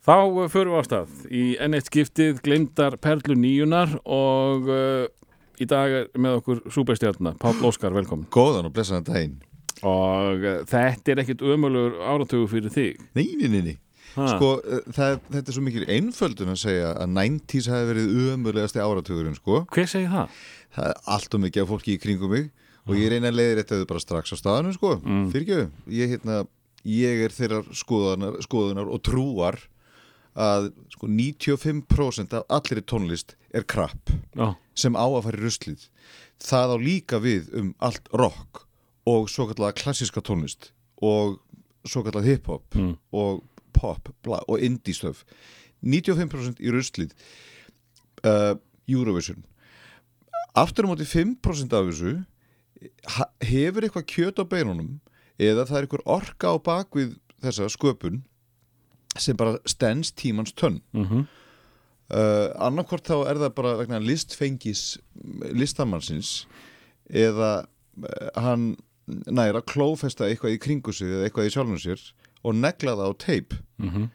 [0.00, 5.04] Þá uh, förum við á stað í N1 skiptið glemdar perlu nýjunar og uh,
[5.60, 8.24] í dag er með okkur súperstjarnar, Páll Óskar, velkomin.
[8.32, 9.38] Góðan og blessaðan daginn
[9.84, 13.00] Og uh, þetta er ekkit ömulegur áratögu fyrir þig.
[13.16, 13.76] Nei, nei, nei, nei.
[14.14, 18.82] Sko, uh, það, þetta er svo mikil einföldun að segja að 90s hafi verið umöðlegasti
[18.84, 19.64] áratugurinn, sko.
[19.72, 20.38] Hver segir það?
[20.76, 22.48] Það er allt og mikið af fólki í kringum mig
[22.88, 24.94] og ég reyna að leiðir þetta bara strax á staðanum, sko.
[25.04, 25.26] Mm.
[25.32, 25.68] Fyrirgjöfu.
[25.92, 26.40] Ég, hérna,
[26.88, 29.60] ég er þeirrar skoðunar, skoðunar og trúar
[30.40, 35.86] að sko, 95% af allir tónlist er krapp Já, sem á að fara í ruslið.
[36.40, 38.64] Það á líka við um allt rock
[39.10, 40.70] og svo kallega klassiska tónlist
[41.02, 41.38] og
[41.88, 42.96] svo kallega hip-hop Mm.
[43.12, 45.24] og pop bla, og indie stöf
[45.84, 47.12] 95% í ruslið
[48.24, 48.54] uh,
[48.90, 49.44] Eurovision
[50.58, 52.12] aftur á móti 5% af þessu
[53.46, 54.98] hefur eitthvað kjöt á beinunum
[55.40, 58.20] eða það er eitthvað orka á bakvið þessa sköpun
[59.18, 60.80] sem bara stends tímans tönn.
[60.94, 61.26] Mm
[62.10, 64.98] uh, annarkvort þá er það bara vegna listfengis
[65.54, 66.44] listamannsins
[67.10, 68.72] eða uh, hann
[69.30, 72.02] næra klófesta eitthvað í kringu sig eða eitthvað í sjálfum sér
[72.46, 74.08] og negla það á teip Mhm.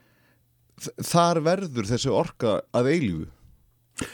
[0.75, 3.25] Þ- þar verður þessi orka að eilífu.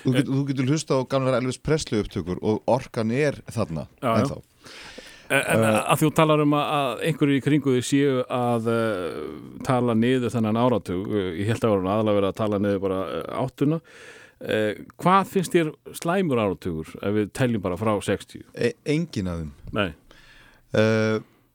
[0.04, 4.12] Þú, get, þú getur hlusta á gamlar Elvis Presley upptökur og orkan er þarna Já,
[4.22, 4.38] já.
[5.32, 9.20] En uh, að þú talar um að, einhverju í kringu þig séu að uh,
[9.64, 11.06] tala niður þennan áratug,
[11.40, 13.00] ég held að vera aðalega verið að tala niður bara
[13.46, 13.78] áttuna.
[14.42, 15.70] Uh, hvað finnst þér
[16.02, 18.42] slæmur áratugur ef við teljum bara frá 60?
[18.58, 19.92] e, engin af þeim Nei.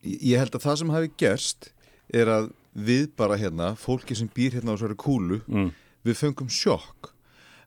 [0.07, 1.69] ég held að það sem hafi gerst
[2.15, 5.71] er að við bara hérna fólki sem býr hérna á þessari kúlu Mm.
[6.07, 7.11] við fengum sjokk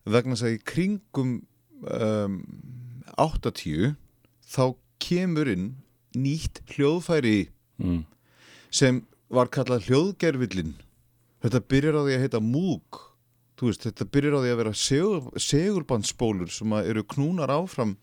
[0.05, 1.33] vegna þess að í kringum
[1.83, 2.39] um,
[3.17, 3.95] 80
[4.47, 4.63] þá
[5.03, 5.69] kemur inn
[6.17, 8.01] nýtt hljóðfæri Mm.
[8.71, 10.73] sem var kallað hljóðgerfillin
[11.43, 12.97] þetta byrjar á því að heita múk.
[13.61, 17.95] Veist, þetta byrjar á því að vera segur, segulbandspólur sem að eru knúnar áfram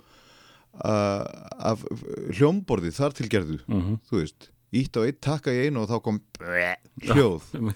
[0.84, 1.24] uh,
[1.60, 1.84] af
[2.36, 3.58] hljómborði þar til gerðu.
[3.68, 6.20] Mm þú veist, ítt á eitt takka í einu og þá kom
[7.08, 7.45] hljóð.
[7.52, 7.72] -hmm.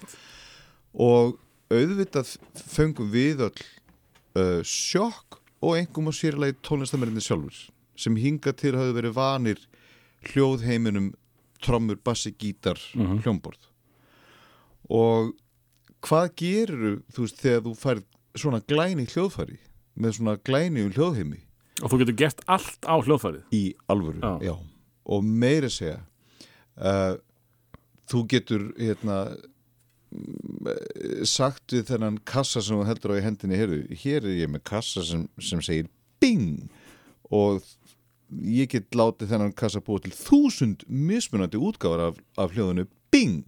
[0.93, 1.37] og
[1.71, 3.61] auðvitað fengum við öll
[4.37, 9.59] uh, sjokk og engum á sérlega tónlistamerinni sjálfur sem hinga til hafði verið vanir
[10.29, 11.13] hljóðheiminum
[11.61, 13.21] trommur, bassi, gítar, Mhm.
[13.23, 13.67] hljómborð
[14.89, 15.33] og
[16.01, 18.03] hvað gerur þú veist þegar þú færð
[18.41, 19.57] svona glæni hljóðfæri
[20.01, 21.41] með svona glæni um hljóðheimi
[21.81, 23.43] Og þú getur gert allt á hljóðfærið.
[23.51, 24.39] í alvöru Já.
[24.41, 24.55] já.
[25.05, 25.99] og meira segja
[26.77, 27.17] uh,
[28.09, 29.37] þú getur hérna
[30.11, 34.49] mm, sagt við þennan kassa sem þú heldur á í hendinni heyrðu, hér er ég
[34.51, 35.87] með kassa sem, sem segir
[36.19, 36.69] bing
[37.31, 37.61] og
[38.31, 43.43] ég get látið þennan kassa búið til þúsund mismunandi útgáfar af, af hljóðinu bing,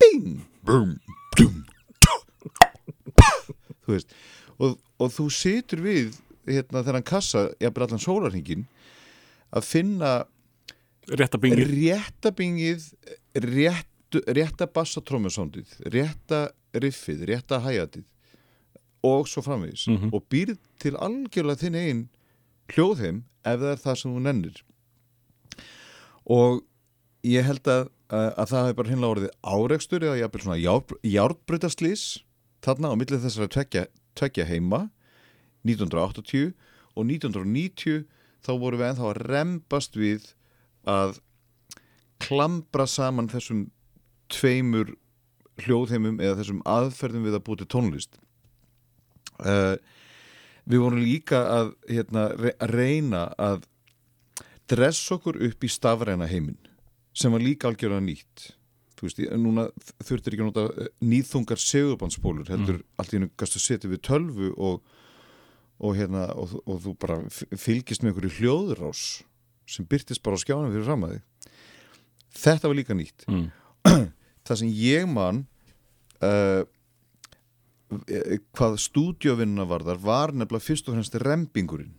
[0.00, 0.96] bing bum,
[1.38, 1.62] dum,
[3.84, 4.12] þú veist
[4.60, 6.18] og, og þú situr við
[6.50, 8.66] hérna þennan kassa, ég byrja allan sólarhingin
[9.56, 10.12] að finna
[11.10, 11.66] Réttabingir.
[11.72, 12.84] réttabingið
[13.42, 16.44] rétt, rétta bassatrómusóndið rétta
[16.76, 18.04] riffið, rétta hæjatið
[19.08, 20.10] og svo framvegis Mhm.
[20.12, 22.02] og býr til algjörlega þinn einn
[22.74, 24.60] hljóðheim ef það er það sem þú nennir.
[26.30, 26.60] Og
[27.26, 30.96] ég held að, að, að það hefur bara hinlega orðið áreikstur eða jafnvel svona jár,
[31.04, 32.04] járbrutaslís
[32.64, 33.84] þarna á millið þessara tvekja,
[34.18, 34.82] tvekja heima
[35.68, 36.52] 1980
[36.96, 38.04] og 1990
[38.44, 40.30] þá vorum við ennþá að rembast við
[40.88, 41.18] að
[42.20, 43.68] klambra saman þessum
[44.32, 44.94] tveimur
[45.60, 48.20] hljóðheimum eða þessum aðferðum við að búti tónlist.
[49.40, 49.76] Uh,
[50.64, 53.66] við vorum líka að hérna, re reyna að
[54.70, 56.58] dressa okkur upp í stafræna heiminn
[57.16, 58.50] sem var líka algjörða nýtt.
[58.98, 59.66] Þú veist, núna
[60.04, 64.52] þurftir ekki að nota eh, nýþungar segurbanspólur heldur allt í hennu gastu setja við tölvu
[64.60, 64.82] og,
[65.80, 69.04] og hérna og, og þú bara fylgist með einhverju hljóðrás
[69.70, 71.56] sem byrtist bara á skjánum fyrir fram að þig.
[72.40, 73.26] Þetta var líka nýtt.
[73.30, 73.48] Mm.
[74.46, 75.44] það sem ég man
[76.20, 76.62] uh,
[78.56, 81.94] hvað stúdíovinnuna varðar var nefnilega fyrst og fremst rempingurinn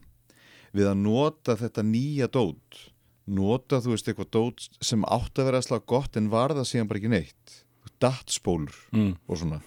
[0.71, 2.85] við að nota þetta nýja dót
[3.31, 6.87] nota þú veist eitthvað dót sem átt að vera slag gott en var það síðan
[6.91, 7.57] bara ekki neitt
[8.01, 9.15] datspólur Mm.
[9.27, 9.61] og svona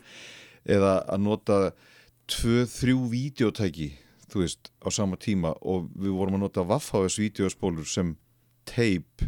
[0.65, 1.59] eða að nota
[2.27, 3.91] tvö, þrjú vídeotæki
[4.33, 8.17] þú veist, á sama tíma og við vorum að nota Waffhaus vídeospólur sem
[8.67, 9.27] teip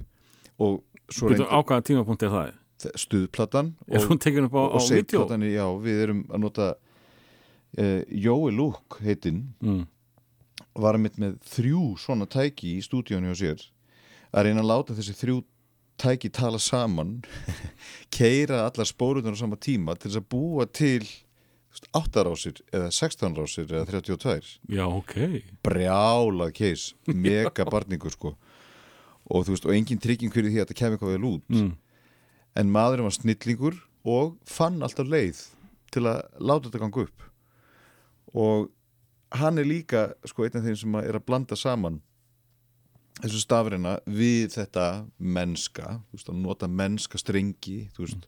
[0.58, 0.81] og
[1.12, 2.54] svo reynda ákvæða tímapunkt er það?
[2.87, 4.00] Er
[4.56, 4.88] á og vídeo?
[4.88, 6.66] seitplatan, já, við erum að nota
[7.78, 9.87] uh, Jói Lúk heitinn Mm.
[10.76, 13.67] var mitt með þrjú svona tæki í stúdíónu hjá sér
[14.32, 15.37] að reyna að láta þessi þrjú
[16.00, 17.23] tæki tala saman
[18.17, 21.05] keira allar spórunar á sama tíma til þess að búa til
[21.96, 25.14] 8 rásir eða 16 rásir eða 32 Já, ok.
[25.64, 28.34] brjálað keis, mega barningur sko
[29.26, 31.73] og þú veist, og engin trygging fyrir því að þetta kemur eitthvað vel út Mm.
[32.56, 35.40] en maðurinn var snillingur og fann alltaf leið
[35.93, 37.25] til að láta þetta ganga upp
[38.36, 38.68] og
[39.40, 42.00] hann er líka sko einn af þeim sem er að blanda saman
[43.22, 44.86] þessu stafrina við þetta
[45.18, 48.26] mennska þú veist, að nota mennska strengi þú veist,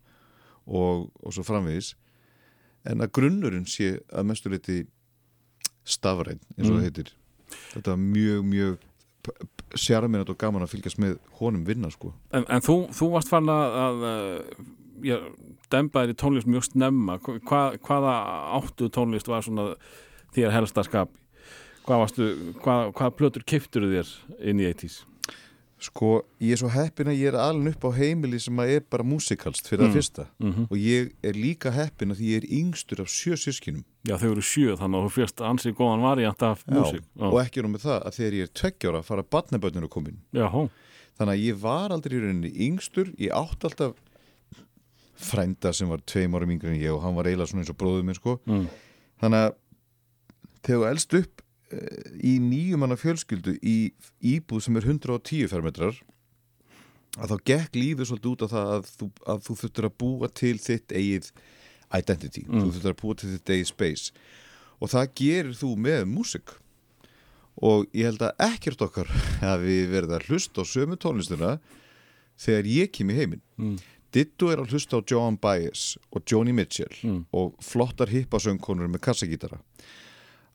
[0.68, 1.90] og, og svo framvegis.
[2.88, 4.78] En að grunnurinn sé að mestu leiti
[5.88, 6.78] stafræn eins og Mm.
[6.78, 7.10] það heitir.
[7.74, 8.78] Þetta var mjög, mjög
[9.76, 12.14] sjarminat og gaman að fylgjast með honum vinna sko.
[12.32, 14.04] En, en þú, þú varst fann að, að
[15.04, 15.18] já,
[15.72, 17.18] þér í tónlist mjög snemma.
[17.22, 18.14] Hva, hvaða
[18.58, 19.74] áttu tónlist var svona
[20.36, 21.10] þér helsta skap?
[21.88, 22.30] Hvað varstu,
[22.62, 24.10] hvað, hvað plötur kiftur þér
[24.50, 25.04] inn í 80s?
[25.78, 28.80] Sko, ég er svo heppin að ég er alveg upp á heimili sem að er
[28.90, 29.92] bara músikalst fyrir Mm.
[29.92, 33.36] það fyrsta Mm og ég er líka heppin að því ég er yngstur af sjö
[33.38, 37.02] sískinum Já, þau eru sjö, þannig að þú fyrst ansið góðan variant af músík.
[37.20, 40.68] og ekki erum með það að þegar ég er tveggjára fara barnaböndinu komin Já, hó.
[41.16, 43.94] þannig að ég var aldrei í rauninni yngstur ég átti alltaf
[45.18, 47.78] frænda sem var tveim árum yngri en ég og hann var eiginlega svona eins og
[47.80, 48.68] bróður minn sko Mm.
[49.22, 49.56] þannig að
[50.62, 51.42] þegar þú elst upp
[51.72, 53.76] eh, í nýjumanna fjölskyldu í
[54.22, 55.98] íbúð sem er 110 fermetrar
[57.18, 60.28] að þá gekk lífið svolítið út af það að þú, að þú þurftur að búa
[60.38, 61.30] til þitt eigið
[61.98, 62.60] identity, Mm.
[62.62, 64.12] þú þurftur að búa til þitt eigið space
[64.80, 66.54] og það gerir þú með músik
[67.58, 69.08] og ég held að ekkert okkar
[69.42, 71.56] hafi verið að hlusta á sömu tónlistina
[72.38, 73.78] þegar ég kem í heiminn Mm.
[74.14, 77.24] Dittu er að hlusta á Joan Baez og Joni Mitchell Mm.
[77.32, 79.58] og flottar hippasöngkonur með kassagítara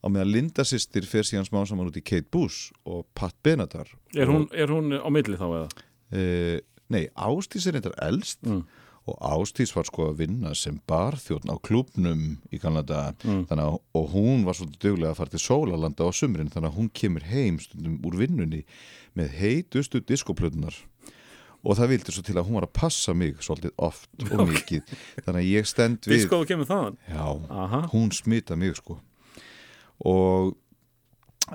[0.04, 3.88] á meðan Linda sýstir fer síðan smá saman út í Kate Bush og Pat Benatar
[4.16, 5.70] Er hún, er hún á milli þá eða?
[6.14, 6.60] uh,
[6.90, 8.66] Nei, Ástís er eitthvað elst Mm.
[9.08, 13.46] og Ástís var sko að vinna sem barþjóðn á klubnum í Kanada Mm.
[13.50, 16.90] að, og hún var svolítið duglega að fara til sólalanda á sumrin þannig að hún
[16.94, 18.64] kemur heim stundum úr vinnunni
[19.16, 20.74] með heitustu diskoplötunar
[21.64, 24.94] og það vildi svo til að hún var að passa mig svolítið oft og mikið
[25.24, 26.98] þannig að ég stend við Diskoðu kemur þaðan?
[27.08, 27.26] Já,
[27.64, 27.82] Aha.
[27.94, 28.98] hún smita mig sko
[30.04, 30.54] og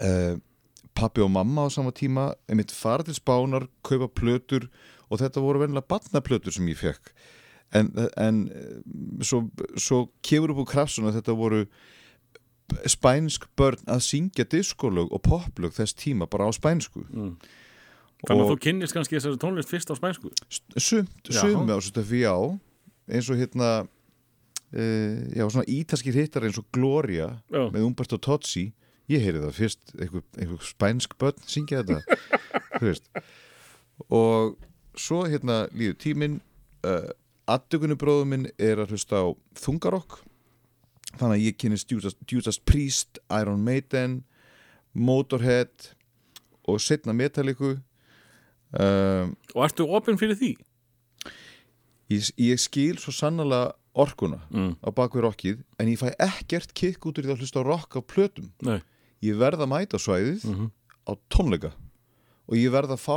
[0.00, 0.38] uh,
[0.98, 4.68] pappi og mamma á sama tíma einmitt fara til spánar, kaupa plötur
[5.08, 7.12] og þetta voru vennilega batnaplötur sem ég fekk
[7.76, 8.80] en, en eh,
[9.20, 9.42] svo,
[9.76, 11.62] svo kefur upp úr krafsun að þetta voru
[12.88, 17.36] spænsk börn að syngja diskolög og poplög þess tíma bara á spænsku Mm.
[18.26, 20.32] Þannig að þú kynnist kannski þessari tónlist fyrst á spænsku?
[20.74, 21.38] sumt, Já.
[21.38, 22.34] sumi á stöfi já
[23.08, 23.68] eins og hérna
[24.74, 27.68] uh, já, svona ítaskir hittar eins og Gloria Já.
[27.72, 28.72] með Umberto Tozzi
[29.08, 32.18] ég heyri það fyrst, einhver, einhver spænsk börn syngja þetta
[32.80, 33.08] þú veist
[34.12, 34.58] og
[34.98, 36.40] svo hérna líður tíminn
[36.84, 37.08] uh,
[37.48, 39.26] aðdökunubróðum minn er að hlusta á
[39.56, 40.18] þungarokk
[41.16, 44.20] þannig að ég kynist Judas, Judas Priest, Iron Maiden
[44.92, 45.94] Motorhead
[46.68, 47.78] og setna Metallica
[48.72, 50.50] um, Og ertu opinn fyrir því?
[52.10, 54.76] ég, ég skil svo sannlega orkuna Mm.
[54.84, 58.00] á bakvið rockið en ég fæ ekkert kikk út úr því að hlusta rock á
[58.00, 58.80] plötum Nei.
[59.22, 60.70] ég verð að mæta svæðið Mm
[61.08, 61.72] á tónleika
[62.48, 63.16] og ég verð að fá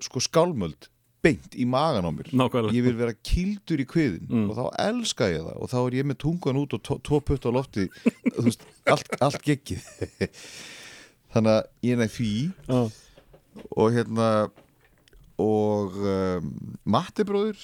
[0.00, 0.88] sko skálmöld
[1.22, 2.72] beint í magan á mér Nákvæmlega.
[2.72, 4.48] ég vil vera kildur í kviðin Mm.
[4.50, 7.20] og þá elska ég það og þá er ég með tungan út og tó- tvo
[7.20, 7.88] putt á lofti
[8.42, 9.84] veist, allt, allt geggið
[11.32, 12.32] þannig að ég er næ því
[12.66, 12.90] Já.
[13.76, 14.28] Og hérna
[15.42, 16.50] og um,
[16.84, 17.58] Matti bróður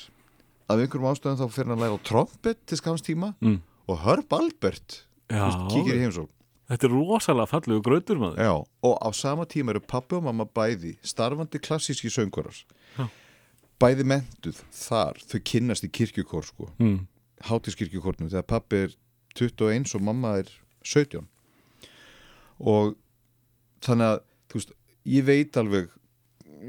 [0.69, 3.61] af einhverjum ástöðum þá fyrir hann að læra á trompet til skamstíma Mm.
[3.89, 6.29] og Hörb Albert kíkir í heimsók
[6.69, 8.37] Þetta er rosalega fallegu grötur maður.
[8.45, 8.53] Já,
[8.85, 12.59] og á sama tíma eru pappi og mamma bæði starfandi klassíski söngvarar
[13.81, 17.07] bæði mentuð þar þau kynnast í kirkjukór sko Mm.
[17.49, 18.97] hátískirkjukornum þegar pappi er
[19.39, 20.49] 21 og mamma er
[20.85, 21.25] 17
[22.61, 22.97] og
[23.85, 24.21] þannig að
[25.09, 25.89] ég veit alveg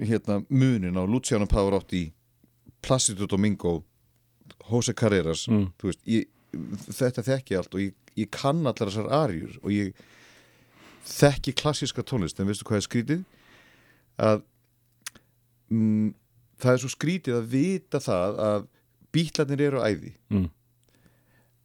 [0.05, 2.05] hérna munin á Luciano Pavarotti
[2.81, 3.83] Placido Domingo
[4.69, 5.71] Jose Carreras Mm.
[5.83, 6.27] veist, ég,
[6.89, 9.93] þetta þekki ég allt og ég, ég kann allar þessar arjur og ég
[11.09, 13.23] þekki klassíska tónlist en veistu hvað er skrítið
[14.19, 14.41] að
[15.71, 16.13] mm,
[16.59, 18.67] það er svo skrítið að vita það að
[19.15, 20.49] bítlarnir eru æði Mm.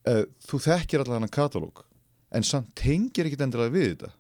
[0.09, 1.83] uh, þú þekkir allar hann katalóg
[2.35, 4.13] en samt tengir ekkit endilega við þetta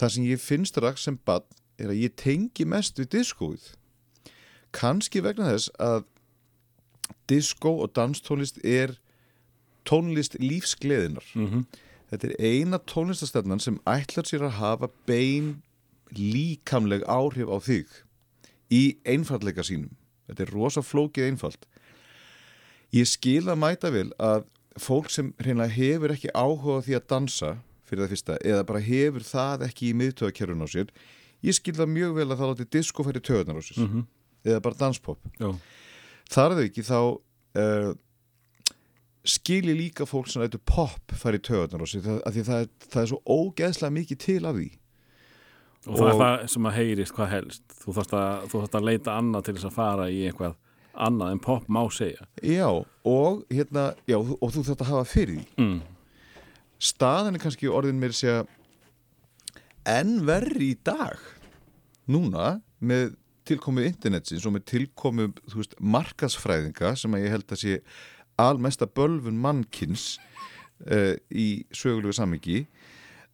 [0.00, 1.44] það sem ég finnst strax sem bann
[1.80, 3.68] er að ég tengi mest við diskóið.
[4.76, 6.04] Kannski vegna þess að
[7.30, 8.96] diskó og danstónlist er
[9.88, 11.64] tónlist lífsgleðinar Mm
[12.10, 15.60] þetta er eina tónlistastefnan sem ætlar sér að hafa bein
[16.16, 17.98] líkamleg áhrif á þig
[18.74, 19.92] í einfalleika sínum.
[20.26, 21.66] Þetta er rosa flókið einfalt.
[22.94, 24.48] Ég skil að mæta vel að
[24.80, 27.52] fólk sem hreinlega hefur ekki áhuga því að dansa
[27.86, 30.92] fyrir það fyrsta, eða bara hefur það ekki í miðtöðakerfun á sér
[31.42, 34.06] ég skil það mjög vel að það láti disco færi töðunar á sér, Mhm.
[34.44, 35.18] eða bara danspop.
[36.30, 36.98] Þar er þau ekki þá
[37.56, 37.94] uh,
[39.24, 42.88] skilji líka fólk sem lætur pop færi töðunar á sér, það, af því það, er-
[42.90, 44.70] það er svo ógeðslega mikið til af því.
[45.86, 47.62] Og það er Og- það sem að heyrist hvað helst.
[47.80, 50.54] Þú þarfst að, þú þarfst að leita annað til þess að fara í eitthvað
[51.00, 52.26] annað en pop má segja.
[52.42, 52.66] Já,
[53.04, 55.46] og hérna já, og þú þarft að hafa fyrir því.
[55.58, 55.80] Mm.
[56.80, 58.46] staðan er kannski orðin mér segja
[59.88, 61.18] enn verri í dag.
[62.10, 63.14] Núna með
[63.48, 67.78] tilkomu internetsins og með tilkomu þú veist, markasfræðinga sem að ég held að sé
[68.40, 70.14] almesta bölvun mannkins
[70.86, 72.64] uh, í sögulegu sammingi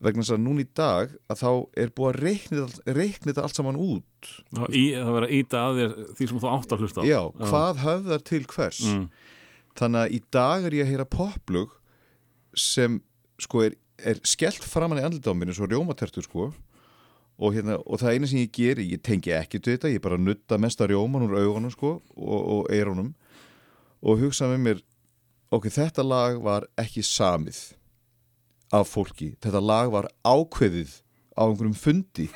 [0.03, 1.50] vegna þess að núna í dag að þá
[1.83, 4.31] er búið að reikna þetta allt saman út.
[4.53, 7.05] Það, í, það verður að íta að þér því sem þú átt að hlusta á.
[7.09, 8.83] Já, hvað höfðar til hvers?
[8.93, 9.07] Mm.
[9.76, 11.75] þannig að í dag er ég að heyra poplug
[12.57, 13.00] sem
[13.41, 16.50] sko er, er skellt framann í eins og rjómatertur sko.
[17.37, 20.17] Og, hérna, og það eina sem ég geri, ég tengi ekki til þetta, ég bara
[20.17, 23.11] nutta mesta rjóman úr augunum sko og, og eyrunum.
[24.00, 24.81] Og hugsa með mér
[25.53, 27.59] ok, þetta lag var ekki samið
[28.73, 30.97] af fólki, þetta lag var ákveðið
[31.37, 32.31] á einhverjum fundi.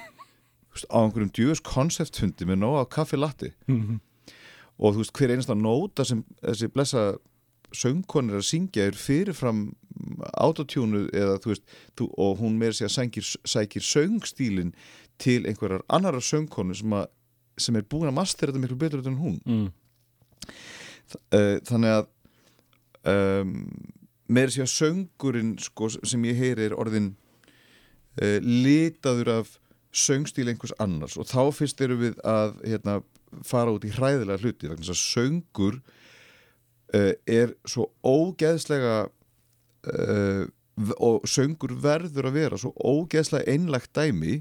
[0.93, 3.99] Á einhverjum djúðs konceptfundi með nóg á kaffi latti Mhm.
[4.79, 7.03] og þú veist hver einasta nóta sem þessi blessa
[7.73, 9.75] söngkonir að syngja er fyrirfram
[10.41, 11.65] autotúnu eða þú veist
[11.99, 14.75] þú, og hún meira sig að sækir, sækir söngstílin
[15.21, 17.07] til einhverjar annara söngkonu sem, að,
[17.61, 19.71] sem er búin að mastera þetta miklu betur en hún Mm.
[21.35, 22.07] uh, þannig að
[23.11, 23.55] um,
[24.29, 27.15] meira sig að söngurinn sko, sem ég heyri er orðin
[28.23, 29.57] uh, litaður af
[29.91, 33.01] söngstíl einhvers annars og þá fyrst erum við að hérna,
[33.47, 35.81] fara út í hræðilega hluti vegna þess að söngur
[36.95, 39.09] uh, er svo ógeðslega
[39.89, 40.45] uh,
[40.97, 44.41] og söngur verður að vera svo ógeðslega einlagt dæmi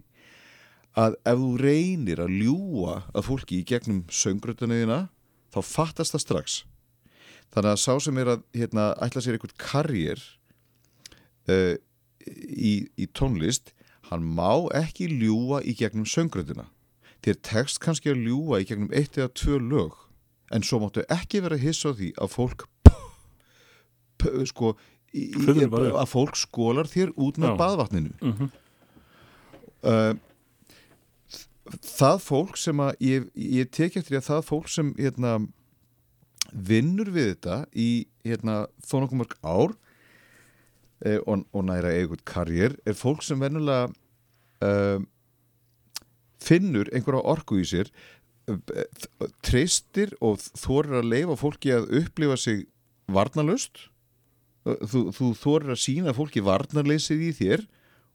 [1.00, 5.08] að ef þú reynir að ljúa að fólki í gegnum söngrötunuðina
[5.53, 6.58] þá fattast það strax.
[7.53, 10.24] Þannig að sá sem er að hérna, ætla sér einhvern karriér
[11.50, 11.75] uh,
[12.25, 13.74] í, í tónlist
[14.10, 16.67] hann má ekki ljúa í gegnum söngrötuna
[17.25, 19.98] þér tekst kannski að ljúa í gegnum eitt eða tvö lög
[20.55, 22.65] en svo máttu ekki vera hissa á því að fólk
[24.51, 24.74] sko
[25.13, 28.15] í, í, að fólk skólar þér út með baðvatninu.
[28.21, 28.49] Mhm.
[29.83, 30.17] uh,
[31.85, 35.35] það fólk sem að ég, ég tek eftir því að það fólk sem hérna,
[36.49, 37.89] vinnur við þetta í
[38.25, 39.75] hérna, þó nokkuð mörg ár
[41.05, 43.91] eh, og, og næra eitthvað karriér er fólk sem vennulega
[44.65, 45.03] uh,
[46.41, 47.91] finnur einhverja orku í sér
[48.49, 49.05] eh,
[49.45, 52.65] treystir og þorir að leifa fólki að upplifa sig
[53.09, 53.87] varnalust
[54.65, 57.65] þú, þú þorir að sína fólki varnarleysið í þér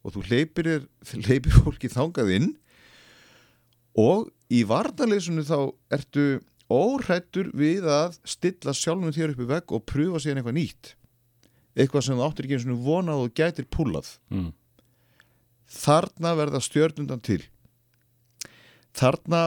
[0.05, 2.51] og þú hleypir, þér, hleypir fólki þangað inn
[4.01, 5.59] og í varnarleysinu þá
[5.95, 6.27] ertu
[6.73, 10.93] óhrættur við að stilla sjálfum þér upp í vegg og pröfa síðan eitthvað nýtt.
[11.77, 14.53] Eitthvað sem þú áttir ekki eins og vonað og gætir púlað Mm.
[15.75, 17.41] þarna verða stjörnundan til.
[18.95, 19.41] Þarna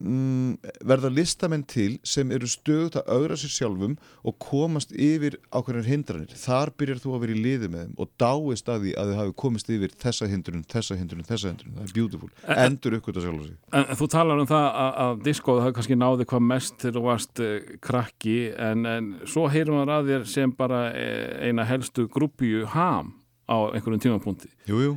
[0.00, 0.56] mm,
[0.88, 3.96] verða listamenn til sem eru stöðut að augra sér sjálfum
[4.26, 6.32] og komast yfir ákveðnar hindranir.
[6.38, 9.20] Þar byrjar þú að vera í liði með þeim og dáist að því að þið
[9.20, 13.24] hafi komist yfir þessa hindrun, þessa hindrun, þessa hindrun það er beautiful, En- endur uppgöta
[13.24, 13.56] sjálf sig.
[13.72, 17.04] En þú talar um það að, að diskóðu það kannski náði hvað mest þegar þú
[17.08, 17.54] varst uh,
[17.88, 18.36] krakki
[18.70, 23.14] en, en svo heyrum við að þér sem bara eh, eina helstu grúpíu ham
[23.50, 24.48] á einhverjum tímapunkti.
[24.70, 24.92] Jú, jú.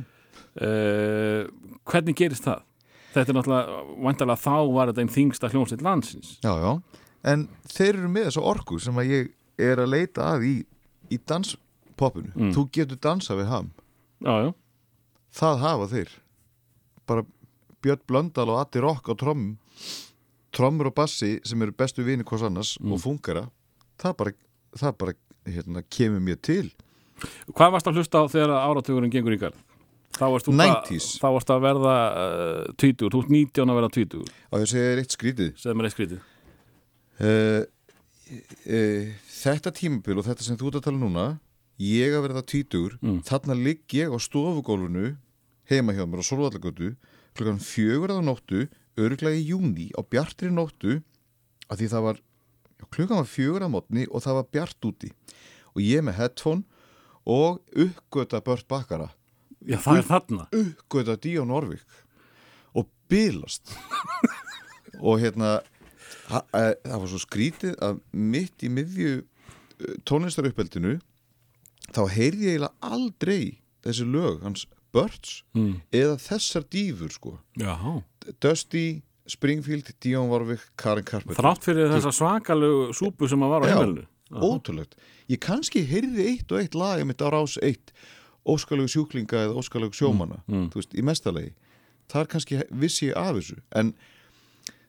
[0.56, 1.44] Uh,
[1.86, 2.65] hvernig gerist það?
[3.16, 6.34] Þetta er náttúrulega, vantarlega þá var þetta einn þingsta hljómsveit landsins.
[6.44, 6.72] Já, já,
[7.32, 9.30] en þeir eru með þessa orku sem að ég
[9.70, 10.54] er að leita að í,
[11.08, 12.50] í danspoppinu Mm.
[12.52, 13.70] þú getur dansað við ham
[14.20, 14.50] Já, já.
[15.32, 16.10] það hafa þeir
[17.08, 17.24] bara
[17.82, 19.56] Björn Blöndal og Atti Rock á trommum
[20.52, 22.92] trommur og bassi sem eru bestu vini hvers annars Mm.
[22.92, 23.46] og fungara
[23.98, 24.32] það bara,
[24.76, 25.12] það bara
[25.46, 26.72] hérna, kemur mér til
[27.56, 29.56] Hvað varst að hlusta á þegar áratugurinn gengur í garð?
[30.16, 31.06] Þá varst, þú 90s.
[31.20, 34.92] þá varst að verða uh, tvítur, þú ert 19 að verða tvítur, og ég segja
[34.92, 36.20] þér eitt skrítið segð mér eitt skrítið.
[37.20, 37.62] uh,
[38.30, 41.26] uh, þetta tímabil og þetta sem þú ert að tala um núna
[41.82, 43.18] ég að verða tvítur Mm.
[43.28, 45.16] þarna ligg ég á stofugólfinu
[45.68, 46.94] heima hjá mér á Solvallagötu
[47.36, 48.62] klukkan fjögur að nóttu
[48.96, 51.02] örglega í júni á bjartri nóttu
[51.68, 52.22] að því það var
[52.88, 55.10] klukkan var fjögur að mótni og það var bjart úti
[55.76, 56.64] og ég með headphone
[57.28, 59.10] og uppgöta bört bakara
[59.64, 60.48] Já, það er þarna.
[60.52, 62.02] uppgöta Díón Orvik
[62.76, 63.72] og bilast.
[65.06, 65.58] Og hérna
[66.26, 69.18] það var svo skrítið að mitt í miðju
[70.08, 70.96] tónlistaruppeldinu
[71.92, 73.40] þá heyrði ég eiginlega aldrei
[73.86, 74.64] þessi lög, hans
[74.96, 75.82] Birds mm.
[75.94, 77.34] eða þessar dýfur sko.
[77.60, 77.76] Já,
[78.42, 83.68] Dusty, Springfield, Dion Warwick Karen Carpenter þrátt fyrir þessa svakalegu súpu sem að var á
[83.68, 83.74] Já.
[83.76, 84.06] heimilinu.
[84.42, 84.96] Ótrúlegt.
[85.30, 87.92] Ég kannski heyrði eitt og eitt lag mitt á rás eitt
[88.46, 90.68] óskalegu sjúklinga eða óskalegu sjómana Mm, mm.
[90.72, 91.52] þú veist, í mestalegi
[92.12, 93.94] þar kannski vissi ég af þessu en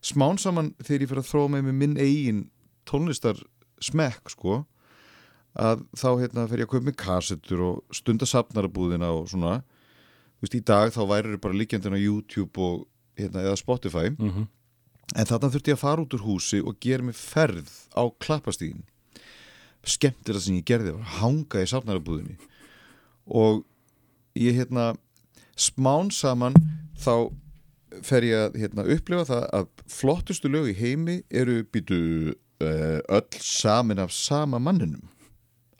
[0.01, 2.43] smán saman þegar ég fyrir að þróa með mig minn eigin
[2.85, 3.39] tónlistar
[3.81, 4.65] smekk sko
[5.57, 9.55] að þá hérna fer ég að kaupa mig kassettur og stunda safnarabúðina og svona
[10.37, 12.85] þú veist, í dag þá væri þau bara líkjandinn á YouTube og
[13.17, 14.47] hérna, eða Spotify Mhm.
[15.15, 18.81] En þarna þurfti ég að fara út úr húsi og gera mig ferð á klappastíðin.
[19.87, 22.35] Skemmtilega sem ég gerði var að hanga í safnarabúðinni.
[23.27, 23.63] Og
[24.37, 24.93] ég hérna
[25.57, 26.55] smán saman
[26.97, 27.33] þá
[28.05, 31.99] fer ég að hérna, upplifa það að flottustu lög í heimi eru býtu
[32.61, 35.07] uh, öll samin af sama manninum.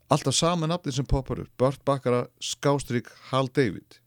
[0.10, 1.51] Alltaf sama nafni sem poppar upp.
[1.60, 4.00] Bart Bakkara, Skástrík, Hal David.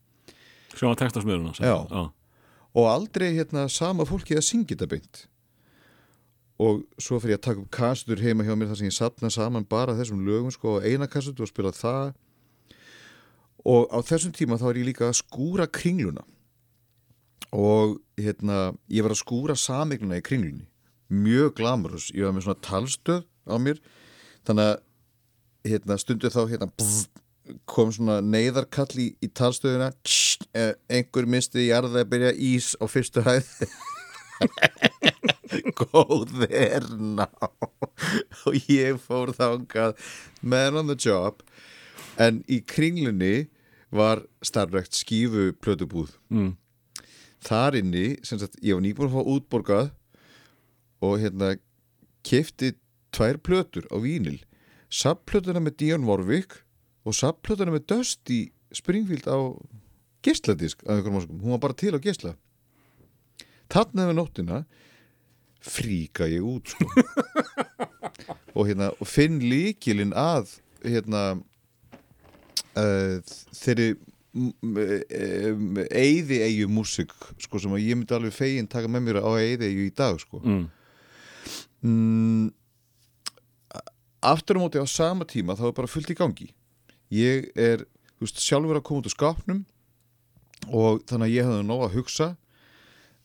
[0.73, 2.09] Textasmiðurinn hans Já.
[2.71, 5.27] Og aldrei hérna sama fólki að syngja þetta beint
[6.61, 9.31] og svo fyrir ég að taka upp kassutur heima hjá mér þar sem ég sapna
[9.33, 12.13] saman bara þessum lögum sko á eina kassutu og spila það
[13.65, 16.25] og á þessum tíma þá er ég líka að skúra kringluna.
[17.51, 20.69] Og hérna ég var að skúra samegnuna í kringlunni
[21.11, 23.81] mjög glamurus, ég var með svona talstöð á mér.
[24.47, 27.09] Þannig að hérna, stundu þá hérna, bzz,
[27.69, 32.87] kom svona neyðarkall í, í talstöðuna Tss, eh, einhver misti jarða að byrja ís á
[32.87, 33.51] fyrstu hæð.
[35.81, 37.27] Góðir ná
[38.47, 39.99] og ég fór þangað.
[40.41, 41.43] Man on the job
[42.21, 43.49] en í kringlunni
[43.91, 46.53] var starfrekt skífu plötubúð Mm.
[47.41, 49.91] þar inni, sem sagt, ég var nýbúin að fá útborgað
[51.01, 51.55] og hérna
[52.23, 52.75] kefti
[53.17, 54.39] tvær plötur á vínil
[54.91, 56.61] sapplötuna með Dion Warwick
[57.07, 58.41] og sapplötuna með Dusty
[58.73, 59.39] Springfield á
[61.17, 62.35] áskum, hún var bara til á geisla
[63.73, 64.65] þarna við nóttina
[65.61, 66.87] fríka ég út sko.
[68.57, 71.41] og hérna og finn líkilinn að hérna
[72.79, 73.19] uh,
[73.57, 73.95] þeirri
[75.91, 77.11] eyði eigu músik
[77.43, 80.21] sko sem að ég myndi alveg fegin taka með mér á eyði eigu í dag
[80.23, 80.39] sko.
[80.45, 80.67] Mm.
[81.83, 82.45] mm,
[84.31, 86.51] aftur á móti á sama tíma þá er bara fullt í gangi.
[87.11, 87.83] Ég er
[88.23, 89.65] veist, sjálfur að koma út úr skápnum
[90.69, 92.31] og þannig að ég hefði nóg að hugsa.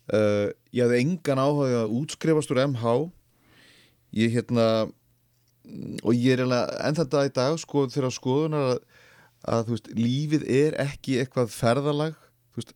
[0.09, 2.97] Uh, ég hefði engan áhuga að útskrifast úr MH
[4.15, 4.67] ég hérna
[6.05, 8.83] og ég er enn þetta í dag sko þegar skoðunar að,
[9.45, 12.15] að veist, lífið er ekki eitthvað ferðalag
[12.53, 12.75] þú veist,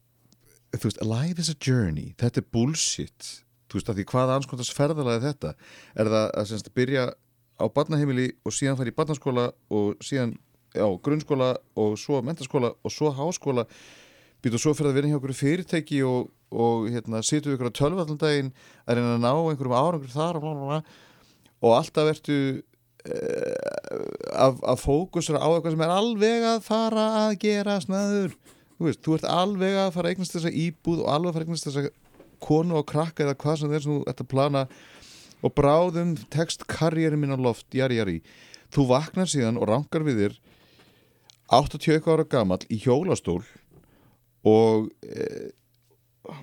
[0.75, 3.29] þú veist, life is a journey þetta er bullshit
[3.69, 5.53] þú veist, að því hvaða anskotast ferðalag er þetta?
[5.93, 7.05] Er það að semst byrja
[7.59, 10.33] á barnaheimili og síðan fara í barnaskóla og síðan,
[10.73, 13.67] já, grunnskóla og svo mentaskóla og svo háskóla?
[14.39, 17.79] Býta og svo fyrir að vera hjá okkur fyrirtæki og, og hérna, situ ykkur á
[17.79, 18.53] tölvallandaginn
[18.87, 20.93] að reyna að ná einhverjum árangur þar og,
[21.59, 22.37] og alltaf ertu
[23.07, 28.33] að, að fókusra á eitthvað sem er alveg að fara að gera snaður
[28.79, 31.43] þú veist, þú ert alveg að fara að eignast þessa íbúð og alveg að fara
[31.43, 31.89] að eignast þessa
[32.43, 34.65] konu og krakka eða hvað sem þeir sem þú ert að plana.
[35.39, 38.17] Og bráðum tekst karriérin minn á loft, jari jari.
[38.71, 40.37] Þú vaknar síðan og rankar við þér
[41.59, 43.41] 80 ára gamall í hjólastól
[44.47, 45.49] og e,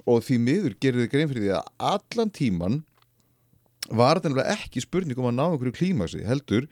[0.04, 2.80] og því miður gerir þið grein fyrir því að allan tíman
[3.90, 6.68] var þetta nefnilega ekki spurning um að ná einhverju klímaksi heldur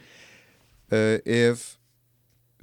[0.92, 1.74] uh, ef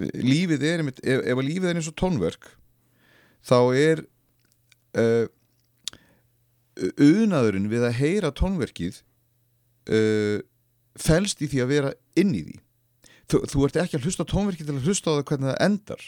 [0.02, 2.50] lífið er ef, ef að lífið er eins og tónverk
[3.46, 4.04] þá er
[4.98, 5.26] uh,
[7.02, 9.02] unaðurinn við að heyra tónverkið
[9.92, 10.40] uh,
[10.98, 12.58] felst í því að vera inn í því.
[13.30, 16.02] Þú, þú ert ekki að hlusta tónverkið til að hlusta á það hvernig það endar.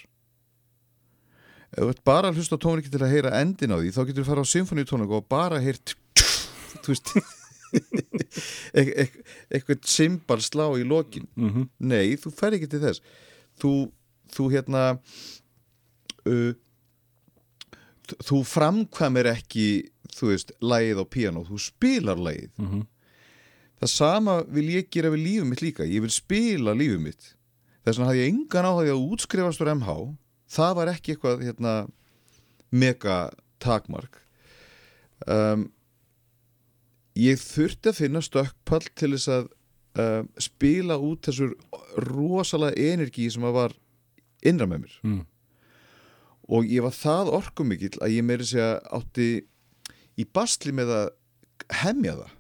[1.75, 4.29] Þú ert bara að hlusta tónverkið til að heyra endin á því þá getur þú
[4.31, 5.97] fara á symfóniutónleika og bara heyrt
[6.85, 7.15] þú veist
[8.75, 11.29] eitthvað symbal slá í lokin.
[11.37, 13.03] Mm nei, þú fer ekki til þess.
[13.61, 13.73] Þú,
[14.35, 14.85] þú hérna
[16.27, 16.55] uh,
[18.25, 19.69] þú- framkvæmir ekki
[20.15, 21.45] þú veist, lagið á píanó.
[21.47, 22.51] Þú spilar lagið.
[22.59, 22.87] -hmm.
[23.81, 25.85] það sama vil ég gera við lífið mitt líka.
[25.85, 27.35] Ég vil spila lífið mitt.
[27.85, 30.17] Þess vegna hafði ég engan áhæði að útskrifast úr MH
[30.49, 31.89] það var ekki eitthvað hérna,
[32.71, 34.21] mega takmark.
[35.27, 35.71] Um,
[37.19, 39.49] ég þurfti að finna stökkpall til þess að
[40.01, 41.55] uh, spila út þessur
[42.09, 43.77] rosalega energi sem að var
[44.45, 45.21] innra með mér Mm.
[46.49, 49.29] og ég var það orkumikill að ég meiri segja átti
[50.21, 51.07] í basli með að
[51.85, 52.33] hemja það.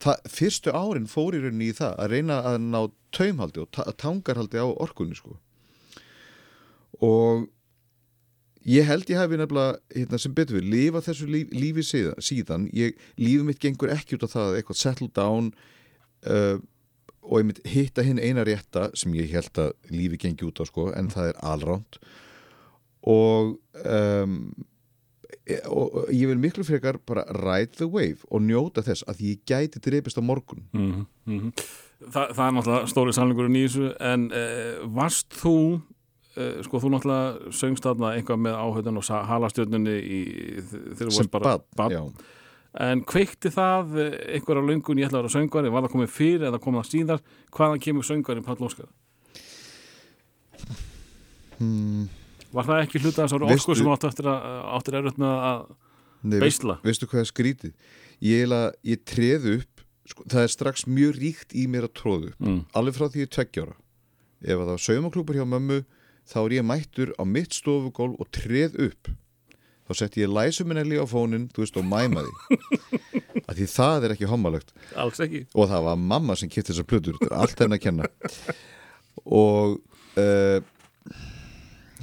[0.00, 2.80] það fyrstu árin fór í rauninni í það að reyna að ná
[3.12, 5.36] taumhaldi og ta tangarhaldi á orkunni sko
[7.02, 7.48] og
[8.68, 12.66] ég held ég hefði nefnilega hérna, sem betur við, lifa þessu líf, lífi síðan, síðan.
[12.76, 15.52] Ég, lífið mitt gengur ekki út á það eitthvað settle down
[16.28, 16.58] uh,
[17.28, 20.64] og ég mitt hitta hinn eina rétta sem ég held að lífi gengi út á
[20.68, 22.00] sko, en það er alránt
[23.08, 24.38] og um,
[25.48, 29.44] e- og ég vil miklu frekar bara ride the wave og njóta þess að ég
[29.48, 30.66] gæti drepist á morgun.
[30.72, 31.52] Mm -hmm.
[31.98, 35.82] Þa, það er náttúrulega stóri sannleikurinn í þessu en uh, varst þú
[36.66, 40.18] sko þú náttúrulega söngst þarna eitthvað með áhauðan og halastjörnunni í,
[40.64, 42.02] þegar þú varst bara já.
[42.88, 46.46] en kveikti það eh, einhverja löngun ég ætla að vera söngvari, var það komið fyrir
[46.50, 47.22] eða kom það síðar,
[47.56, 48.90] hvaðan kemur söngvari Páll Óskar?
[51.58, 52.06] Hmm,
[52.54, 54.46] Var það ekki hluta þessar orku sem áttu eftir að
[54.78, 55.64] áttir erut með að
[56.42, 56.78] beisla?
[56.84, 57.72] veistu hvað er skrítið
[58.24, 58.54] ég,
[58.88, 62.62] ég treð upp sko, það er strax mjög ríkt í mér að tróðu upp Mm.
[62.78, 63.76] alveg frá því ég er tveggjára
[64.38, 65.78] ef að það var saumaklúpur hjá mömmu
[66.28, 69.10] þá er ég mættur á mitt stofugól og treð upp.
[69.88, 72.32] Þá setti ég læsuminelli á fónin þú veist og mæmaði
[73.48, 75.46] að því það er ekki homalögt Alls ekki.
[75.56, 78.10] Og það var mamma sem kipti þessar plötur þetta er allt henni að kenna.
[79.24, 79.78] Og
[80.20, 80.60] uh,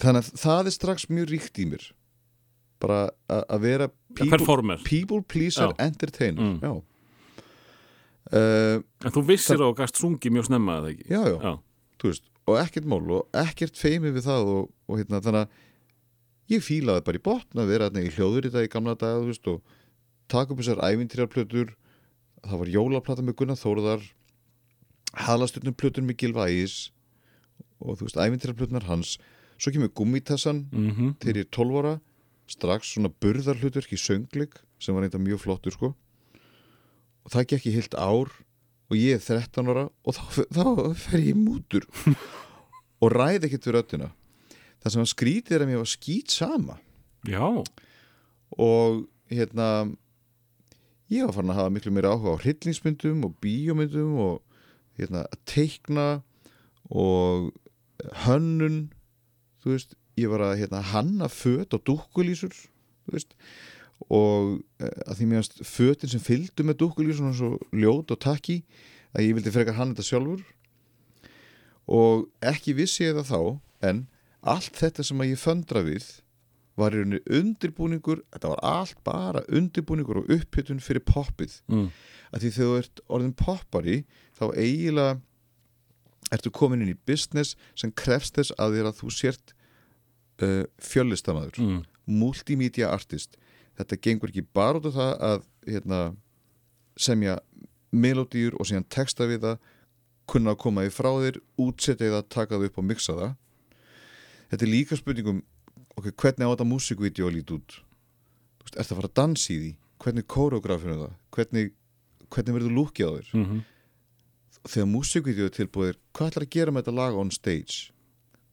[0.02, 1.86] þannig að það er strax mjög ríkt í mér.
[2.82, 5.78] Bara að að vera people, people pleaser Já.
[5.86, 6.58] entertainer Mm.
[6.66, 6.74] já.
[8.34, 11.06] Uh, En þú vissir og gast sungi mjög snemma eða ekki?
[11.14, 11.52] já, já, Já.
[12.02, 16.54] þú veist og ekkert mál og ekkert feimi við það og, og hérna þannig að
[16.56, 19.32] ég fílaði bara í botn að vera í hljóður í dag í gamla daga þú
[19.32, 19.62] veist og
[20.30, 21.74] taka upp þessar ævintýrarplötur
[22.46, 24.06] það var jólaplata með Gunnar Þórðar
[25.26, 26.92] halasturnum plötur með Gilva Ægis
[27.80, 29.18] og þú veist ævintýrarplötunar hans.
[29.58, 31.16] Svo kemur gummitassan Mm -hmm.
[31.20, 32.02] þegar ég er 12 ára
[32.48, 35.96] strax svona burðarhlutverk í söngleik sem var eitthvað mjög flottur sko.
[37.26, 38.30] Og það gekk í heilt ár
[38.90, 40.66] og ég er 13 ára og þá, þá
[41.00, 41.88] fer ég mútur
[43.02, 44.10] og ræði ekkert við röddina.
[44.82, 46.78] Það sem var skrítið er að mér var skýt sama.
[47.26, 47.46] Já,
[48.62, 49.70] og hérna
[51.10, 54.62] ég var farin að hafa miklu meira áhuga á hryllingsmyndum og bíómyndum og
[55.00, 56.08] hérna að teikna
[56.94, 57.50] og
[58.26, 58.86] hönnun.
[59.66, 62.54] Þú veist, ég var að hérna, hanna föt og dúkkulísur
[63.06, 63.36] þú veist
[64.12, 68.60] og eh, að því mér finnst fötin sem fylgdu með dúkkulísur svo ljót og takki
[69.16, 70.44] að ég vildi frekar hanna þetta sjálfur
[71.96, 74.04] og ekki vissi ég það þá en
[74.46, 76.08] allt þetta sem að ég föndra við
[76.76, 81.88] var í rauninni undirbúningur þetta var allt bara undirbúningur og upphittun fyrir poppið mm.
[82.36, 83.98] að því þegar þú ert orðin poppari
[84.36, 85.16] þá eiginlega
[86.36, 89.54] ertu komin inn í business sem krefst þess að þér að þú sért
[90.44, 91.82] uh, fjöllistamæður Mm.
[92.06, 93.38] multimedia artist
[93.80, 96.02] þetta gengur ekki bara út af það að hérna,
[96.96, 97.40] semja
[97.96, 99.72] melodýr og síðan texta við það
[100.30, 103.34] kunna að koma því frá þér útsetja það, taka það upp og mixa það.
[104.52, 105.42] Þetta er líka spurningum
[105.96, 107.80] ok, hvernig á þetta músikvídeó að líti út?
[108.64, 109.72] Veist, er það að fara að dansa í því?
[110.04, 111.16] Hvernig kóreografinu það?
[111.36, 111.74] Hvernig,
[112.34, 113.30] hvernig verður lúkið á þér?
[113.34, 113.62] Mm -hmm.
[114.66, 117.92] þegar músikvídeó er tilbúið hvað ætlar að gera með þetta lag on stage?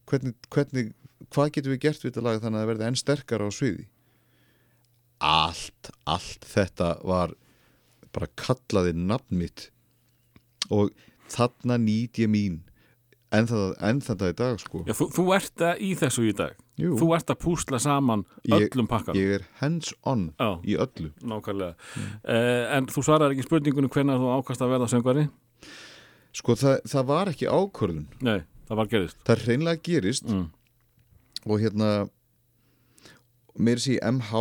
[0.06, 0.92] Hvernig, hvernig
[1.30, 3.86] hvað getum við gert við þetta lag þannig að það verði enn sterkara á sviði
[5.22, 7.32] allt, allt þetta var
[8.12, 9.70] bara kallaði nafn mitt.
[10.70, 10.90] Og
[11.32, 12.60] þarna nýt ég mín.
[13.32, 14.82] En, þetta í dag sko.
[14.84, 16.58] Já, þú, þú ert að í þessu í dag.
[16.80, 20.76] Jú, Þú ert að púsla saman Ég- öllum pakkan ég er hands on Já, í
[20.80, 21.10] öllu.
[21.24, 21.74] Nákvæmlega.
[22.24, 25.24] Uh, En þú svarar ekki spurningunum hvenær þú ákast að verða söngvari?
[26.32, 28.06] sko það, það var ekki ákvörðun.
[28.24, 29.18] Nei, það var gerist.
[29.28, 30.24] Það hreinlega gerist.
[30.28, 30.46] Mm.
[31.44, 31.88] og hérna
[33.58, 34.32] mér sé MH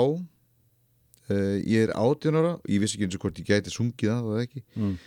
[1.29, 4.13] uh, ég er 18 ára og ég vissi ekki eins og hvort ég gæti sungið
[4.13, 4.63] það eða ekki.
[4.75, 4.97] Mm.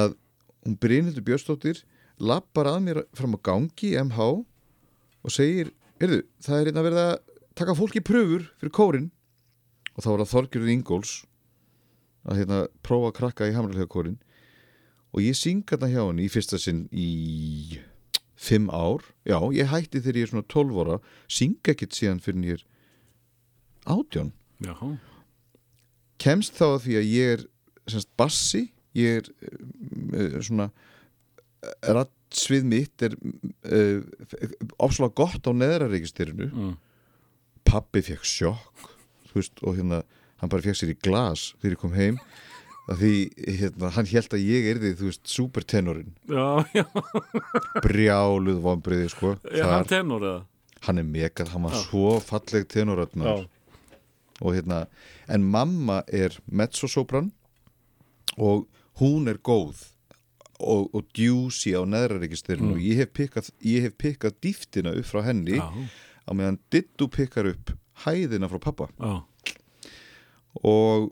[0.00, 0.16] að
[0.66, 1.82] hún Brynhildur Björnsdóttir
[2.20, 4.28] lappar að mér fram á gangi MH
[5.20, 7.14] og segir heyrðu, það er hérna verið að
[7.58, 9.10] taka fólki pröfur fyrir kórin.
[9.96, 11.14] Og þá var það Þorgjörður Ingóls
[12.28, 14.18] að hérna prófa að krakka í hamralhega kórin
[15.10, 17.80] og ég syng hérna hjá henni í fyrsta sinn í
[18.40, 22.54] fimm ár, já, ég hætti þegar ég er svona 12 ára, syng ekkert síðan fyrir
[22.54, 22.62] er
[23.84, 24.30] átján.
[24.64, 24.76] Já,
[26.20, 27.44] kemst þá að því að ég er
[27.90, 28.66] semst bassi,
[28.98, 30.70] ég er uh, svona
[31.84, 34.00] rattsvið mitt er uh,
[34.80, 36.76] ofslega gott á neðrareikistyrinu mm.
[37.68, 38.90] pappi fekk sjokk
[39.34, 40.02] veist, og hérna,
[40.42, 42.22] hann bara fekk sér í glas þegar ég kom heim.
[42.90, 43.12] Því,
[43.60, 46.86] hérna, hann held að ég er því, þú veist, supertenorin já, já,
[47.84, 50.40] brjáluð vonbriði, sko já hann tenor eða?
[50.88, 51.82] Hann er megað, hann var Já.
[51.84, 53.44] svo falleg tenorötnar
[54.40, 54.86] og hérna,
[55.28, 57.30] en mamma er mezzosopran
[58.38, 58.66] og
[59.00, 59.86] hún er góð
[60.60, 62.76] og, og djúsi á neðrareikistyrinu Mm.
[62.76, 67.46] og ég hef pikkað, ég hef pikkað dýftina upp frá henni á meðan Dittu pikkar
[67.52, 67.72] upp
[68.04, 68.88] hæðina frá pappa.
[69.00, 69.22] Já,
[70.64, 71.10] og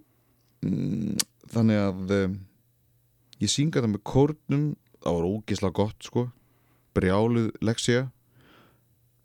[0.65, 1.17] mm,
[1.53, 2.37] þannig að um,
[3.41, 4.67] ég synga það með kórnum.
[5.03, 6.25] Það var ógislega gott sko.
[6.97, 8.09] Brjáluð leksja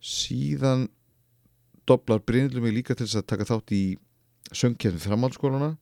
[0.04, 0.88] síðan
[1.90, 3.84] doblar Brynildur mig líka til þess að taka þátt í
[4.54, 5.74] söngkefni framhaldsskólana.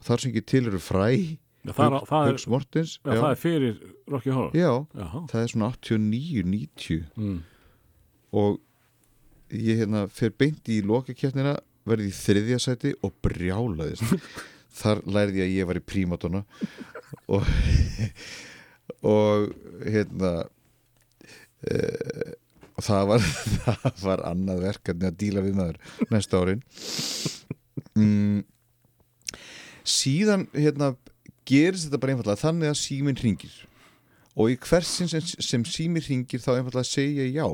[0.00, 1.06] Og þar sem ekki til eru fræ
[1.62, 3.74] Já, það, er, það, er, Hugs Mortens já, það er fyrir
[4.10, 4.56] Rocky Horror.
[4.58, 7.36] Já, Já, það er svona 89-90 mm.
[8.40, 8.56] og
[9.54, 11.52] ég hérna fer beint í lokakefnina
[11.86, 14.16] verði í þriðja sæti og brjálaðist.
[14.80, 16.42] Þar lærði ég að ég var í prímatona
[17.30, 17.46] og
[19.14, 19.52] og
[19.86, 20.32] hérna
[21.62, 21.78] e,
[22.84, 23.26] það var
[23.64, 25.80] það var annað verkefni að díla við maður
[26.12, 26.62] næsta árin.
[27.98, 28.44] Mm,
[29.84, 30.94] síðan hérna
[31.48, 33.58] gerist þetta bara einfallega þannig að síminn hringir.
[34.32, 37.46] Og í hversin sem, sem síminn hringir þá einfallega segja já.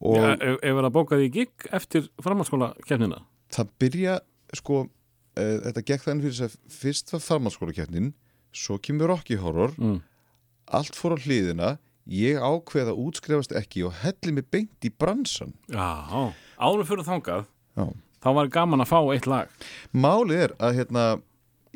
[0.00, 3.20] Og Já, ef, ef er að bóka því gig eftir framhaldsskóla kefnina
[3.54, 4.16] það byrja
[4.56, 8.12] sko uh, þetta gekk þannig fyrir þess að fyrst var farmaskólakeppnin
[8.56, 9.74] svo kemur Rocky Horror.
[9.78, 10.00] Mm.
[10.70, 11.70] allt fór á hliðina
[12.10, 17.44] ég ákveð að útskrefast ekki og helli mig beint í bransan Já, áður fyrir þangað
[17.78, 17.84] Já.
[18.24, 19.50] þá var gaman að fá eitt lag.
[19.94, 21.04] Málið er að hérna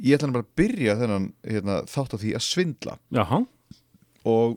[0.03, 2.97] ég ætla bara að byrja þennan hérna, þátt á því að svindla.
[3.15, 3.41] Jaha,
[4.27, 4.57] og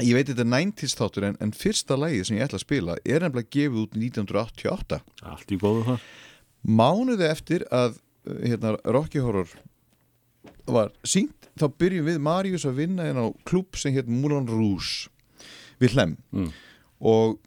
[0.00, 2.96] ég veit þetta er 90s þáttur en, en fyrsta lagið sem ég ætla að spila
[3.04, 5.00] er nefnilega gefið út 1988
[5.34, 6.06] allt í góðu þar.
[6.80, 7.98] Mánuði eftir að
[8.44, 9.52] hérna, Rocky Horror
[10.70, 15.08] var sínt þá byrjum við Marius að vinna inn á klúb sem hétt Moulin Rouge
[15.80, 16.50] við Hlem Mm.
[17.00, 17.38] og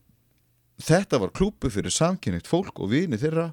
[0.84, 3.52] þetta var klúbu fyrir samkynneitt fólk og vini þeirra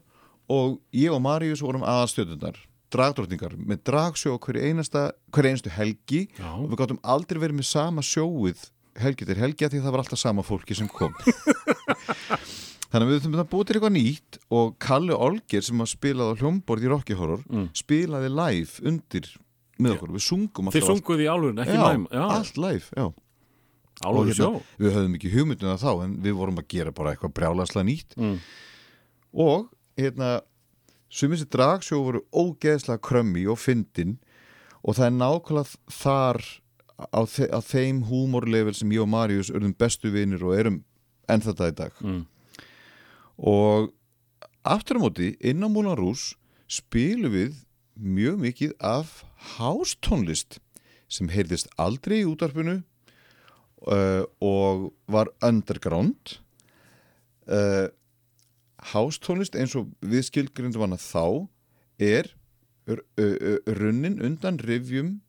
[0.50, 2.56] og ég og Marius vorum aðstöðunar
[2.90, 6.24] dragdrottningar með dragsjó hverju einasta hverju einstu helgi.
[6.34, 8.64] Já, og við gáttum aldrei verið með sama sjóið
[8.98, 11.14] helgi til helgi af því að það var alltaf sama fólki sem kom
[12.90, 16.34] þannig að við þurfum að búið til eitthvað nýtt og Kalli Olger sem að spilaði
[16.34, 17.68] á hljómborð í Rocky Horror Mm.
[17.74, 19.28] spilaði live undir
[19.80, 23.06] með okkur, við sungum þið alltaf sunguði í álurinn, ekki næm allt live, já
[24.04, 24.50] álurinn og sjó
[24.80, 28.36] við höfum ekki hugmyndina þá en við vorum að gera bara eitthvað brjálaslega nýtt mm.
[29.46, 29.68] og
[30.00, 30.40] hérna
[31.10, 34.18] sumið sér dragsjó voru ógeðslega krömmi og fyndin
[34.82, 36.40] og það er nákvæmlega þar
[37.12, 40.82] á, þe á þeim húmorlevel sem ég og Marius erum bestu vinir og erum
[41.28, 42.22] enn þetta í dag Mm.
[43.40, 43.88] Og
[44.68, 46.34] aftur á móti inn á Múlan Rús
[46.68, 47.62] spilum við
[47.96, 49.22] mjög mikið af
[49.56, 50.60] hástónlist
[51.10, 52.80] sem heyrðist aldrei í útarpinu
[53.88, 56.38] uh, og var underground.
[57.48, 57.88] Uh,
[58.92, 61.48] hástónlist eins og við skilgrindum hana þá
[62.00, 62.30] er
[62.90, 65.20] runnin undan rifjum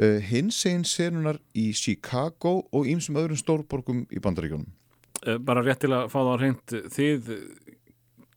[0.00, 4.68] uh, hins einn senunar í Chicago og ýmsum öðrum stórborgum í bandaríkjónum
[5.44, 7.30] bara rétt til að fá það á reynd þið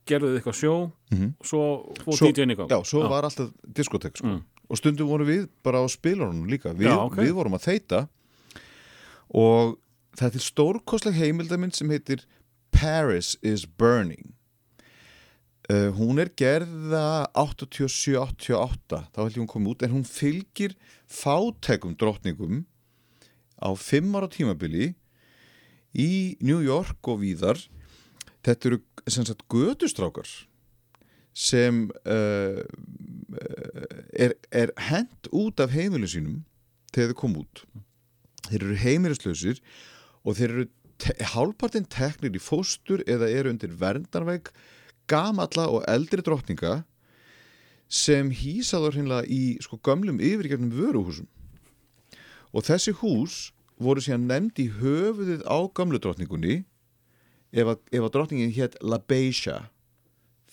[0.10, 0.74] gerðuð eitthvað sjó
[1.14, 1.30] Mhm.
[1.44, 1.62] svo
[2.04, 4.28] fóð Svo- DJ-in í gang Já, svo var alltaf diskotek sko.
[4.28, 4.42] Mm.
[4.70, 7.16] og stundum vorum við bara á spilunum líka við, Já, ok.
[7.24, 8.08] við vorum að þeita
[9.34, 9.78] og
[10.18, 12.26] þetta er stórkostleg heimildamind sem heitir
[12.72, 14.34] Paris is Burning
[15.70, 20.76] uh, hún er gerða 87-88 þá held ég hún komið út en hún fylgir
[21.08, 22.66] fátekum drottningum
[23.64, 24.96] á fimm ára tímabili
[25.94, 27.62] í New York og víðar.
[28.44, 30.30] Þetta eru sem sagt gödustrákar
[31.34, 32.62] sem uh,
[34.14, 36.44] er, er hent út af heimilu sínum
[36.94, 37.64] þegar þau kom út.
[38.50, 39.62] Þeir eru heimilislausir
[40.24, 40.68] og þeir eru
[41.02, 44.52] te hálpartinn teknir í fóstur eða eru undir verndarveik
[45.10, 46.84] gamalla og eldri drottninga
[47.94, 51.28] sem hýsaður hinnlega í sko gömlum yfirgjörnum vöruhúsum.
[52.54, 56.64] Og þessi hús voru síðan nefnd í höfuðið á gamlu drottningunni.
[57.54, 59.68] Ef að, ef að drottningin hétt La Beisha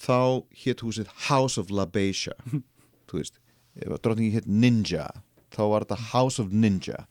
[0.00, 2.34] þá hétt húsið House of La Beisha
[3.08, 3.40] þú veist,
[3.80, 5.06] ef að drottningin hétt Ninja
[5.52, 7.06] þá var þetta House of Ninja.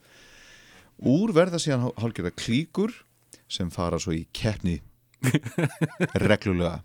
[1.00, 2.94] Úr verða síðan hálfgerða klíkur
[3.50, 4.78] sem fara svo í keppni.
[6.30, 6.84] Reglulega.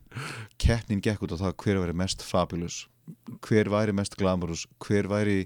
[0.59, 2.85] Keppnin gekk út á það hver væri mest fabulous
[3.45, 5.45] hver væri mest glamurous hver væri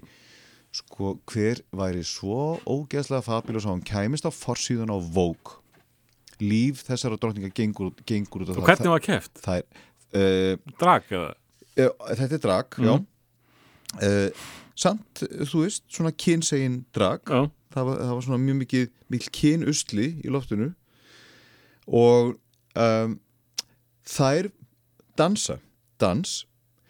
[0.79, 5.57] sko, hver væri svo ógeðslega fabulous að hann kæmist á forsíðun á Vogue?
[6.39, 8.67] Líf þessara drottninga gengur, gengur út og það.
[8.69, 9.03] hvernig var
[9.43, 9.65] það er
[10.15, 11.31] uh, Drag eða?
[11.83, 12.85] uh, þetta er drag, Mhm.
[12.87, 12.93] já
[14.07, 14.43] uh,
[14.79, 17.19] samt, þú veist, svona kynsegin drag.
[17.27, 20.69] Já, það var, það var svona mjög mikið mikil kynusli í loftinu.
[21.89, 22.35] Og
[22.79, 23.17] um,
[24.07, 24.47] þær
[25.19, 25.57] dansa.
[25.99, 26.45] Dans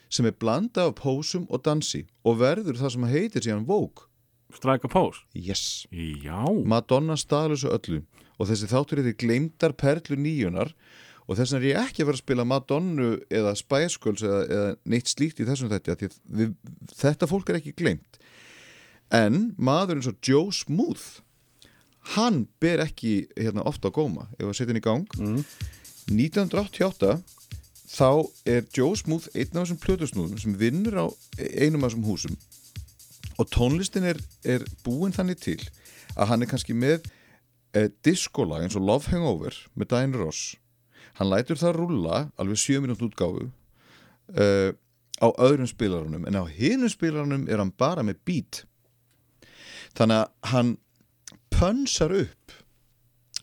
[0.10, 4.08] sem er blanda af pósum og dansi og verður það sem heitir síðan Vogue.
[4.54, 5.22] Strike a pose?
[5.38, 5.86] Yes.
[5.94, 8.02] Já, Madonna staðlu þessu öllu
[8.40, 10.74] og þessi þáttur er því gleymdar perlu nýjunar
[11.30, 14.40] og þess vegna er ég ekki að vera að spila Madonnu eða Spice Girls eða,
[14.50, 16.56] eða neitt slíkt í þessum þetta að við,
[16.98, 18.18] þetta fólk er ekki gleymt.
[19.14, 21.22] En maður eins og Joe Smooth
[22.16, 24.26] hann ber ekki hérna, ofta á góma.
[24.40, 25.20] Ef að setja hann í gang.
[25.20, 25.44] Mm.
[26.10, 27.20] 1988
[27.90, 31.06] þá er Joe Smooth einn af þessum plötusnúðum sem vinnur á
[31.58, 32.36] einum af þessum húsum.
[33.40, 35.60] Og tónlistin er, er búin þannig til
[36.16, 37.08] að hann er kannski með
[37.74, 40.58] eh, diskolag eins og Love Hangover með Diane Ross.
[41.18, 44.72] Hann lætur það rúlla alveg 7 minút útgáfu uh,
[45.20, 48.62] á öðrum spilarunum en á hinum spilarunum er hann bara með beat.
[49.98, 50.76] Þannig að hann
[51.52, 52.56] pönsar upp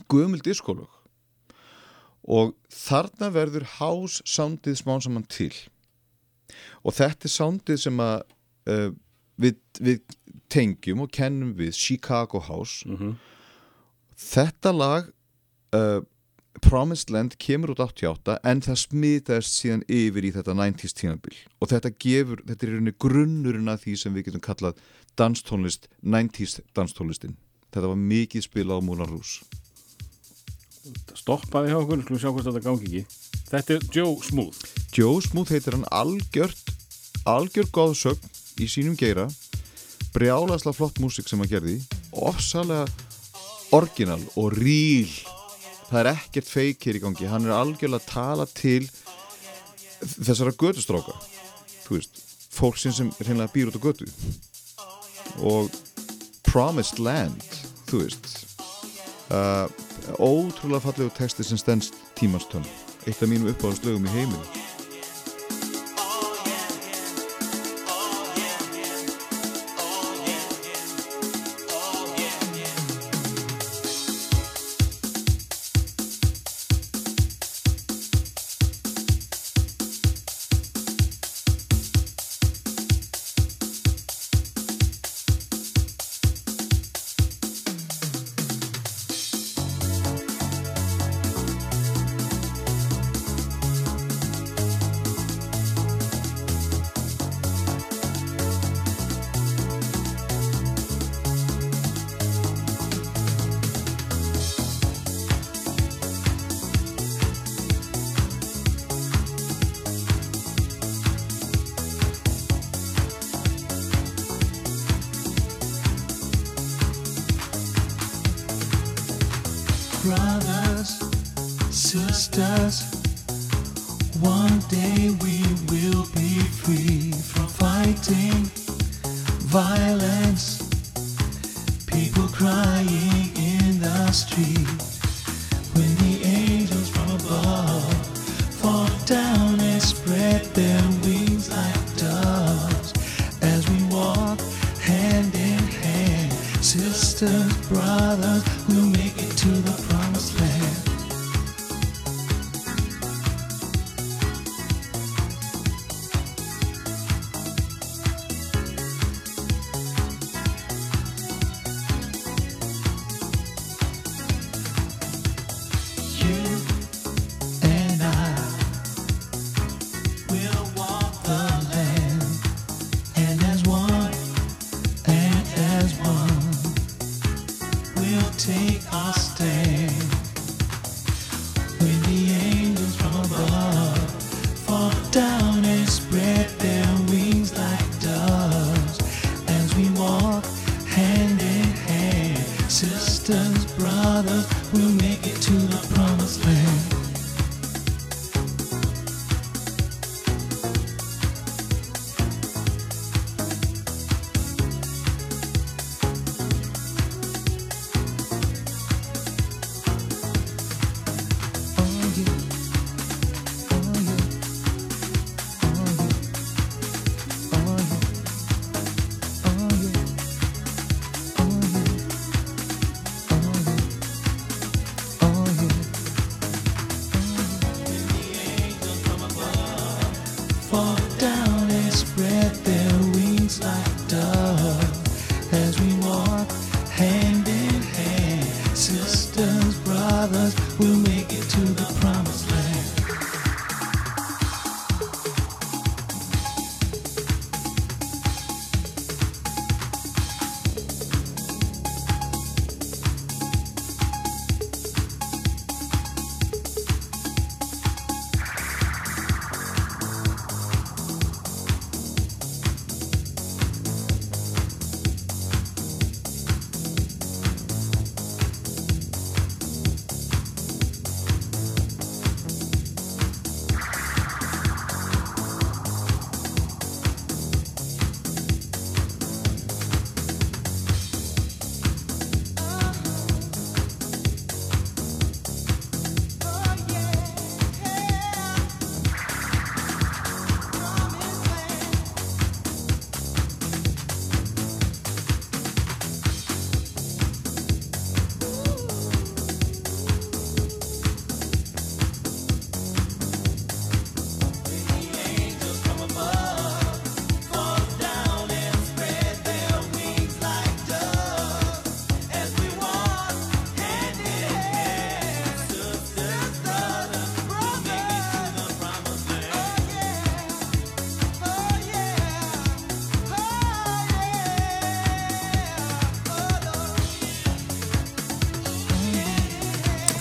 [0.08, 0.95] gömul diskolög
[2.26, 5.52] og þarna verður house soundið smán saman til.
[6.82, 8.16] Og þetta er soundið sem að
[8.70, 8.90] uh,
[9.38, 10.02] við, við
[10.52, 12.86] tengjum og kennum við Chicago House.
[12.88, 13.16] Mhm.
[14.16, 15.08] þetta lag
[15.76, 16.02] uh,
[16.64, 21.34] Promised Land kemur út 88 en það smitaðist síðan yfir í þetta 90s tímabil.
[21.60, 24.80] Og þetta gefur, þetta er grunnurinn að því sem við getum kallað
[25.20, 27.36] danstónlist, 90s danstónlistin.
[27.74, 29.44] Þetta var mikið spilað á Rouge
[31.16, 33.04] stoppaði hjá okkur, skulum sjá hvort þetta gangi ekki.
[33.46, 36.72] Þetta er Joe Smooth Joe Smooth heitir hann algjört
[37.26, 38.30] algjör góðsögn
[38.62, 39.26] í sínum geira.
[40.14, 41.80] Brjálasla flott músik sem hann gerði.
[42.16, 42.86] Ofsalega
[43.76, 45.10] orginal og ríl
[45.90, 47.28] það er ekkert feik hér í gangi.
[47.28, 48.86] Hann er algjörlega að tala til
[50.00, 51.16] þessara gödustráka
[51.86, 52.22] þú veist,
[52.56, 54.08] fólksinn sem reynilega býr út á götu.
[55.44, 55.70] Og
[56.46, 57.44] Promised Land
[57.90, 58.32] þú veist.
[59.26, 59.66] Uh,
[60.18, 62.66] ótrúlega fallegu texti sem stendst tímastönn
[63.06, 64.55] eitt af mínum uppáðslögum í heiminu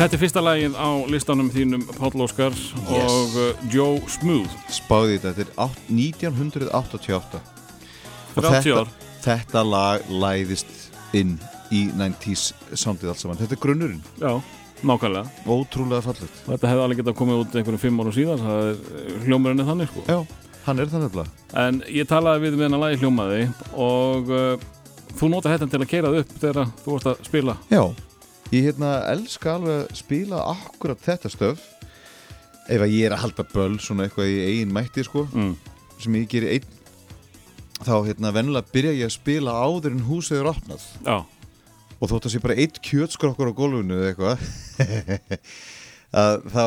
[0.06, 2.54] Þetta er fyrsta lagin á listanum þínum Páll Óskar
[2.94, 4.52] og uh, Joe Smooth.
[4.70, 7.40] Spáði þetta, þetta er átt- 1988
[8.36, 8.92] Og 30 þetta, ár.
[9.26, 10.70] þetta lag læðist
[11.18, 11.40] inn
[11.74, 12.46] í 90s
[12.78, 13.42] soundið allt saman.
[13.42, 14.30] Þetta er grunnurinn, Já,
[14.86, 15.26] nákvæmlega.
[15.50, 16.38] Ótrúlega fallegt.
[16.54, 19.72] Þetta hefði alveg getað komið út einhverjum fimm árum síðan það er eh, hljómurinn er
[19.74, 20.06] þannig sko.
[20.06, 24.74] Já, hann er það nefnilega En ég talaði við með hennar lagi hljómaði og uh,
[25.18, 27.64] þú nota þetta til að keira það upp þegar þú varst að spila.
[27.74, 27.88] Já,
[28.56, 31.64] ég hérna elska alveg að spila akkurat þetta stöf.
[32.66, 35.54] Ef að ég er að halda böll svona eitthvað í eigin mætti sko mm.
[36.02, 36.72] sem ég gerir einn
[37.86, 40.86] þá hérna venjulega byrja ég að spila áður en húsið er opnað.
[41.06, 41.18] Já,
[42.00, 45.36] og þótt að sé bara eitt kjötskrokkur á gólfinu eða eitthvað
[46.24, 46.66] að þá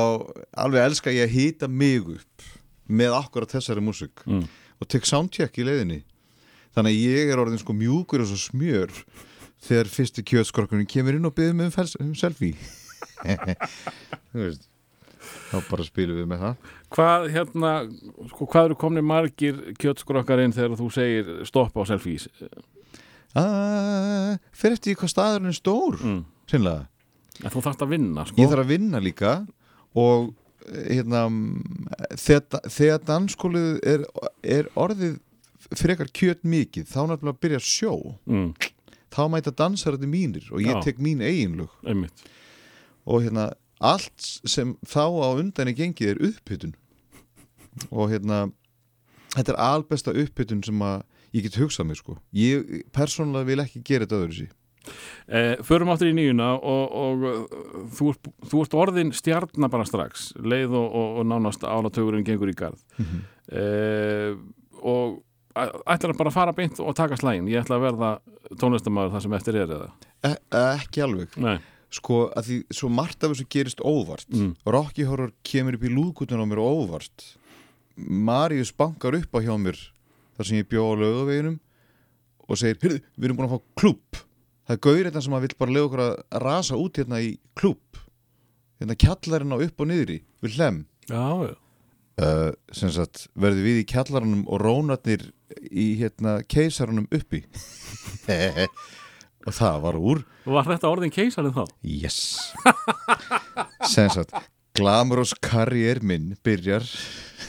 [0.64, 2.46] alveg elska ég að hýta mig upp
[2.88, 4.22] með akkurat þessari músík.
[4.28, 4.46] Mm.
[4.78, 6.02] og tek soundcheck í leiðinni.
[6.76, 8.92] Þannig að ég er orðin sko mjúkur og svo smjör
[9.66, 12.54] þegar fyrsti kjötskrokkurinn kemur inn og mig um, um selfie
[15.48, 17.70] þá bara spilum við með það Hvað hérna,
[18.30, 22.28] sko, hvað eru komni margir kjötskrokkar inn þegar þú segir stoppa á selfies?
[23.36, 26.22] uh, fyrir eftir hvað staðurinn er stór Mm.
[26.48, 26.86] sinnlega
[27.44, 28.34] En þú þarft að vinna, sko.
[28.42, 29.32] ég þarf að vinna líka
[29.94, 30.32] og
[30.68, 31.20] hérna
[32.18, 34.02] þegar, þegar danskólið er,
[34.42, 35.20] er orðið
[35.78, 37.92] frekar kjöt mikið þá náttúrulega byrja sjó
[38.26, 38.50] Mm,
[39.14, 40.82] þá mæta dansarandi mínir og ég Já.
[40.84, 42.26] tek mín eiginlug einmitt.
[43.06, 46.74] og hérna allt sem þá á undan er gengið er upphytun
[47.90, 48.48] og hérna
[49.36, 51.02] þetta er albesta upphytun sem að
[51.36, 54.48] ég get hugsað mér sko ég persónulega vil ekki gera þetta öðru sí
[55.28, 57.40] Eh, förum áttur í nýjuna og, og uh,
[57.92, 62.48] þú, ert, þú ert orðin stjarnar bara strax, leið og, og, og nánast álatugurinn gengur
[62.48, 62.80] í garð.
[62.96, 63.18] Mhm.
[63.52, 64.38] eh,
[64.78, 65.18] og
[65.94, 67.48] ætlar að bara fara beint og taka slægin.
[67.50, 68.10] Ég ætla að verða
[68.60, 69.90] tónlistamæður það sem eftir er eða.
[70.24, 71.58] e ekki alveg Nei.
[71.90, 74.54] sko að því svo margt af þessu gerist óvart Mm.
[74.66, 77.36] Rocky Horror kemur upp í lúðgutun á mér óvart
[77.96, 79.78] Marius bankar upp á hjá mér
[80.36, 81.58] þar sem ég bjó á lögaveginum
[82.48, 84.20] og segir, heyrðu, við erum búin að fá klúpp
[84.68, 87.32] það er gaurið þetta sem að vill bara lega okkur að rasa út hérna í
[87.58, 87.98] klúpp
[88.78, 90.78] hérna kjallarinn á upp og niðri við hlem
[91.08, 91.54] Já, já.
[92.22, 95.30] uh, sem sagt verði við í kjallarannum og rónarnir
[95.70, 97.44] í hérna keisarannum uppi.
[99.48, 100.22] Og það var úr.
[100.44, 101.64] Var þetta orðin keisarinn þá?
[101.86, 102.18] Yes.
[103.92, 104.34] Sem sagt
[104.78, 106.84] Glamurous karriér minn byrjar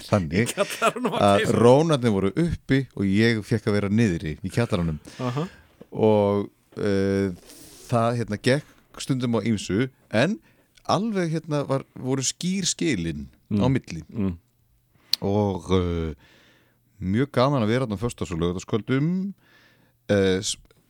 [0.09, 4.97] þannig að rónarnir voru uppi og ég fekk að vera niðri í kjallaranum.
[5.21, 5.45] Aha.
[5.93, 6.47] og
[6.81, 7.29] uh,
[7.89, 10.39] það hérna gekk stundum á ýmsu en
[10.89, 14.01] alveg hérna var, voru skýr skilin á milli.
[14.09, 14.33] Mm.
[15.21, 16.17] og uh,
[16.99, 19.09] mjög gaman að vera þarna föstas og lögðaskvöldum
[20.11, 20.39] uh,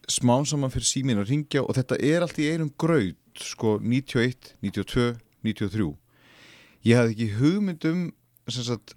[0.10, 4.56] smán saman fyrir símin að ringja og þetta er allt í einum graut sko 91,
[4.66, 5.12] 92,
[5.46, 5.92] 93
[6.90, 8.08] ég hafði ekki hugmyndum
[8.50, 8.96] sem sagt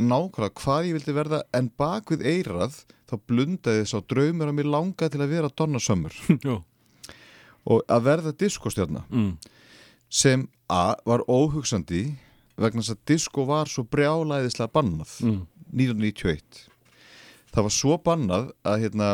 [0.00, 4.56] nákvæmlega hvað ég vildi verða en bak við eirað þá blundaði þess á draumur að
[4.58, 6.14] mér langaði til að vera Donna Summer.
[7.70, 9.04] Og að verða diskostjarna.
[9.08, 9.36] Mm.
[10.08, 12.14] sem A var óhugsandi
[12.56, 15.14] vegna þess að disko var svo brjálæðislega bannað.
[15.24, 15.40] Mm.
[15.74, 16.64] 1991
[17.54, 19.10] það var svo bannað að hérna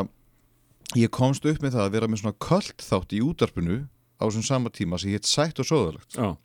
[0.98, 3.80] ég komst upp með það að vera með svona kvöld þátt í útarpinu
[4.20, 6.16] á þessum sama tíma sem ég heit sætt og sóðalegt.
[6.16, 6.36] Já.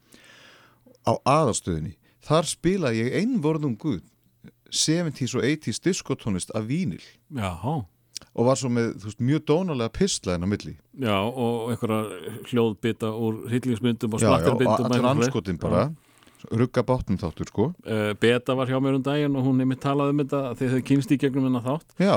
[1.05, 1.95] á aðalstöðinni.
[2.25, 4.01] Þar spilaði ég einvorðum guð
[4.73, 7.53] 70s og 80s diskotónlist af vínil Já.
[7.61, 10.73] og var svo með veist, mjög dónalega pistla en á milli.
[10.97, 15.87] Já, og einhverja hljóðbita úr hryllingsmyndum og já, já, og allir anskotin bara.
[15.91, 16.04] Rugga
[16.87, 17.69] bátnum þáttur sko.
[17.85, 20.83] Uh, Beta var hjá mér um daginn og hún nefnir talaði um þetta því þau
[20.91, 21.97] kynst í gegnum hennar þátt.
[22.01, 22.15] Já,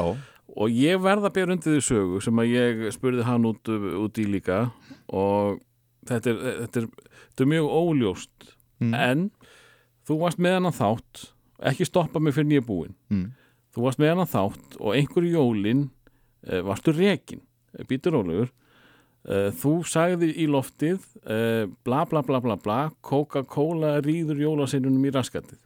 [0.49, 4.21] og ég verða að bera undir því sögu sem að ég spurði hann út, út
[4.21, 4.69] í líka.
[5.09, 5.59] Og
[6.09, 6.89] þetta er, þetta er,
[7.27, 8.55] þetta er mjög óljóst.
[8.79, 8.95] Mm.
[8.95, 9.23] en
[10.07, 11.25] þú varst með hennar þátt
[11.67, 13.25] ekki stoppa mig fyrir nýja búin mm.
[13.75, 15.89] þú varst með hennar þátt og einhverju jólin
[16.47, 17.43] uh, varstu rekin.
[17.91, 18.49] Býtur rólegur.
[18.49, 18.55] uh,
[19.61, 25.59] þú sagði í loftið uh, bla bla bla bla bla Coca-Cola rýður jólasinnunum í raskatið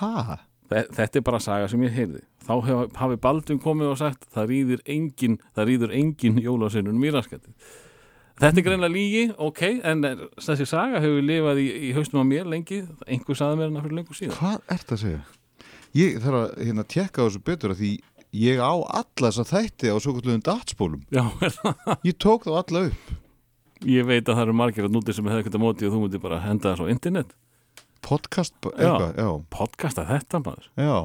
[0.00, 0.38] ha,
[0.68, 2.18] Þe- Þetta er bara saga sem ég heyrði.
[2.44, 7.54] Þá hef, hafi Baldvin komið og sagt það rýður engin, það engin jólaseinunum í raskati.
[8.38, 10.04] Þetta er greinlega lígi, ok, en
[10.36, 13.96] þessi saga hefur lifað í, í haustum á mér lengi, einhver saði mér hana fyrir
[13.98, 14.36] lengur síðan.
[14.36, 15.22] hvað ert að segja
[15.96, 17.90] ég þarf að hérna tekka á þessu betur að því
[18.36, 21.92] ég á alla þessa þætti á svo kvöldum datspólum Já, er það?
[22.04, 23.14] ég tók þá alla upp
[23.88, 26.00] ég veit að það eru margir að núti sem hefði ekkert að móti og þú
[26.02, 27.30] myndir bara henda það á internet.
[28.02, 30.66] podcast, eitthvað, já, Podcasta þetta maður.
[30.78, 30.96] já,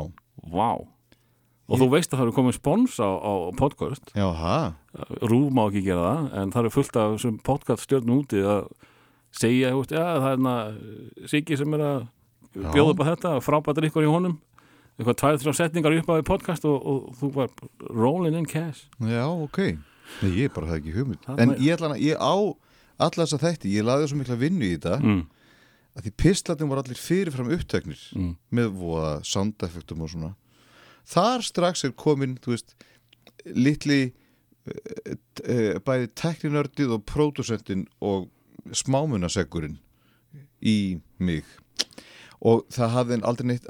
[0.54, 0.72] Vá.
[1.72, 4.10] Og þú veist að það eru komið spons á, á podcast.
[4.18, 4.58] já, ha
[5.22, 8.66] Rúf má ekki gera það, en það eru fullt af podcast stjórnum úti að
[9.34, 10.56] segja, já, það er hérna
[11.30, 12.02] Siggi sem er að
[12.74, 14.36] bjóða upp á þetta frábættir ykkur í honum
[14.98, 17.54] eitthvað tvær, þrjá setningar upp á því podcast og, og þú var
[17.90, 18.86] rolling in cash.
[19.02, 19.60] Já, ok.
[20.22, 21.24] Nei, ég bara það ekki hugmynd.
[21.26, 22.36] Þarna- En ég, hana- ég á
[23.04, 25.22] alla þess að þætti Ég laði svo mikla vinnu í þetta mm,
[25.98, 30.34] að því pislatin voru allir fyrirfram uppteknir mm, með voða soundeffektum og svona.
[31.10, 32.76] Þar strax er komin þú veist,
[33.50, 34.02] litli
[34.70, 35.18] uh,
[35.50, 38.30] uh, bæði tekninördið og pródusentin og
[38.72, 39.80] smámunasegurinn
[40.64, 40.78] í
[41.20, 41.44] mig
[42.44, 43.68] og það hafði aldrei neitt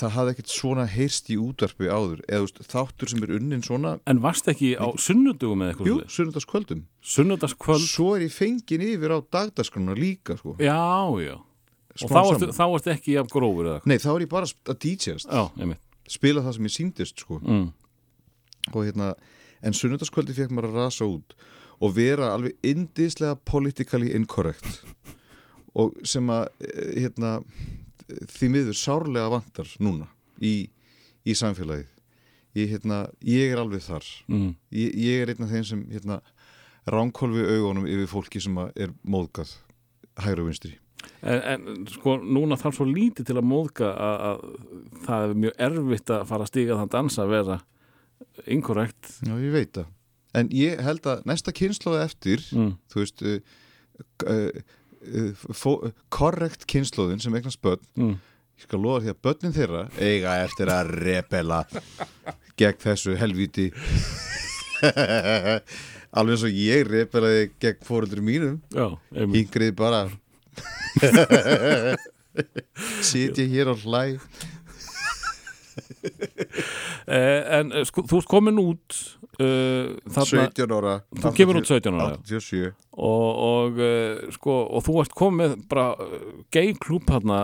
[0.00, 2.22] það hafði ekkert svona heyrst í útvarpi áður.
[2.28, 5.96] Eða veist, þáttur sem er unnin svona En varst ekki á sunnudugum eða eitthvað jú,
[5.98, 6.16] svoleiðis?
[6.16, 6.80] sunnudagskvöldum.
[7.14, 7.84] Sunnudagskvöld.
[7.90, 10.56] Svo er ég fengin yfir á dagdagskrona líka sko.
[10.56, 10.78] Já,
[11.20, 11.36] já.
[11.92, 13.90] Og Smám þá varstu ekki af grófur eða eitthvað?
[13.92, 15.76] Nei, þá er ég bara að DJast Já,
[16.08, 17.36] spila það sem ég síndist sko.
[17.44, 17.66] mm,
[18.72, 19.10] og hérna
[19.62, 21.36] en sunnudagskvöldi fekk maður að rasa út
[21.82, 24.80] og vera alveg indislega politically incorrect.
[25.76, 27.42] Og sem að eh, hérna
[28.32, 30.08] því miður sárlega vantar núna
[30.42, 30.68] í,
[31.24, 31.88] í samfélagið.
[32.58, 34.06] Ég, hérna, ég er alveg þar.
[34.28, 36.18] Mm, ég, ég er einn af þeim sem hérna,
[36.90, 39.54] ránkólfi augunum yfir fólki sem er móðgað
[40.20, 40.74] hægra og vinstri.
[41.22, 45.56] En, en sko, núna þarf svo lítið til að móðga að, að það er mjög
[45.66, 47.58] erfitt að fara að stíga þann dansa að vera
[48.46, 49.10] inkorrekt.
[49.26, 49.90] Já, ég veit það.
[50.38, 53.56] En ég held að næsta kynnslóða eftir mm, þú veist uh,
[54.24, 54.62] uh,
[56.12, 57.82] korrekt kynnslóðin sem eignast börn.
[57.98, 58.16] Mm,
[58.58, 61.60] ég skal lofa því að börnin þeirra eiga eftir að repela
[62.60, 63.70] gegn þessu helvíti.
[66.12, 68.58] Alveg eins og ég repelaði gegn fóröldur mínum.
[68.74, 69.38] Já, einmitt.
[69.40, 70.02] Hingrið bara.
[73.08, 74.02] Sitja hér og hlæ.
[76.02, 76.81] eh,
[77.12, 78.96] En eh, sko, þú komin út
[79.42, 82.38] uh, þarna 17 ára Þú kemur út 17 ára, já.
[82.40, 85.90] 87 og, og, uh, sko, og þú ert komið bara
[86.54, 87.42] gay klúb hérna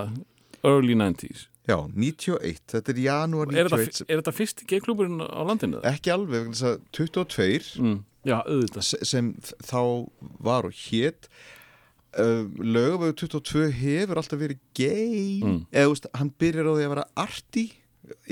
[0.65, 5.21] early 90s já, 91, þetta er janúar er þetta, 91 er þetta fyrst gay klúburinn
[5.21, 5.83] á landinu?
[5.85, 9.29] ekki alveg, vegna þess að 22 Mm, já, auðvitað se- sem
[9.69, 9.81] þá
[10.49, 11.29] var og hét
[12.17, 15.61] uh, lögumögu 22 hefur alltaf verið gay Mm.
[15.73, 17.67] eða veist, hann byrjar á því að vera arti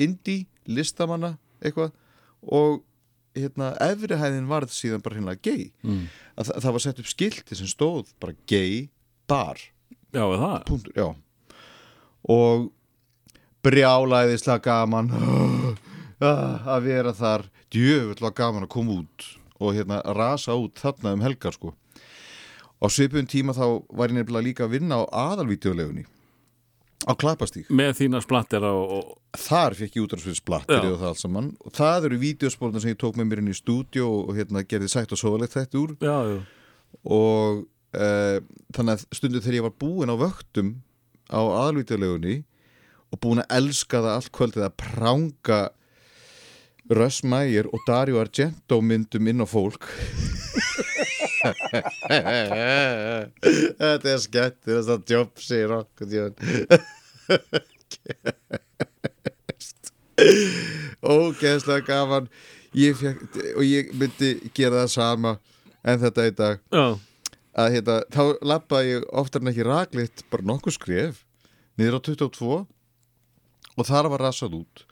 [0.01, 1.93] indie, listamanna eitthvað
[2.47, 2.83] og
[3.37, 5.71] hérna, efrihæðin varð síðan bara hérna gay.
[5.85, 6.07] Mm.
[6.37, 8.87] að það, það var sett upp skilti sem stóð bara gay
[9.29, 9.61] bar.
[10.15, 10.59] Já, það?
[10.69, 11.09] punktur, já.
[12.33, 12.71] Og
[13.67, 15.13] brjálæðislega gaman.
[16.17, 17.43] Ah, að vera þar.
[17.69, 19.25] Djöfull var gaman að koma út
[19.61, 21.75] og hérna rasa út þarna um helgar sko.
[22.81, 26.07] Á svipun tíma þá var ég nefnilega líka að vinna á aðalvídeolegunni
[27.07, 30.91] á Klapastík Með þína splattera og, og þar fekk ég útráðsfyrir splattir Já.
[30.91, 31.49] og það allt saman.
[31.63, 34.91] Og það eru vídeospólna sem ég tók með mér inn í stúdíu og hérna gerði
[34.93, 35.95] sætt og sóðalegt þetta úr.
[36.03, 36.39] Já, já,
[37.07, 37.63] og
[37.97, 38.39] uh,
[38.75, 40.75] þannig að stundu þegar ég var búinn á vöktum
[41.31, 42.37] á aðalvídeolegunni
[43.15, 45.61] og búinn að elska það allt kvöldið að pranga
[46.91, 49.89] Russ Meyer og Dario Argento myndum inn á fólk
[53.81, 56.07] Þetta er skett þetta er það jobb segir okkur
[61.07, 62.29] Ógeðslega gaman.
[62.77, 63.21] Ég fekk,
[63.57, 65.33] og ég myndi gera það sama
[65.87, 66.57] en þetta í dag.
[66.75, 66.87] Já,
[67.57, 71.23] að hérna, þá lappaði ég oftar en ekki raklitt bara nokkuð skref
[71.81, 72.59] niður á 22
[73.77, 74.85] og þar var rassað út.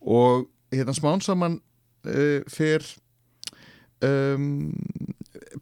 [0.00, 1.58] Og hérna smán saman
[2.08, 2.84] uh, fer
[4.04, 4.70] um,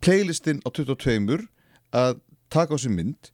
[0.05, 1.47] playlistin á 22
[1.97, 2.21] að
[2.53, 3.31] taka á sig mynd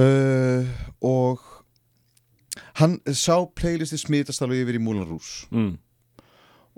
[0.00, 0.64] uh,
[1.00, 1.40] og
[2.80, 5.72] hann sá playlisti smitast alveg yfir í Múlan Rús mm.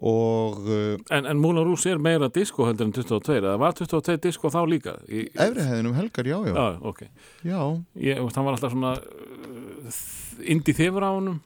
[0.07, 4.19] og uh, En, en Moulin Rouge er meira disco heldur en 22 Það var 22
[4.27, 7.03] disco þá líka í, efrihæðinum helgar, já, já, Já, ok
[7.47, 7.59] já.
[8.03, 9.99] Ég, hann var alltaf svona uh,
[10.43, 11.41] indi þefur á honum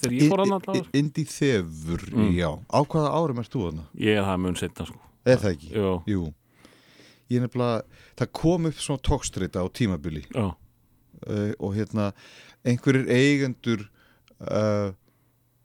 [0.00, 2.32] þegar ég fór hann alltaf Indi þefur, Mm.
[2.36, 3.84] já Á hvaða árum ert þú þarna?
[4.00, 5.70] Ég er það mun setna sko Er það ekki?
[5.76, 6.24] Jú, Jú
[7.32, 7.82] Ég nefnilega,
[8.20, 10.24] það kom upp svona tókstreita á tímabili.
[11.24, 12.10] Uh, og hérna
[12.68, 13.86] einhverjir eigendur
[14.44, 14.90] uh,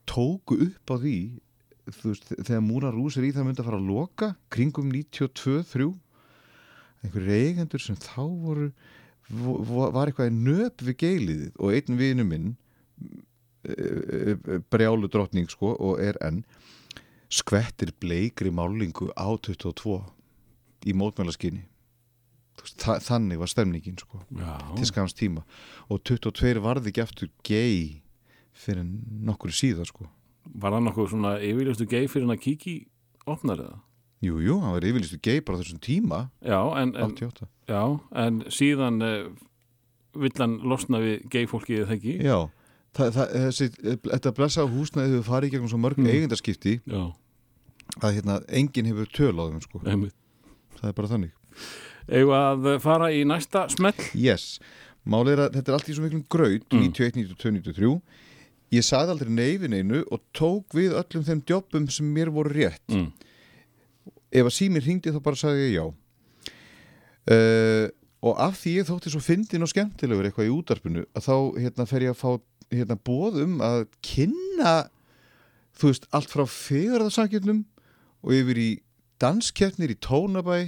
[0.07, 1.15] tóku upp á því
[1.89, 5.89] þú veist, þegar Múna Rús er í það myndi að fara að loka kringum 92-3
[7.03, 8.69] einhverjir eigendur sem þá voru
[9.27, 12.47] vo- vo- var eitthvað nöp við geiliðið og einn vinu minn
[13.67, 16.43] uh, brjálu drottning sko og er enn
[17.29, 19.99] skvettir bleikri málingu á 22
[20.87, 21.65] í mótmælaskinni
[22.59, 24.19] þannig var stemningin sko
[24.75, 25.45] til skams tíma.
[25.89, 28.01] Og 22 varði ekki aftur gay
[28.59, 30.09] fyrir nokkur síðan sko.
[30.59, 32.73] Var hann nokkuð svona yfirljóstu gay fyrir hann að kíki
[33.29, 33.77] opnar eða?
[34.25, 36.25] Jú, jú, hann var yfirlistu gay bara þessum tíma.
[36.43, 37.81] Já, en, en, 88 já,
[38.25, 39.29] en síðan uh,
[40.19, 42.17] vill hann losna við gay fólkið eða ekki?
[42.27, 42.37] Já,
[42.99, 43.69] það, það, þessi,
[44.09, 46.11] þetta blessa á húsnaði hefur farið í gegnum svo mörg Mm.
[46.11, 47.03] eigendarskipti Já,
[48.03, 49.79] að hérna, enginn hefur töl á þeim sko.
[49.87, 50.15] einmitt
[50.79, 51.33] það er bara þannig.
[52.09, 53.93] Eigum að fara í næsta smell?
[54.17, 54.57] Yes,
[55.05, 56.87] málið er að þetta er allt í svo miklum graut Mm.
[56.89, 58.01] 91, 92, 93
[58.69, 62.83] Ég sagði aldrei neyfin einu og tók við öllum þeim jobbum sem mér voru rétt.
[62.93, 63.07] Mm.
[64.31, 65.85] ef að símir hringdi þá bara sagði ég já.
[67.29, 67.87] Uh,
[68.25, 71.85] og af því ég þótti svo fyndin og skemmtilegur eitthvað í útarpinu að þá hérna,
[71.89, 72.29] fer ég að fá
[72.73, 74.73] hérna, bóð um að kynna
[75.79, 77.63] þú veist, allt frá fegurðarsakjöfnum
[78.21, 78.69] og yfir í
[79.21, 80.59] danskeppnir í Tónabæ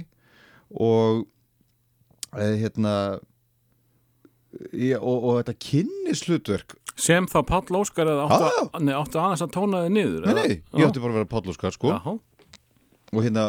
[0.72, 2.94] og uh, hérna
[4.76, 9.54] Já, og, og þetta kynnislutverk Sem þá Páll Óskar eða áttu, nei, áttu aðeins að
[9.54, 10.42] tóna þið niður Nei, eða?
[10.42, 11.92] nei, ég átti bara að vera pállóskar sko.
[11.94, 12.58] Já,
[13.16, 13.46] og hérna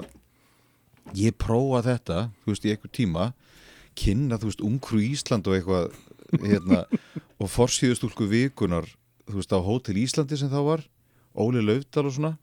[1.20, 3.26] ég prófa þetta, þú veist, í einhver tíma
[4.00, 5.92] kynna, þú veist, ungru Ísland og eitthvað
[6.40, 6.86] hérna,
[7.44, 8.88] og forsýðustúlku vikunar
[9.28, 10.88] þú veist, á Hótel Íslandi sem þá var
[11.36, 12.34] Óli Laufdal og svona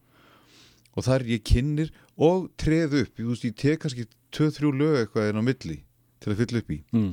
[1.01, 5.31] og þar ég kynnir og treð upp, þú veist, ég tek kannski 2-3 lög eitthvað
[5.31, 5.79] en á milli
[6.21, 6.81] til að fylla upp í.
[6.93, 7.13] Mm.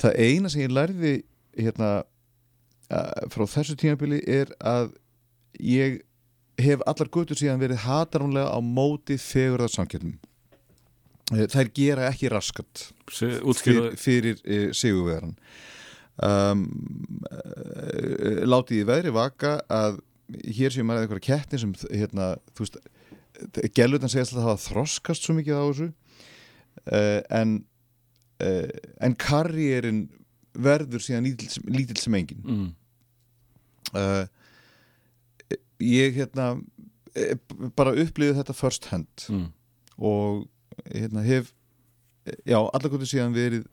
[0.00, 1.12] það eina sem ég lærði
[1.58, 1.90] hérna
[2.88, 4.94] frá þessu tímabili er að
[5.60, 6.00] ég
[6.58, 10.16] hef allar götur síðan verið hatarunlega á móti fegurðarsamkjöndum
[11.28, 15.34] þær gera ekki raskat fyrir, fyrir uh, sigurvegaran
[16.24, 16.64] um,
[17.28, 22.78] uh, látið í veðri vaka að hér séum maður eitthvað kettni sem hérna, þú veist
[23.78, 27.52] gellutan segist að það hafa þroskast svo mikið á þessu uh, en
[28.42, 28.68] uh,
[29.06, 30.02] en karriérin
[30.58, 31.68] verður síðan lítill, sem-
[32.18, 32.68] engin mm.
[33.94, 34.26] uh,
[35.80, 36.50] ég hérna
[37.78, 39.46] bara upplýði þetta first hand Mm.
[39.98, 40.44] og
[40.92, 41.52] hérna hef
[42.46, 42.58] já,
[42.92, 43.64] gott síðan verið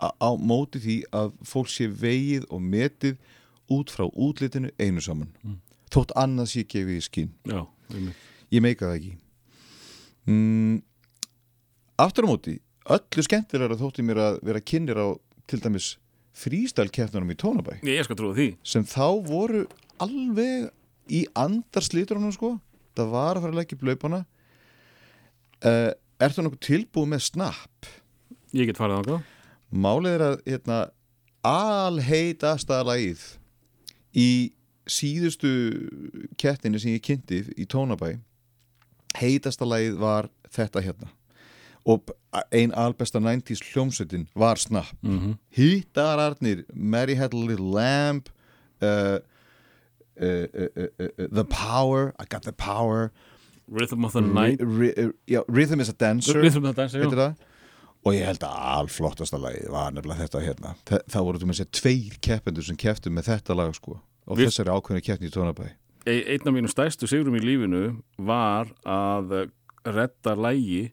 [0.00, 3.16] á, á móti því að fólk sé vegið og metið
[3.72, 5.58] út frá útlitinu einu saman Mm.
[5.94, 7.60] Þótt annað sé gefið í skín Já,
[8.50, 9.12] ég meika það ekki.
[10.28, 10.78] Mm,
[12.00, 12.58] aftur á móti
[12.94, 15.08] öllu skemmtilegra þótti mér að vera kynir á
[15.48, 15.94] til dæmis
[16.34, 17.76] frístælkeppnunum í Tónabæ.
[17.86, 19.64] Ég, ég sem þá voru
[20.02, 20.72] alveg
[21.06, 22.56] í andarslítrunum sko.
[22.98, 24.24] Það var að fara að leggja upp laupana.
[25.64, 25.92] Uh,
[26.22, 27.88] Ertu nokkuð tilbúið með snapp?
[28.54, 29.30] Ég get farið ákvað
[29.74, 30.76] Málið er að hérna,
[31.44, 33.24] alheitasta lagið
[34.14, 34.28] í
[34.90, 35.50] síðustu
[36.40, 38.16] kettinni sem ég kynnti í Tónabæ
[39.18, 41.10] heitasta lagið var þetta hérna.
[41.84, 42.08] Og
[42.54, 44.94] ein albesta 90s hljómsveitin var Snap.
[45.02, 45.34] Mm -hmm.
[45.50, 48.28] Hittararnir, Mary Had a Little Lamb
[48.82, 48.88] uh,
[50.20, 53.12] uh, uh, uh, uh, The Power I Got the Power.
[53.68, 54.60] Rhythm of the Night.
[55.26, 56.42] Já, Rhythm is a Dancer.
[56.42, 57.10] Já.
[57.10, 57.34] Það?
[58.04, 60.74] Og ég held að alflottasta lagið var nefnilega þetta hérna.
[60.84, 64.38] Þa, það voru þú með sér tveir keppendur sem kepptu með þetta lag sko og
[64.38, 65.70] Við- þessari ákveðinu keppni í Tónabæ.
[66.06, 69.50] E- Einn af mínum stærstu sigurum í lífinu var að eh,
[69.84, 70.92] redda lægi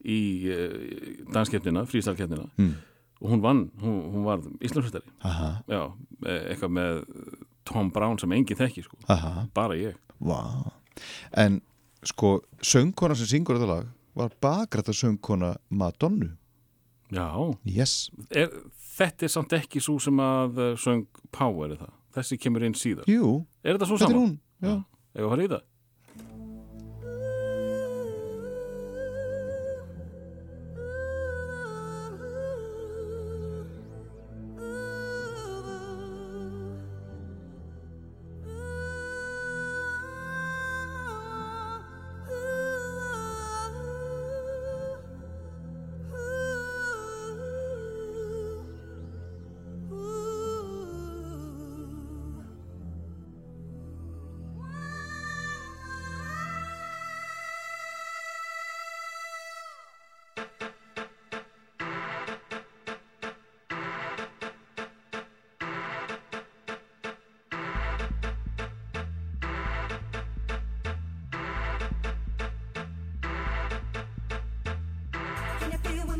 [0.00, 2.74] í uh, danskeppnina, frístalkeppnina hmm.
[3.20, 7.02] og hún vann, hún, hún var Íslandsfjöldari eh, eitthvað með
[7.68, 8.96] Tom Brown sem enginn þekki sko,
[9.54, 9.98] bara ég.
[10.24, 10.72] Vá.
[11.36, 11.60] En
[12.06, 16.32] sko söngkona sem syngur þetta lag var bakrætta söngkona Madonnu.
[17.10, 17.28] Já,
[17.66, 18.52] yes, er,
[18.96, 22.74] þetta er samt ekki svo sem að eh, söng Power er það, þessi kemur inn
[22.74, 24.20] síðar jú, Er þetta svo þetta er saman?
[24.20, 24.38] hún
[24.68, 24.84] já.
[25.14, 25.62] Ef að fara í það?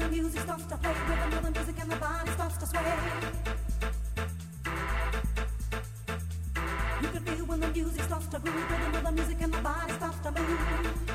[0.00, 0.94] The music starts to play?
[1.08, 2.82] Rhythm the music and the body starts to sway.
[7.02, 8.70] You can feel when the music starts to groove.
[8.70, 11.09] Rhythm of the music and the body starts to move.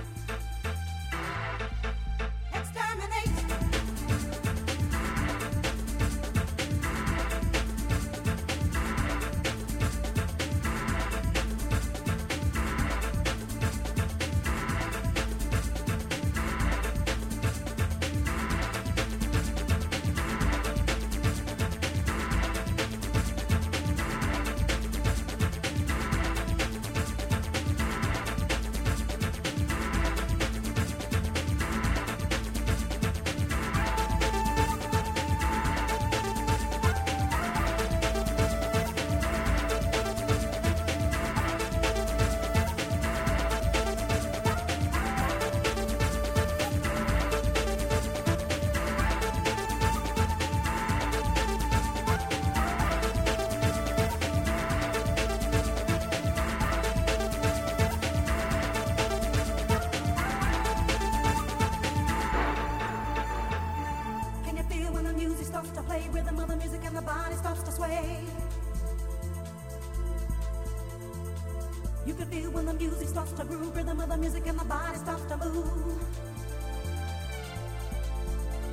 [74.25, 76.01] Music and the body starts to move.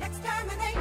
[0.01, 0.77] Exterminate.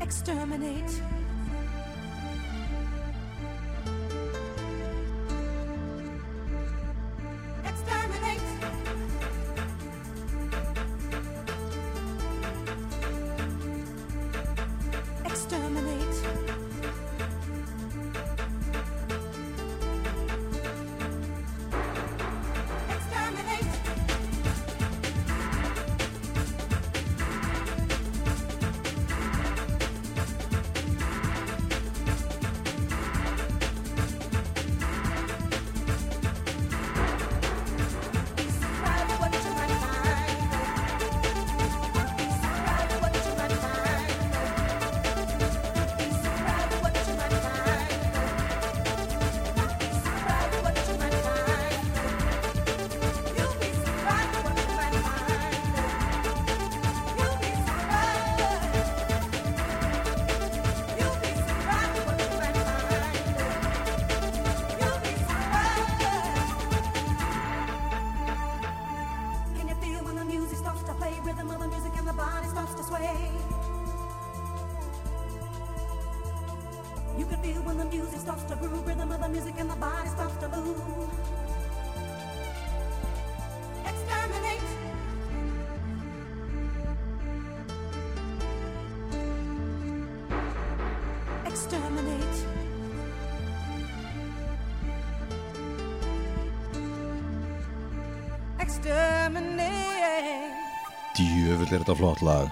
[0.00, 1.11] Exterminate.
[101.76, 102.50] Er þetta flott lag.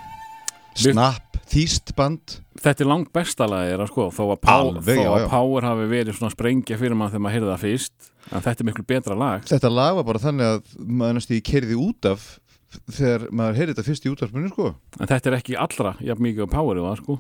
[0.81, 2.37] Snap, þýst band.
[2.61, 5.25] Þetta er langt besta lagið er að sko þó að, Power, Alveg, þó já, að
[5.25, 5.29] já.
[5.33, 8.69] Power hafi verið svona sprengja fyrir maður þegar maður heyrði það fyrst en þetta er
[8.69, 9.49] miklu betra lag.
[9.51, 12.29] Þetta lag var bara þannig að maður næstu í kerði út af
[12.95, 14.71] þegar maður heyrði þetta fyrst í útvarpinu sko.
[15.01, 17.19] En þetta er ekki allra jafn mikið á Power það sko.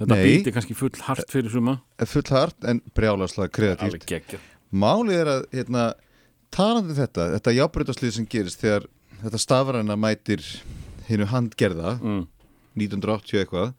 [0.00, 0.24] Þetta Nei.
[0.26, 1.78] býti kannski full hart fyrir suma.
[2.02, 3.86] Full hart en brjálaslega kreatíft.
[3.86, 5.84] Alveg geggja Málið er að hérna,
[6.52, 8.88] talandi um þetta, þetta jábreytaslið sem gerist þegar
[9.22, 10.44] þetta stafræna mætir
[11.08, 12.24] hinnu handgerða mm.
[12.78, 13.72] 1980 eitthvað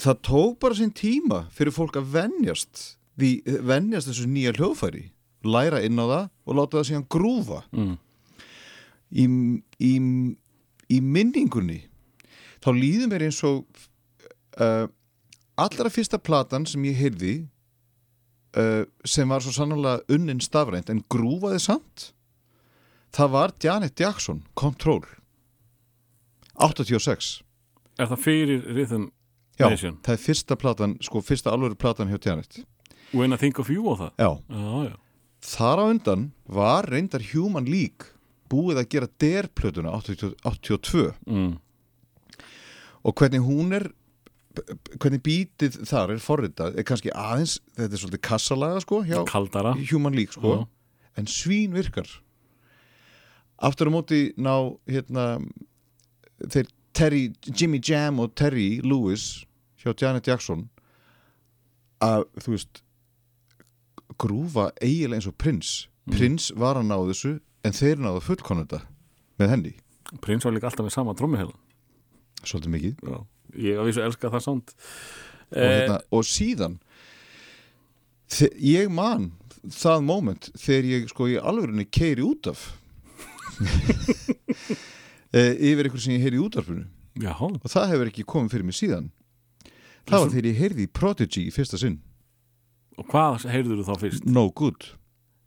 [0.00, 2.84] það tók bara sinn tíma fyrir fólk að venjast
[3.20, 3.30] því
[3.68, 5.04] venjast þessu nýja hljóðfæri
[5.46, 7.94] læra inn á það og láta það síðan grúfa Mm.
[9.12, 9.24] í,
[9.78, 9.92] í,
[10.90, 11.82] í minningunni
[12.64, 13.62] þá líður mér eins og
[14.58, 14.88] uh,
[15.56, 17.34] allra fyrsta platan sem ég heyrði
[18.58, 22.08] uh, sem var svo sannlega unnin stafrænt en grúfaði samt
[23.16, 25.04] það var Janet Jackson Control
[26.62, 27.42] 86
[27.98, 29.08] Er það fyrir Rhythm
[29.56, 29.98] Já, Nation?
[30.04, 32.60] það er fyrsta platan, sko fyrsta alvöru platan hjá Janet
[33.14, 34.10] When I Think of You og það?
[34.20, 34.96] Já, Já, já.
[35.46, 38.12] Þar á undan var reyndar Human League
[38.50, 41.52] búið að gera derplötuna 80 82 mm.
[43.06, 43.88] og hvernig hún er
[44.96, 49.74] hvernig bítið þar er forritað er kannski aðeins, þetta er svolítið kassalaga sko hjá Kaldara.
[49.90, 50.62] Human League sko Já.
[51.20, 52.08] en svín virkar.
[53.56, 54.54] Aftur á móti ná
[54.88, 55.26] hérna
[56.44, 59.44] þeir Terry, Jimmy Jam og Terry Lewis
[59.82, 60.68] hjá Janet Jackson
[62.04, 62.82] að þú veist
[64.20, 65.72] grúfa eiginlega eins og prins
[66.08, 67.34] prins var að ná þessu
[67.66, 68.80] en þeir náðu fullkonunda
[69.40, 69.72] með henni.
[70.22, 71.56] Prins var líka alltaf með sama trómmuhelan
[72.46, 73.00] svolítið mikið.
[73.02, 73.18] Já
[73.56, 76.80] Ég að vísu elska það sánd og, hérna, og síðan
[78.60, 79.30] ég man
[79.72, 82.66] það moment þegar ég sko í alvörunni keiri út af.
[83.56, 84.76] Eh,
[85.34, 86.86] yfir ykkur sem ég heyri í útvarpinu.
[87.16, 89.10] Já, og það hefur ekki komið fyrir mig síðan.
[90.06, 92.00] Það var þegar ég heyrði í Prodigy í fyrsta sinn.
[92.96, 94.26] Og hvað heyrður þú þá fyrst?
[94.28, 94.90] No Good.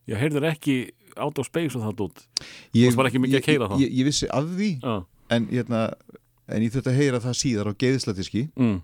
[0.09, 0.77] Ég heyrður ekki
[1.19, 2.21] Out of Space og það dút
[2.77, 3.03] ég, þá?
[3.33, 4.93] ég, ég, ég vissi af því Já.
[5.35, 5.81] en, hérna,
[6.47, 8.77] en ég þurfti að heyra það síðar á geðislatiski mm.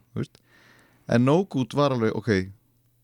[1.15, 2.31] en No Good var alveg ok,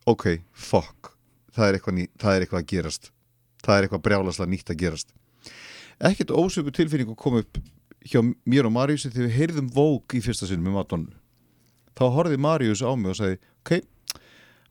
[0.09, 1.13] ok, fuck.
[1.51, 3.11] Það er eitthvað, það er eitthvað að gerast.
[3.61, 5.09] Það er eitthvað brjálaslega nýtt að gerast.
[6.01, 7.59] Ekkert ósöpu tilfinning að koma upp
[8.07, 11.17] hjá mér og Mariusi þegar við heyrðum Vogue í fyrsta sinn með Madonna
[11.97, 13.73] þá horfði Marius á mig og sagði ok,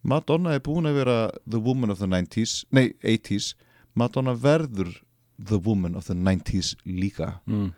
[0.02, 3.54] Madonna er búin að vera the woman of the 90s nei, 80s,
[3.94, 4.96] Madonna verður
[5.40, 7.40] the woman of the 90s líka.
[7.46, 7.72] Mm.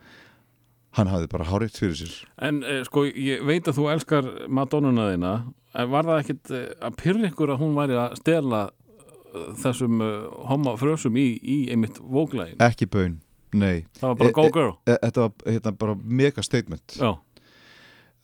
[0.92, 2.16] hann hafði bara háreitt fyrir sér.
[2.44, 5.32] En eh, sko, ég veit að þú elskar Madonnuna þína.
[5.80, 10.03] En var það ekkit eh, að pyrra ykkur að hún væri að stela eh, þessum
[10.05, 13.20] uh, homma frösum í, í einmitt vóglægin ekki bön,
[13.53, 13.84] nei.
[13.98, 14.72] Það var bara E- go e- girl.
[14.86, 16.96] E- þetta var hérna, bara mega statement.
[16.98, 17.11] Já,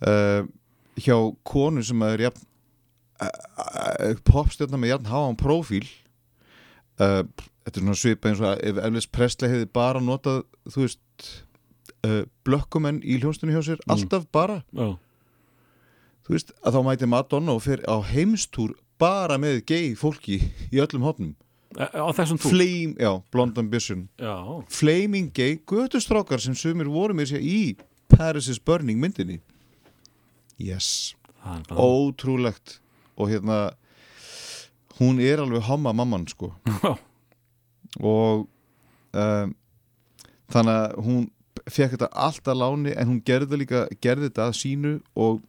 [0.06, 0.46] uh,
[0.98, 2.44] hjá konu sem er jafn
[4.28, 5.84] popstjörna með jafn háan prófíl
[7.02, 7.24] uh,
[7.66, 11.30] þetta er svona svipa eins og ef Elvis Presley hefði bara notað þú veist
[12.06, 14.60] uh, blökkumenn í hljónstunni hjá sér, alltaf bara.
[14.70, 14.94] Já,
[16.26, 20.80] þú veist, að þá mæti Madonna og fyrir á heimstúr bara með gay fólki í
[20.82, 21.47] öllum hotnum E-
[21.78, 22.50] á þessum túr?
[22.54, 24.34] Flame, já, Blonde Ambition já,
[24.68, 27.76] Flaming gay götustrákar sem sumir voru mér sér í
[28.08, 29.38] Paris is Burning myndinni.
[30.58, 31.14] Yes,
[31.70, 32.80] ótrúlegt.
[33.18, 33.76] Og hérna
[34.98, 36.52] hún er alveg homma mamman sko.
[38.02, 38.48] Og
[39.14, 39.54] um,
[40.50, 41.26] þannig að hún
[41.68, 45.42] fekk þetta allt að láni en hún gerði líka, gerði þetta að sínu og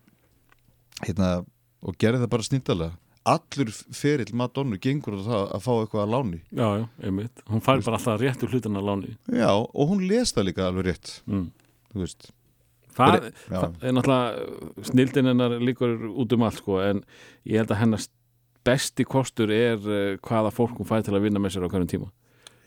[1.06, 1.40] hérna
[1.80, 6.12] og gerði það bara snýttalega allur ferill Madonnu gengur á það að fá eitthvað að
[6.16, 6.40] láni.
[6.56, 7.44] Já, já, einmitt.
[7.50, 9.16] Hún fær bara alltaf réttu hlutina að láni.
[9.36, 11.12] Já, og hún les það líka alveg rétt.
[11.28, 11.50] Mm.
[11.94, 12.30] þú veist.
[13.00, 13.60] Það, Já.
[13.60, 17.04] það er náttúrulega snildin hennar líkur út um allt sko, en
[17.48, 18.08] ég held að hennar
[18.68, 21.88] besti kostur er uh, hvaða fólk hún fær til að vinna með sér á hverjum
[21.94, 22.10] tíma.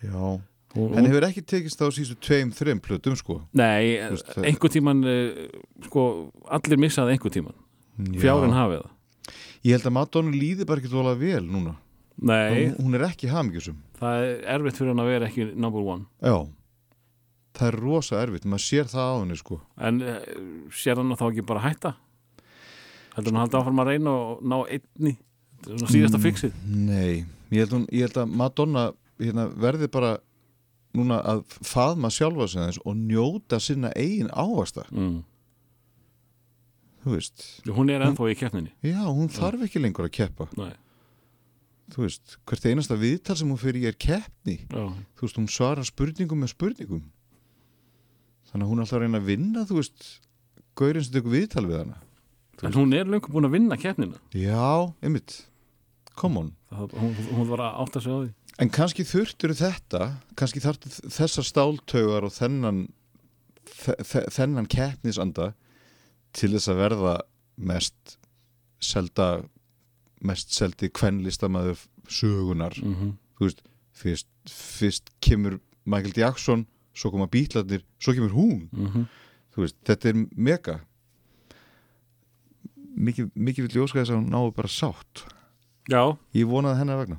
[0.02, 0.40] Já.
[0.74, 3.42] en hefur ekki tekist á sístu tveim, þreim plötum sko?
[3.52, 5.44] Nei, það- einhver tíman uh,
[5.84, 6.06] sko,
[6.48, 7.58] allir missaði einhver tíman
[8.16, 8.90] fjárin hafið það
[9.62, 11.76] Ég held að Madonna líði bara ekki tóla vel núna.
[12.22, 16.04] Nei, hún, er ekki hamingjusum það er erfitt fyrir hann að vera ekki number one.
[16.20, 16.36] Já.
[17.56, 19.58] Það er rosa erfitt, maður sér það á henni sko.
[19.88, 20.16] En uh,
[20.76, 21.94] sér hann þá ekki bara hætta?
[23.16, 25.14] Heldur hann haldi áfram að reyna og ná einni?
[25.62, 26.24] Síðasta Mm.
[26.24, 26.54] fixið.
[26.66, 28.86] Nei, ég held, hún, ég held að Madonna
[29.20, 30.16] hérna, verði bara
[30.96, 35.22] núna að faðma sjálfa sig aðeins og njóta sinna eigin ávasta mm.
[37.02, 38.72] Þú veist, Hún er ennþá í keppninni.
[38.86, 40.48] Já, hún þarf ekki lengur að keppa.
[40.58, 40.72] Nei,
[41.92, 44.84] þú veist, hvert einasta viðtal sem hún fyrir er keppni, já,
[45.18, 47.02] þú veist, hún svarar spurningum með spurningum.
[48.52, 50.08] Þannig að hún er alltaf að reyna að vinna, þú veist
[50.78, 52.00] gaurinn sem tekur viðtal við hana.
[52.62, 54.20] En hún er löngu búin að vinna keppnina.
[54.36, 55.40] Já, einmitt,
[56.14, 56.52] come on.
[56.70, 58.30] Það, hún, hún var að átta sig á því.
[58.62, 62.84] En kannski þurftur þetta, kannski þessar stáltaugar og þennan,
[63.72, 65.48] þe þe þennan keppnisanda
[66.32, 67.14] til þess að verða
[67.58, 68.16] mest
[68.82, 69.42] selda,
[70.22, 71.78] mest seldi kvenlistamæður
[72.08, 72.76] sögunar.
[72.82, 73.12] mm -hmm.
[73.42, 73.62] Veist,
[73.92, 78.68] fyrst, fyrst kemur Michael Jackson, svo koma bítlarnir, svo kemur hún.
[78.72, 79.06] Mhm.
[79.54, 80.80] Þú veist, þetta er mega.
[82.96, 85.24] Mikið, mikið vil ég óska þess að hún náu bara sátt.
[85.90, 87.18] Já, Ég vonaði hennar vegna.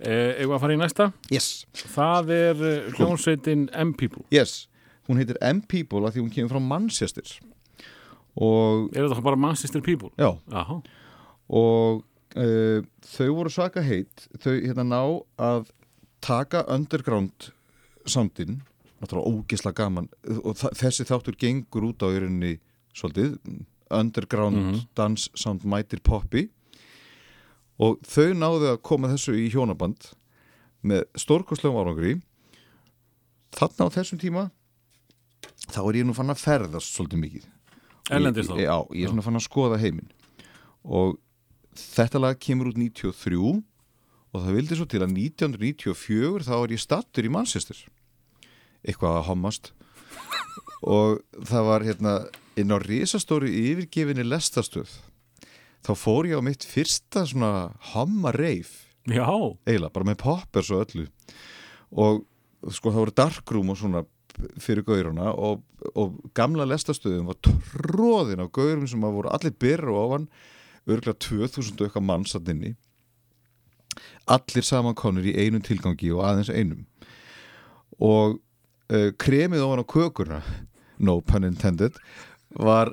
[0.00, 1.66] eh, eigum við að fara í næsta Yes.
[1.74, 4.68] Það er uh, hljónsveitin M-People Yes,
[5.06, 7.22] hún heitir M-People að því hún kemur frá Manchester
[8.36, 10.10] Er þetta bara Manchester People?
[10.16, 10.78] já, Jaha,
[11.52, 12.02] og
[12.36, 14.28] uh, þau voru svaka heit.
[14.40, 15.00] Þau hérna ná
[15.38, 15.68] að
[16.24, 17.50] taka underground
[18.06, 18.62] soundin.
[19.02, 20.08] Náttúrulega ógisla gaman.
[20.44, 22.58] Og þessi þáttur gengur út á rauninni
[22.94, 23.36] svolítið,
[23.90, 24.80] underground Mhm.
[24.94, 26.48] dans sound mætir poppi
[27.78, 30.12] og þau náðu að koma þessu í hjónaband
[30.84, 32.22] með stórkostlegum árangri.
[33.52, 34.50] Þarna á þessum tíma
[35.68, 37.46] þá er ég nú fann að ferðast svolítið mikið
[38.10, 38.56] Erlendis þá?
[38.58, 40.10] Já, ég er svona fann að skoða heiminn.
[40.82, 41.18] Og
[41.78, 43.38] þetta lag kemur út 93
[44.32, 47.78] og það vildi svo til að 1994 þá er ég stattur í Manchester.
[48.82, 49.72] Eitthvað að hommast.
[50.82, 52.14] Og það var hérna
[52.58, 54.90] inn á risastóri yfirgefinni lestastöð
[55.82, 59.26] þá fór ég á mitt fyrsta svona homma reif Já,
[59.66, 61.08] eiginlega, bara með poppers og öllu.
[61.98, 62.20] Og
[62.70, 64.04] sko það voru darkroom og svona
[64.60, 65.62] fyrir gauruna og,
[65.94, 70.28] og gamla lestastöðum var tróðin af gaurum sem að voru allir byrra ofan
[70.86, 72.72] örgulega 2000 og eitthvað manns að inni.
[74.30, 76.86] Allir samankonur í einum tilgangi og aðeins einum.
[78.02, 80.40] Og uh, kremið ofan á kökurna
[81.02, 81.96] no pun intended
[82.52, 82.92] var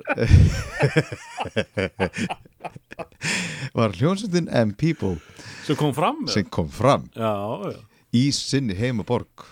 [3.76, 5.18] var hljónsendin M-People
[5.66, 7.34] sem kom fram sem kom fram Já,
[7.70, 7.76] já.
[8.16, 9.44] í sinni heimaborg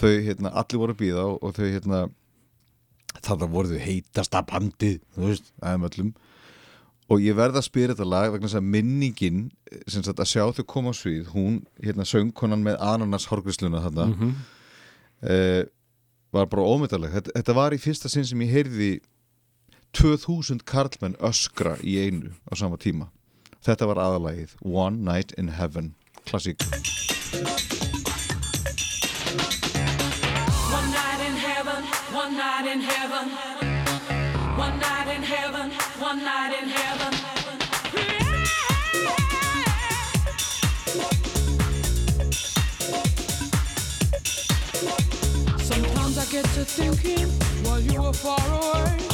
[0.00, 2.02] þau hérna allir voru að býða og, og þau hérna
[3.22, 6.12] þannig voru þau heitasta bandið þú veist, aðeim öllum.
[7.12, 9.40] Og ég verða að spyrja þetta lag vegna þess að minningin
[9.90, 14.06] sem sagt að sjá þau koma á svið hún, hérna söngkonan með ananas horgrisluna þarna
[14.14, 14.32] Mhm.
[15.28, 15.64] eh,
[16.32, 18.92] var bara ómyndaleg þetta, þetta var í fyrsta sinn sem ég heyrði
[19.92, 23.10] 2000 karlmenn öskra í einu á sama tíma.
[23.62, 25.92] Þetta var aðalagið One Night in Heaven
[26.24, 26.64] klassík
[32.62, 33.28] night in heaven.
[34.56, 37.12] One night in heaven, one night in heaven.
[45.58, 47.28] Sometimes I get to thinking
[47.64, 49.11] while you were far away,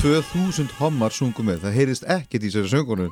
[0.00, 1.58] 2000 hommar sungu með.
[1.64, 3.10] Það heyrist ekkert í þessari söngunum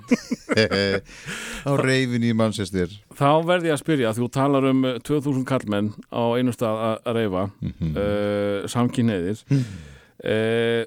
[1.68, 2.92] á reyfin í Manchester.
[3.18, 7.10] Þá verði ég að spyrja þú talar um uh, 2000 kallmenn á einu stað að-
[7.18, 7.90] reyfa Mhm.
[7.92, 10.86] uh, samkynneðir uh,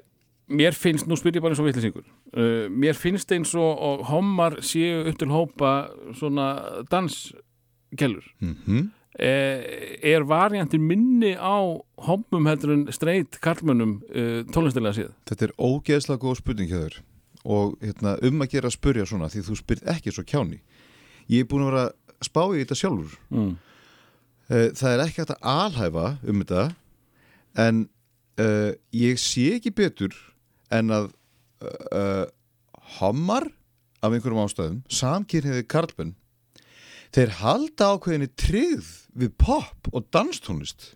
[0.52, 4.02] Mér finnst, nú spyr ég bara eins og vitlisingur uh, Mér finnst eins og, og
[4.10, 5.70] hommar séu upp til hópa
[6.18, 6.48] svona
[6.90, 8.82] danskellur mm uh,
[9.22, 11.62] Er variantin minni á
[12.08, 15.12] hommum heldur en streit kallmönnum uh, tónlistilega séð?
[15.30, 17.00] Þetta er ógeðslega góð spurning hjá þér
[17.42, 20.60] og hérna, um að gera að spurja svona því þú spyrt ekki svo kjáni
[21.30, 23.52] ég er búin að vera að spá í þetta sjálfur Mm.
[24.52, 26.62] Eh, það er ekki hægt að alhæfa um þetta
[27.62, 27.82] en
[28.42, 30.16] uh, ég sé ekki betur
[30.72, 31.10] en að
[31.62, 32.26] uh,
[32.98, 33.46] hommar
[34.02, 36.14] af einhverjum ástæðum samkynniði karlmenn
[37.12, 40.92] þeir halda ákveðinni tryggð við pop og danstónlist.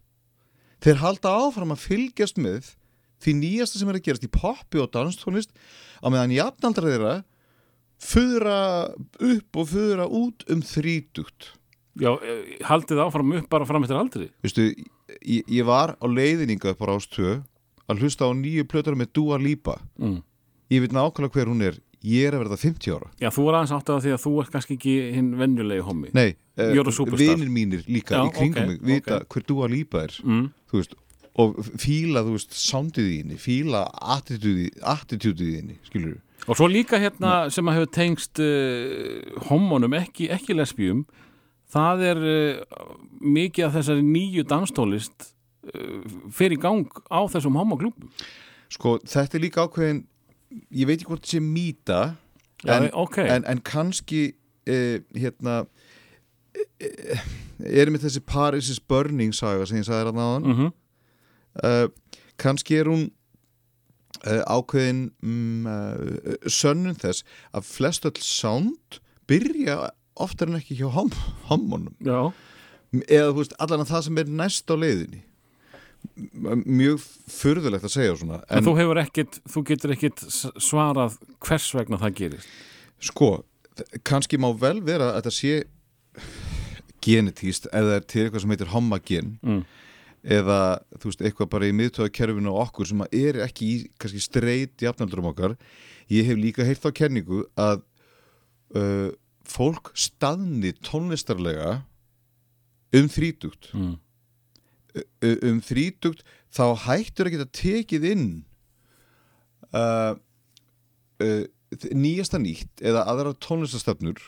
[0.85, 2.75] Þeir halda áfram að fylgjast með
[3.25, 5.53] því nýjasta sem er að gerast í poppi og danstónlist
[6.01, 7.15] á meðan jafnaldra þeirra
[8.03, 8.59] föðra
[9.25, 11.53] upp og föðra út um þrítugt.
[11.97, 14.69] Já, eh, haldið áfram upp bara fram eftir aldrei Vistu,
[15.25, 17.39] ég, ég var á leiðninga upp á Rástvö
[17.89, 19.81] að hlusta á nýju plötur með Dua Lipa.
[19.97, 20.21] Mm.
[20.69, 23.59] ég veit nákvæmlega hver hún er ég er að verða 50 ára Já, þú er
[23.59, 26.95] aðeins átt að því að þú ert kannski ekki hinn venjulegi hommi nei, uh, a
[26.95, 27.23] superstar.
[27.23, 29.29] vinir mínir líka Já, í kringum ok, mig vita ok.
[29.35, 30.47] hver Dua Lipa er mm.
[30.73, 30.97] veist,
[31.37, 33.85] og fíla þú veist, soundið í henni, fíla
[34.17, 40.29] attitúdið í henni, skilur Og svo líka hérna sem að hefur tengst uh, homonum, ekki,
[40.31, 41.07] ekki lesbíum
[41.73, 42.91] það er uh,
[43.21, 45.31] mikið af þessari nýju danstólist
[45.75, 48.13] uh, í gang á þessum homoklúbum
[48.73, 50.05] sko, þetta er líka ákveðin
[50.71, 52.01] ég veit ekki hvort þetta sé mýta
[52.67, 53.19] en, ok.
[53.27, 54.23] en, en kannski
[54.69, 57.29] uh, hérna uh,
[57.67, 60.51] er með þessi Paris is Burning saga sem ég sagði hérna áðan.
[60.51, 60.73] Mm
[61.65, 61.87] uh,
[62.37, 63.07] kannski er hún
[64.27, 67.25] uh, ákveðin um, uh, sönnun þess
[67.57, 69.01] að flest öll sound
[69.31, 69.79] byrja
[70.21, 71.13] oftar en ekki hjá hom
[71.51, 72.33] homonum Já,
[73.07, 75.23] eða þú veist, allan að það sem er næst á leiðinni
[76.65, 77.03] mjög
[77.33, 80.25] furðulegt að segja svona en, þú hefur ekkit þú getur ekkit
[80.63, 82.49] svarað hvers vegna það gerist
[83.07, 83.31] Sko,
[84.09, 85.57] kannski má vel vera að þetta sé
[87.07, 89.65] genetíst eða til eitthvað sem heitir homogen Mm.
[90.27, 90.61] eða
[90.99, 95.29] þú veist, eitthvað bara í miðtöðakerfinu á okkur sem er ekki í kannski streit jafnaldurum
[95.31, 95.55] okkar
[96.11, 97.85] ég hef líka heyrt á kenningu að
[98.75, 99.13] uh,
[99.47, 101.85] fólk staðni tónlistarlega
[102.97, 103.95] um þrítugt mm.
[105.51, 106.23] Um þrítugt
[106.57, 108.27] þá hættur að geta tekið inn
[109.75, 110.15] uh,
[111.23, 111.45] uh,
[111.93, 114.21] nýjasta nýtt eða aðra tónlistastöfnur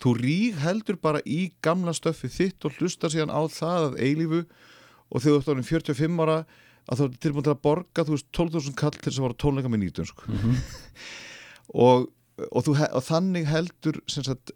[0.00, 4.40] þú rík heldur bara í gamla stöffi þitt og hlustar síðan á það að eilífu
[5.10, 6.38] og þegar þú ert orðin 45 ára
[6.90, 9.38] að þú ert tilbúin til að borga þú veist 12.000 kall til þess að vara
[9.44, 10.38] tónleika með nýtun sko.
[11.84, 12.08] og,
[12.48, 14.54] og, þú, og þannig heldur sem sagt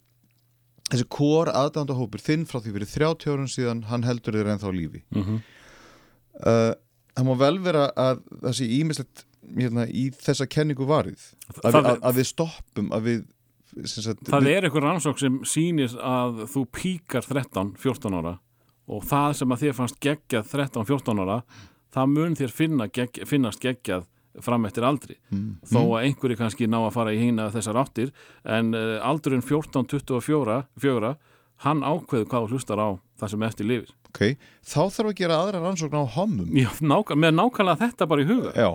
[0.91, 5.05] þessi kór aðdándahópur þinn frá því fyrir 30 árum síðan hann heldur þér ennþá lífi
[5.15, 5.43] Mhm.
[6.43, 6.73] Uh,
[7.15, 11.28] það má vel vera að það sé ímislegt hérna, í þessa kenningu varið.
[11.62, 13.20] Að, við, að, að við stoppum að við,
[13.90, 18.39] sagt, Það við er einhver rannsók sem sýnir að þú píkar 13-14 ára
[18.85, 21.39] og það sem að þér fannst geggjað 13-14 ára
[21.94, 24.09] það mun þér finna, gegg, finnast geggjað
[24.43, 25.15] fram eftir aldri.
[25.31, 25.61] Mm.
[25.70, 28.11] þó að einhverju kannski ná að fara í hína þessar áttir
[28.43, 31.12] en uh, aldurinn 14-24 fjögra,
[31.62, 35.62] hann ákveður hvað hlustar á það sem eftir lifir ok, þá þarf að gera aðra
[35.65, 36.53] rannsókn á hommum.
[36.55, 38.53] Já, náka, með nákvæmlega þetta bara í huga.
[38.55, 38.70] Já,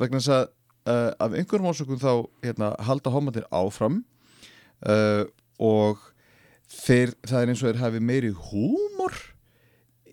[0.00, 2.12] vegna þess að uh, af einhverjum ásökum þá
[2.44, 4.02] hérna, halda homandir áfram
[4.84, 5.24] uh,
[5.62, 6.04] og
[6.68, 9.16] þeir, það er eins og þeir hafi meiri húmor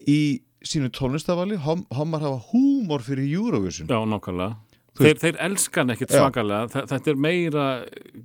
[0.07, 0.21] í
[0.61, 3.89] sínu tónlistafali Hom, homar hafa húmor fyrir Eurovision.
[3.91, 4.55] Já, nákvæmlega
[4.99, 6.65] Þeir, þeir elskan ekkert svakalega.
[6.73, 7.65] Þe- þetta er meira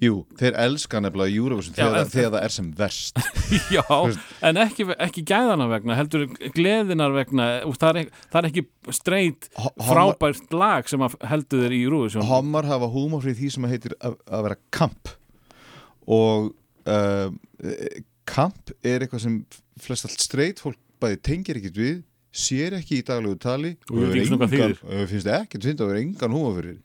[0.02, 3.20] Jú, þeir elska nefnilega Eurovision þegar, en- þegar það er sem verst.
[3.76, 3.84] Já,
[4.50, 6.24] en ekki, ekki gæðana vegna heldur
[6.56, 7.46] gleðinar vegna.
[7.70, 8.64] Það, er, ekki- það er ekki
[9.62, 12.26] homar- frábært lag sem heldur þér í Eurovision.
[12.32, 15.14] Homar hafa húmor fyrir því sem heitir að, að vera kamp.
[16.18, 16.50] Og
[16.90, 17.30] uh,
[18.26, 19.38] kamp er eitthvað sem
[19.86, 21.96] flest allt streit fólk bæði tengir ekkert við
[22.36, 25.30] sér ekki í daglegu tali Og ekki hvað engan- og finnst
[25.66, 26.78] fyndi að vera engan húmor fyrir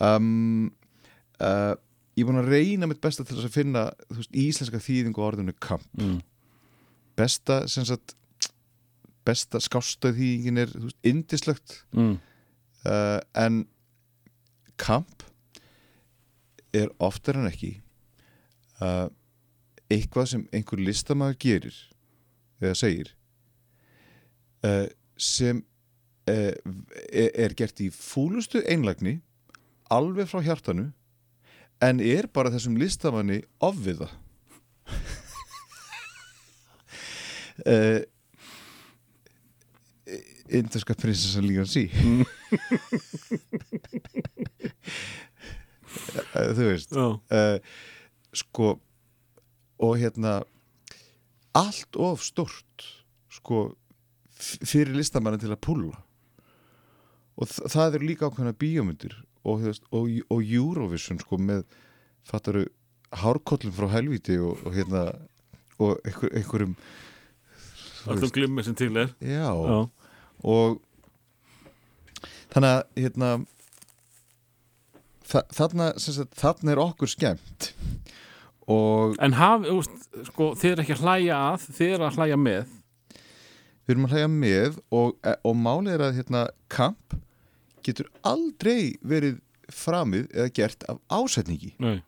[0.00, 0.70] um,
[1.40, 1.74] uh,
[2.16, 5.56] ég er búin að reyna mitt besta til að finna veist, íslenska þýðingu á orðinu
[5.60, 6.20] kamp Mm.
[7.16, 8.16] besta sem sagt
[9.26, 12.16] besta skásta þýðingin er veist, indislegt mm.
[12.86, 13.64] uh, en
[14.80, 15.24] kamp
[16.76, 17.76] er oftar en ekki
[18.84, 19.08] uh,
[19.92, 21.76] eitthvað sem einhver listamæður gerir
[22.60, 23.12] eða segir
[24.64, 25.62] uh, sem
[26.30, 26.52] uh,
[27.12, 29.20] er, er gert í fúlustu einlagni
[29.92, 30.90] alveg frá hjartanu
[31.84, 34.10] en er bara þessum listamanni ofviða.
[37.66, 38.02] Uh,
[40.52, 41.86] Inderska prinsessan lígan sí.
[46.36, 46.92] Eh, þú veist.
[46.92, 47.56] Uh,
[48.36, 48.76] sko
[49.80, 50.38] og hérna
[51.56, 52.86] allt of stort
[53.32, 53.70] sko
[54.40, 56.02] fyrir listamannin til að púlla.
[57.36, 61.64] Og það eru líka ákveðna bíómyndir og, og, og Eurovision sko með
[62.26, 62.66] fattaru
[63.16, 65.02] hárkollum frá helvíti og, og hérna
[65.76, 66.72] og einhver, einhverjum
[68.10, 69.12] allum glimmi sem til er.
[69.20, 69.78] Já, Já.
[70.46, 70.80] og
[72.54, 73.30] þannig að hérna
[75.26, 77.70] þa þarna, sagt, þarna er okkur skemmt.
[78.70, 79.92] Og En haf, úst,
[80.30, 82.72] sko, þið er ekki að hlæja að þið er að hlæja með
[83.86, 85.14] við erum að hlæja með og,
[85.46, 86.42] og málið er að hérna,
[86.72, 87.16] kamp
[87.86, 89.38] getur aldrei verið
[89.72, 91.72] framið eða gert af ásetningi.
[91.82, 92.02] Nei.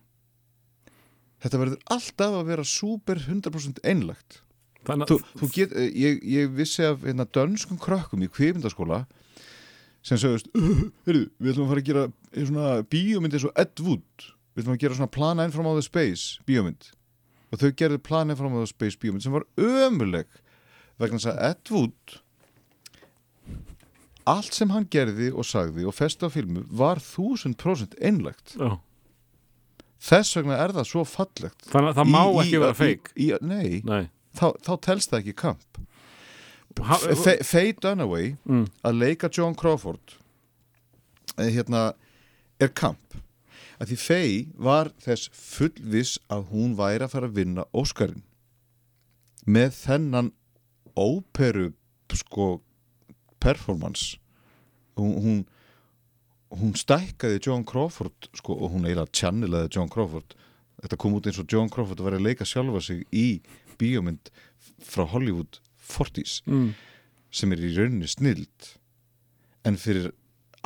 [1.43, 4.43] þetta verður alltaf að vera super 100% einlagt
[4.89, 9.03] Þannig þú, þú get, eh, ég, ég vissi af hérna, dönskum krökkum í kvifindaskóla
[10.07, 10.49] sem sögust
[11.07, 14.29] heyrðu, við ætlum að fara að gera bíómynd eins og Ed Wood.
[14.55, 16.93] Við ætlum að gera svona Plan 9 from Outer Space bíómynd.
[17.53, 20.31] Og þau gerðu Plan 9 from Outer Space bíómynd sem var ömuleg
[20.99, 22.19] vegna þess að Ed Wood
[24.29, 28.75] allt sem hann gerði og sagði og festi á filmu var 1000% einlegt já.
[30.05, 31.63] þess vegna er það svo fallegt.
[31.73, 34.09] Þannig að það má Í- í- ekki vera í- feik í- Nei, Nei.
[34.39, 35.79] Þá, þá telst það ekki kamp.
[36.85, 38.67] Ha, Fe- Faye Dunaway mm.
[38.87, 40.13] að leika John Crawford
[41.39, 41.95] eh, hérna
[42.61, 43.17] er kamp.
[43.81, 48.23] Að því Faye var þess fullviss að hún væri að fara að vinna Óskarinn
[49.49, 50.31] með þennan
[50.99, 51.71] óperu
[52.15, 52.59] sko
[53.43, 54.19] performance.
[54.99, 55.39] Hún, hún,
[56.59, 60.35] hún stækkaði John Crawford sko, og hún eiginlega channelaði John Crawford.
[60.83, 63.41] Þetta kom út eins og John Crawford var að leika sjálfa sig í
[63.79, 64.31] bíómynd
[64.83, 66.71] frá Hollywood 40s mm.
[67.35, 68.73] sem er í rauninni snild.
[69.67, 70.13] En fyrir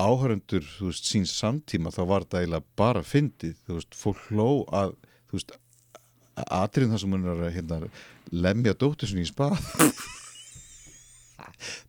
[0.00, 4.48] áhörundur þú veist, síns samtíma þá var þetta eiginlega bara fyndið, þú veist, fólk hló
[4.72, 4.96] að,
[5.28, 5.54] þú veist
[6.32, 7.78] atriðin það sem hún er að hérna,
[8.32, 9.58] lemja dóttur sinni í spað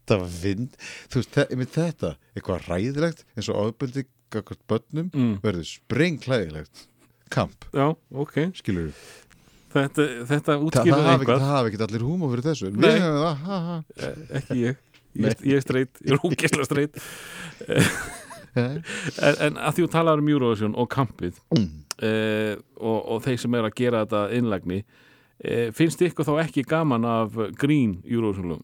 [0.08, 0.78] það var fynd
[1.10, 1.38] þú veist,
[1.78, 5.36] þetta, eitthvað ræðilegt eins og ábyrði gagvart börnum Mm.
[5.44, 6.88] verður sprengklæðilegt
[7.34, 8.40] kamp, Já, ok.
[8.58, 9.04] Skilur við
[9.74, 11.40] Þetta, þetta Þa, það eitthvað.
[11.40, 12.68] það hafa ekki allir húma fyrir þessu.
[12.78, 13.78] Það, ha, ha.
[13.98, 14.76] Eh, Ekki ég.
[15.18, 17.00] Ég, ég er streit, ég er ógesla streit.
[18.54, 18.84] En,
[19.42, 21.70] en að því þú talar um Eurovision og kampið Mm.
[22.06, 24.78] eh, og, og þeir sem er að gera þetta innlægni
[25.44, 28.60] e, finnst ykkur þá ekki gaman af grín Eurovision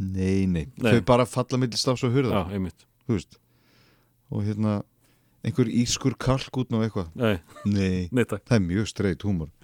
[0.00, 0.94] Nei, nei, Nei.
[0.94, 2.46] þau bara falla milli stafs og hurða.
[2.46, 2.86] Já, einmitt.
[4.30, 4.80] Og hérna
[5.44, 7.08] einhver ískur kalk út og eitthvað?
[7.16, 9.50] Nei, nei, nei það er mjög streit húmor.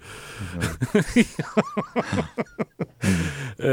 [3.57, 3.69] E,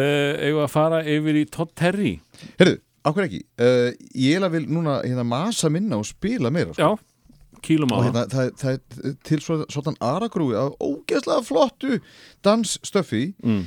[0.46, 2.12] Eigum við að fara yfir í Todd Terry?
[2.60, 3.40] Herðu, ákveð ekki?
[3.60, 6.92] Uh, ég er að vil núna hérna masa minna og spila meira sko.
[6.94, 11.98] Já, kýlum á hérna, það, það er til svo, svona aragrúi af ógeðslega flottu
[12.46, 13.64] dansstöfi mm.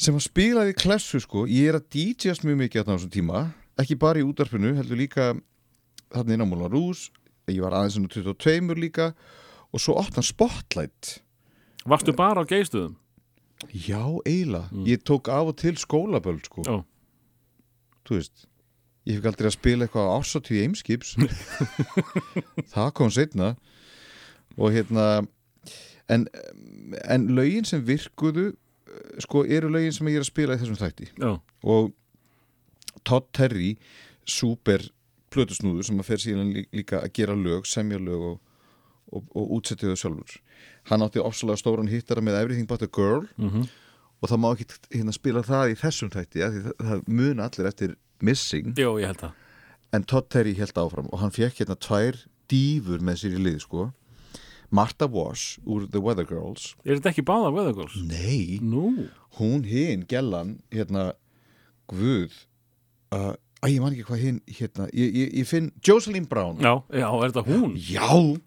[0.00, 3.46] Sem að spilaði klessu sko ég er að DJast mjög mikið á þessum tíma.
[3.80, 5.32] Ekki bara í útarpinu, heldur líka
[6.12, 7.08] þarna inn á Móla Rús
[7.50, 9.12] ég var aðeins á 22 líka.
[9.70, 11.20] Og svo opna Spotlight.
[11.86, 12.96] Varstu bara á geistuðum?
[13.68, 16.62] já, eiginlega, ég tók af og til skólaböld sko.
[16.64, 16.80] Já,
[18.08, 18.46] þú veist
[19.04, 21.10] ég fikk aldrei að spila eitthvað á ásatíð Eimskips.
[22.72, 23.50] Það kom setna
[24.56, 25.26] og hérna
[26.08, 26.26] en,
[27.04, 28.54] en lögin sem virkuðu
[29.22, 31.08] sko eru lögin sem ég er að spila í þessum þætti.
[31.20, 31.32] Já,
[31.64, 31.92] og
[33.06, 33.76] Todd Terry
[34.28, 34.82] super
[35.30, 38.40] plötusnúður sem að fer síðan lí- líka að gera lög, semja lög og,
[39.12, 40.40] og, og útsetja þau sjálfur.
[40.90, 43.28] Hann átti ofsalega stóran hittara með Everything But A Girl.
[43.38, 43.68] Mhm.
[44.20, 44.66] Og það má ekki
[44.98, 48.74] hérna spila það í þessum þætti því það, það muna allir eftir Missing.
[48.76, 48.90] Jó,
[49.96, 52.18] en Todd Terry held áfram og hann fekk hérna tvær
[52.52, 53.86] dýfur með sér í lið sko
[54.70, 57.96] Martha Wash úr The Weather Girls Er þetta ekki báða Weather Girls?
[58.06, 59.08] Nei, Nú,
[59.40, 61.12] hún hinn, Gellan hérna,
[61.90, 62.34] Guð
[63.14, 66.72] uh, að ég man ekki hvað hinn hérna, ég, ég, ég finn Jocelyn Brown já,
[66.94, 67.74] já, er þetta hún?
[67.76, 68.06] Já,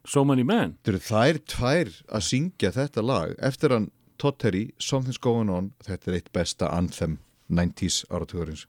[0.10, 0.78] So Many Men?
[0.82, 3.92] þetta eru þær tvær að syngja þetta lag eftir hann
[4.22, 7.20] Todd Terry, Something's Going On þetta er eitt besta anthem
[7.52, 8.64] 90s áratugurins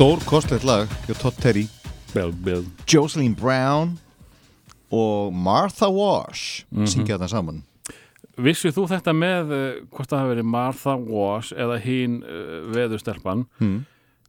[0.00, 1.66] Stór kostlegt lag hjá Todd Terry.
[2.14, 2.62] Bell, bell.
[2.88, 3.98] Jocelyn Brown
[4.88, 7.58] og Martha Wash syngja þetta saman.
[8.40, 13.44] Vissið þú þetta með uh, hvort það hafi verið Martha Wash eða hín uh, veðustelpan
[13.60, 13.82] Hmm.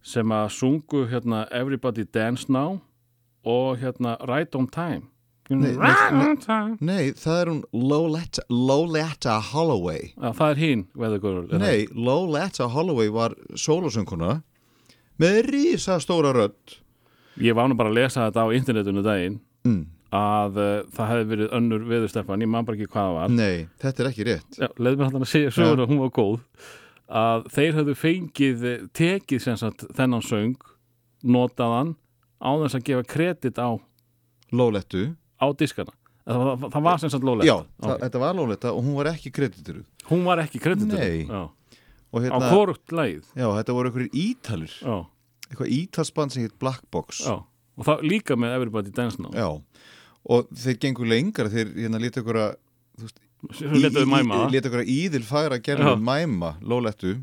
[0.03, 2.81] sem að sungu hérna Everybody Dance Now
[3.47, 5.07] og hérna Right on Time?
[5.47, 10.11] Nei, nei, Nei, það er hún Loletta, Loletta Holloway.
[10.19, 14.41] Já, það er hín veðugurur Nei, Loletta Holloway var sólosönguna
[15.19, 16.77] með rísa stóra rödd.
[17.41, 19.81] Ég var nú bara að lesa þetta á internetunum daginn mm.
[20.15, 23.35] að uh, það hefði verið önnur veðustelpan, ég man bara ekki hvað það var.
[23.35, 24.59] Nei, þetta er ekki rétt.
[24.59, 26.67] Já, leið mér hann að segja sögur að hún var góð
[27.21, 30.59] að þeir höfðu fengið eh, tekið sem sagt þennan söng
[31.21, 31.95] notaðan
[32.39, 33.75] á þess að gefa kredit á,
[34.51, 35.93] Lolettu á diskana.
[36.21, 39.09] Það, það, það var sem sagt lólegt Já, það, þetta var Loletta og hún var
[39.09, 41.25] ekki kreditiruð hún var ekki kreditur Nei.
[41.25, 41.41] já.
[42.11, 44.75] Og á hérna, korugt leið já, þetta voru einhverjir ítalir.
[44.83, 44.97] Já,
[45.49, 47.23] eitthvað ítalsband sem heit Black Box.
[47.25, 47.39] Já.
[47.77, 49.31] og það líka með Everybody Dance Now.
[49.31, 49.49] Já.
[50.31, 52.55] og þeir gengur lengra þeir hérna leta ykkur að
[53.73, 57.15] leta ykkur að íðil færa að gera mæma Lolettu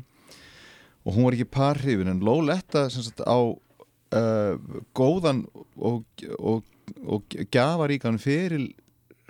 [1.05, 4.53] og hún var ekki parhrifin en Loletta sem sagt á uh,
[4.97, 5.45] góðan
[5.77, 6.03] og,
[6.37, 6.65] og,
[7.05, 8.67] og gjafaríkan fyrir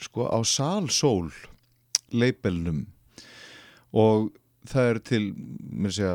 [0.01, 1.29] sko á Salsól
[2.09, 2.87] leipelnum
[3.93, 4.31] og
[4.69, 6.13] það er til mér segja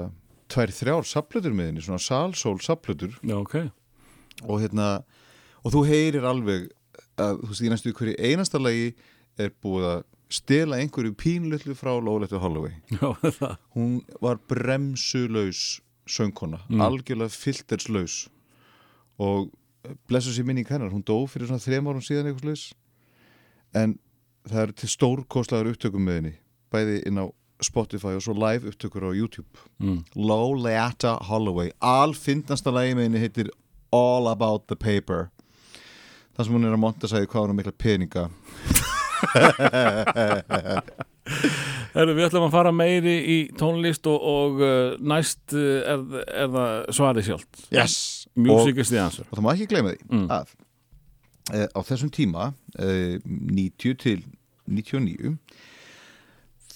[0.53, 3.57] tvær þrjár saplutur með henni svona Salsól saplutur já, ok.
[4.47, 4.89] Og hérna
[5.65, 6.69] og þú heyrir alveg
[7.21, 8.93] að þú veist í næstu hverju einasta lagi
[9.41, 10.05] er búið að
[10.35, 12.75] stela einhverju pínlutlu frá Lólettu Holloway.
[13.77, 18.25] Hún var bremsulaus söngkona, algjörlega filterslaus.
[19.23, 19.53] Og
[20.09, 22.65] blessu sér minning hennar, hún dó fyrir svona þrem árum síðan eitthvað slaus
[23.77, 23.97] en
[24.49, 26.35] það er til stórkostlaður upptökum með henni
[26.73, 27.27] bæði inn á
[27.63, 29.49] Spotify og svo live upptökur á YouTube
[29.79, 30.01] mm.
[30.17, 33.51] Loletta Holloway alfinnasta lagi með henni heitir
[33.95, 35.29] All About the Paper
[36.35, 38.25] þar sem hún er að monta sæði hvað hún er mikla peninga
[41.95, 46.03] Heru, við ætlum að fara meiri í tónlist og, og uh, næst uh, er,
[46.43, 47.95] er það svarið sjálft yes.
[48.35, 50.27] Music is the answer og það má ekki gleyma því Mm.
[50.35, 50.51] að
[51.55, 54.21] e, á þessum tíma e, 90 til
[54.67, 55.37] 99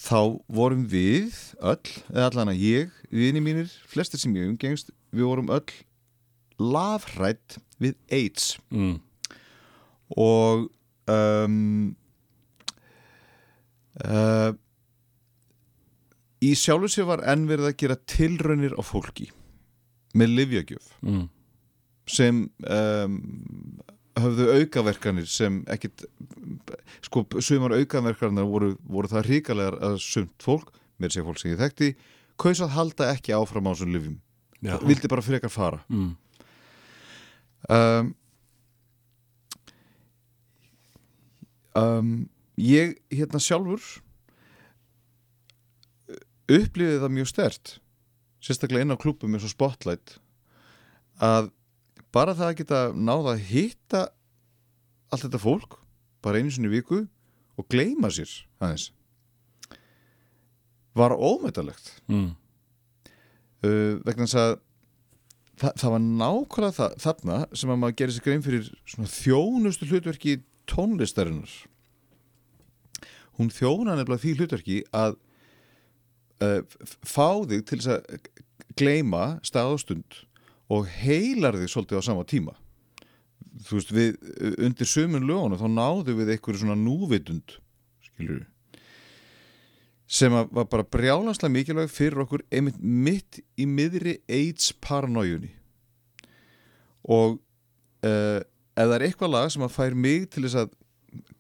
[0.09, 5.29] þá vorum við öll, eða allan að ég vini mínir, flestir sem ég umgengst við
[5.29, 5.69] vorum öll
[6.59, 8.97] lafrætt við AIDS mm.
[10.19, 10.65] og
[11.13, 11.95] um,
[14.05, 14.51] uh,
[16.43, 19.31] í sjálfu sér var enn verið að gera tilraunir á fólki
[20.19, 21.29] með livjagjöf Mm.
[22.09, 23.19] sem um,
[24.25, 26.05] höfðu aukaverkanir sem ekkit
[27.07, 31.61] sko, sumar aukaverkanir voru, voru það ríkalegar að sumt fólk, með sér fólk sem ég
[31.63, 31.91] þekkti
[32.39, 34.17] kaus að halda ekki áfram á þessum livjum
[34.63, 34.77] Já.
[34.83, 36.17] vildi bara frekar fara Mm.
[37.69, 38.15] um,
[41.79, 42.13] um,
[42.59, 43.83] ég hérna sjálfur
[46.49, 47.75] upplifið það mjög stert
[48.43, 50.17] sérstaklega inn á klúbum eins og Spotlight
[51.21, 51.51] að
[52.15, 54.03] bara það að geta náða að hitta
[55.13, 55.79] allt þetta fólk
[56.25, 57.03] bara einu sinni viku
[57.59, 58.31] og gleyma sér
[58.63, 58.91] aðeins.
[60.99, 62.33] Var ómetalegt Mm.
[63.63, 64.53] uh, vegna þess að
[65.59, 68.71] það, það var nákvæmlega það, þarna sem að maður gerir sér grein fyrir
[69.19, 70.37] þjónustu hlutverki
[70.69, 71.55] tónlistarinnar.
[73.39, 75.17] Hún þjóna nefnilega því hlutverki að
[76.43, 76.63] uh,
[77.07, 78.31] fá þig til þess að
[78.79, 79.77] gleyma stað
[80.69, 82.55] og heilar þig svolítið á sama tíma.
[83.65, 84.19] Þú veist við
[84.69, 87.59] undir sömun lögunum þá náðu við einhverju svona núvitund
[88.05, 88.47] skilur
[90.09, 95.51] sem var bara brjálanslega mikilvæg fyrir okkur einmitt mitt í miðri AIDS paranoiunni
[97.05, 97.37] og
[98.07, 100.73] uh, ef það er eitthvað lag sem að fær mig til þess að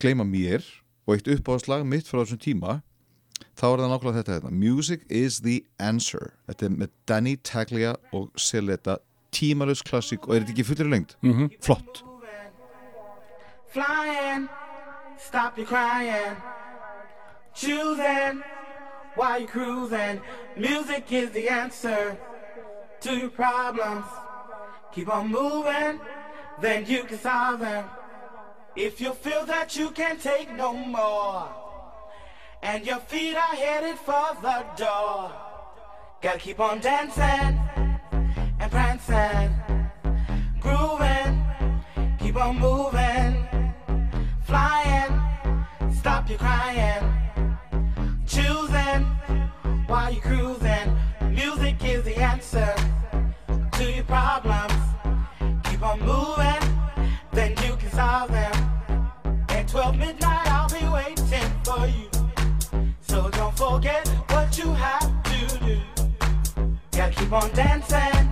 [0.03, 0.67] gleyma mér
[1.09, 2.79] og eitt uppáðslag mitt frá þessum tíma
[3.57, 4.53] þá er það nákvæmlega þetta hérna.
[4.53, 6.35] Music is the answer.
[6.47, 8.99] Þetta er með Danny Taglia og Seleta
[9.39, 11.17] tímalus klassík og er þetta ekki fullir lengt?
[11.23, 11.57] Mm -hmm.
[11.63, 12.05] Flott
[13.69, 14.49] Flying,
[15.19, 16.37] stop your crying.
[17.55, 18.43] Choosing
[19.15, 20.21] while you're cruising.
[20.57, 22.17] Music is the answer
[23.01, 24.07] to your problems.
[24.93, 26.01] Keep on moving,
[26.61, 27.85] then you can solve them.
[28.75, 31.49] If you feel that you can't take no more,
[32.63, 35.31] and your feet are headed for the door,
[36.23, 37.78] gotta keep on dancing
[38.61, 39.55] and prancing,
[40.61, 41.45] grooving,
[42.19, 43.49] keep on moving,
[44.45, 47.05] flying, stop your crying,
[48.27, 49.05] choosing
[49.87, 50.97] while you're cruising.
[51.31, 52.75] Music is the answer
[53.73, 54.73] to your problems.
[55.65, 59.45] Keep on moving, then you can solve them.
[59.51, 62.09] At 12 midnight, I'll be waiting for you.
[63.01, 65.81] So don't forget what you have to do.
[66.93, 68.28] Gotta keep on dancing.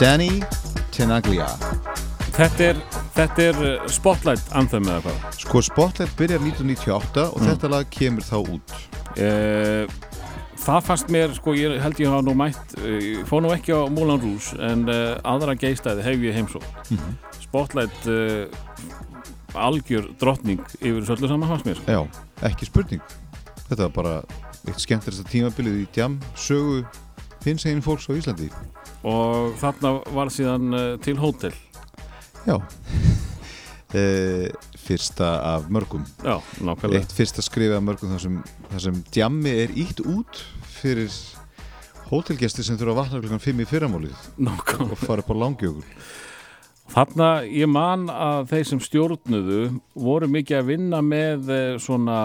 [0.00, 0.40] Danny
[0.96, 1.46] Tenaglia.
[2.32, 2.78] Þetta er,
[3.12, 5.26] þetta er uh, Spotlight anthem eða hvað?
[5.42, 8.78] Sko Spotlight byrjar 1998 og þetta lag kemur þá út.
[9.20, 9.84] Uh,
[10.60, 13.72] Það fannst mér, sko, ég held ég hafa nú mætt uh, ég fór nú ekki
[13.76, 16.60] á Moulin Rouge en uh, aðra geistæði hef ég heimsó
[17.40, 18.48] Spotlight uh,
[19.56, 21.92] algjör drottning yfir öllu saman fannst mér sko.
[21.92, 23.16] Já, ekki spurning.
[23.68, 24.16] Þetta var bara
[24.64, 26.84] eitt skemmtilegsta tímabilið í djam sögu
[27.44, 28.48] hins eginn fólks á Íslandi
[29.06, 31.56] og þarna var síðan uh, til hótel.
[32.46, 32.58] Já.
[33.90, 36.04] E, Fyrsta af mörgum.
[36.22, 37.00] Já, nákvæmlega.
[37.00, 38.36] Eitt fyrsta skrifið af mörgum þar sem,
[38.70, 40.42] þar sem djammi er ítt út
[40.76, 41.10] fyrir
[42.06, 44.28] hótelgesti sem þurfa að vakna klukkan 5 í fyrramálið.
[44.38, 44.94] Nákvæmlega.
[44.94, 45.82] Og fara upp á langjökul.
[46.90, 49.60] Þarna ég man að þeir sem stjórnuðu
[50.06, 52.20] voru mikið að vinna með eh, svona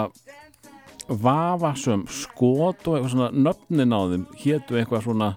[1.06, 5.28] vafasum skot og eitthvað svona nöfnin á þeim hétu eitthvað svona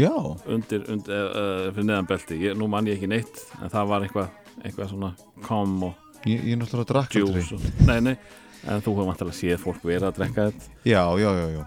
[0.00, 0.14] Já,
[0.50, 4.06] undir, undir uh, fyrir neðan belti ég, nú man ég ekki neitt en það var
[4.06, 4.32] eitthvað,
[4.64, 5.12] eitthvað svona
[5.44, 8.16] com og ég, ég er náttúrulega að drakka og, nei, nei,
[8.64, 10.74] en þú hefur vantilega séð fólk vera að drekka þetta.
[10.88, 11.62] Já, já, já, já.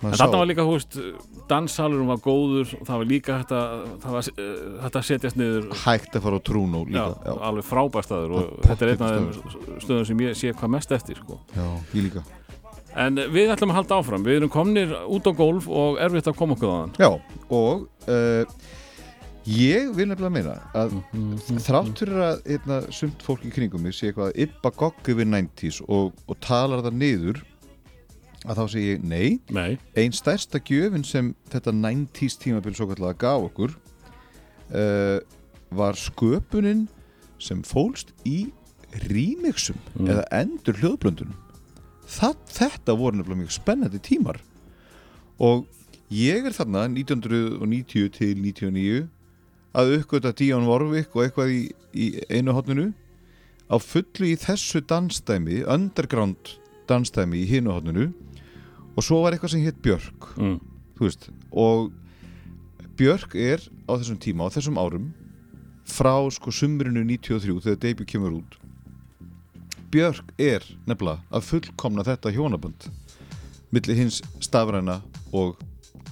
[0.00, 0.94] En þarna var líka, hú veist,
[1.48, 5.40] danssalurum var góður og það var líka hægt að, það var, uh, hægt að setjast
[5.40, 5.70] niður.
[5.82, 9.06] Hægt að fara á Trúnó já, líka já, alveg frábær staður og þetta er einn
[9.06, 11.40] af þeim stöðum sem ég sé hvað mest eftir sko.
[11.56, 11.66] já,
[11.96, 12.24] ég líka
[12.98, 16.38] En við ætlum að halda áfram, við erum komnir út á gólf og erfitt að
[16.40, 16.94] koma okkur þaðan.
[16.98, 17.10] Já,
[17.54, 18.70] og uh,
[19.46, 20.96] ég vil nefnilega meina að
[21.62, 25.28] þrátt fyrir að eitna, sumt fólk í kringum mig sé eitthvað að yppa gogg yfir
[25.30, 27.42] 90s og, og talar það niður
[28.48, 29.28] að þá segi ég nei.
[29.52, 33.76] Nei, einn stærsta gjöfin sem þetta 90s tímabil svo kallega gaf okkur
[34.74, 35.20] uh,
[35.76, 36.88] var sköpunin
[37.40, 38.48] sem fólst í
[39.06, 41.36] remixum eða endur hljóðblöndunum
[42.10, 44.40] Það, þetta voru nefnilega mjög spennandi tímar.
[45.40, 45.66] Og
[46.10, 49.04] ég er þarna 1990 til 99
[49.78, 51.60] að uppgöta Díón Vorvik og eitthvað í,
[51.94, 52.88] í einu hotninu
[53.70, 56.56] á fullu í þessu dansdæmi underground
[56.90, 58.08] dansdæmi í hinu hotninu
[58.96, 60.58] og svo var eitthvað sem hétt Björk mm.
[60.98, 61.30] veist.
[61.54, 61.92] Og
[62.98, 65.12] Björk er á þessum tíma á þessum árum
[65.86, 68.59] frá sko sumrinu 93 þegar debut kemur út
[69.90, 72.86] Björk er nefnilega að fullkomna þetta hjónabönd
[73.74, 75.00] milli hins stafræna
[75.32, 75.58] og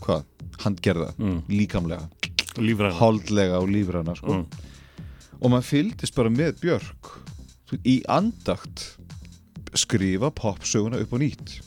[0.02, 0.24] hvað,
[0.62, 1.40] handgerða Mm.
[1.50, 2.08] líkamlega,
[2.58, 4.32] lífræðan holdlega og lífræna sko.
[4.34, 4.46] Mm.
[5.40, 7.12] og maður fylgdist bara með Björk
[7.84, 8.96] í andakt
[9.74, 11.58] skrifa popsöguna upp á nýtt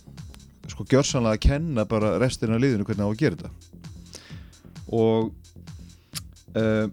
[0.72, 3.52] sko gjörsanlega að kenna bara restina af liðinu hvernig á að gera þetta
[4.92, 5.32] og
[6.58, 6.88] uh,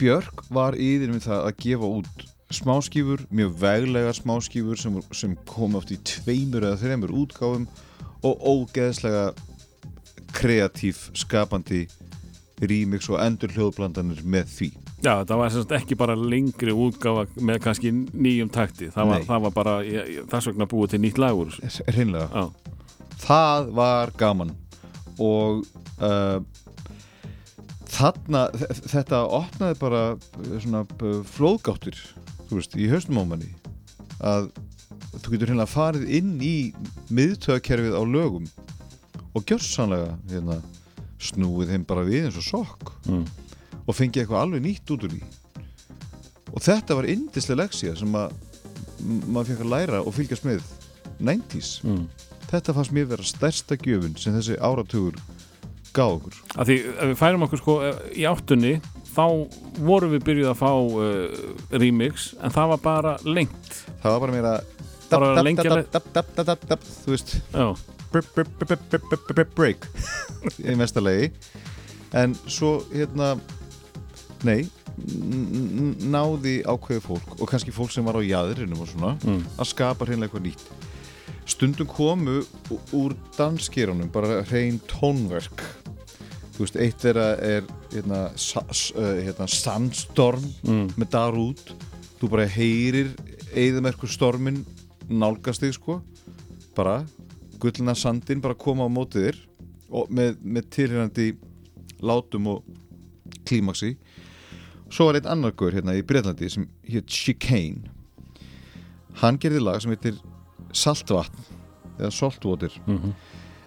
[0.00, 5.76] Björk var yfir með það að gefa út smáskífur, mjög veglega smáskífur sem, sem kom
[5.78, 7.66] oft í tveimur eða þreimur útgáfum
[8.26, 9.30] og ógeðslega
[10.34, 11.86] kreatív, skapandi
[12.60, 14.70] remix og endur hljóðblandanir með því.
[15.00, 18.90] Já, það var sem sagt ekki bara lengri útgáfa með kannski nýjum takti.
[18.92, 19.76] Það var, það var bara,
[20.32, 21.54] þess vegna búið til nýtt lagur
[21.88, 22.28] hreinlega.
[22.28, 22.74] Já,
[23.24, 24.52] það var gaman.
[25.20, 25.62] Og
[26.04, 26.42] uh,
[27.90, 28.46] þarna
[28.92, 30.02] þetta opnaði bara
[30.60, 31.96] svona uh, flóðgáttir
[32.50, 33.50] þú veist, í haustum á manni
[34.20, 34.50] að
[35.22, 36.54] þú getur hérna farið inn í
[37.14, 38.46] miðtöðakerfið á lögum
[39.34, 40.58] og gjörsanlega hérna,
[41.22, 43.24] snúið þeim bara við eins og sokk Mm.
[43.86, 45.22] og fengið eitthvað alveg nýtt út úr því
[46.50, 48.34] og þetta var indislega leksía sem að
[49.30, 50.60] maður fekk að læra og fylgjast með
[51.24, 52.02] 90s mm.
[52.50, 55.16] þetta fannst mér vera stærsta gjöfun sem þessi áratugur
[55.96, 57.76] gaf okkur Af því ef við færum okkur sko
[58.14, 58.74] í áttunni
[59.10, 59.24] þá
[59.84, 63.70] vorum við byrjuð að fá uh, remix en það var bara lengt.
[64.02, 65.46] Það var bara
[66.36, 67.34] dab, dab, þú veist.
[69.56, 69.86] Break
[70.62, 71.30] í mesta lagi.
[72.16, 73.34] En svo hérna
[74.46, 74.64] nei
[76.10, 79.44] náði ákveði fólk og kannski fólk sem var á jæðrinum og svona Mm.
[79.58, 80.64] að skapa hreinlega eitthvað nýtt.
[81.46, 82.42] Stundum komu
[82.92, 85.62] úr danskerunum bara hrein tónverk
[86.60, 90.90] þú veist, eitt þeirra er hérna, sa, uh, hérna sandstorm Mm.
[91.00, 91.72] með Darút
[92.20, 93.14] þú bara heyrir
[93.56, 94.60] eðumerkur stormin
[95.08, 96.02] nálgast þig sko.
[96.76, 96.98] Bara
[97.58, 99.38] gullna sandin bara koma á mótið þér
[99.90, 101.30] og með, með tilhérandi
[102.02, 102.62] látum og
[103.48, 103.96] klímaksi
[104.90, 107.88] svo var eitt annar gaur hérna í Breitlandi sem hétt Chicane.
[109.22, 110.20] Hann gerði lag sem heitir
[110.72, 111.40] Saltvatn
[111.98, 112.70] eða Saltwater.
[112.86, 113.14] Mhm.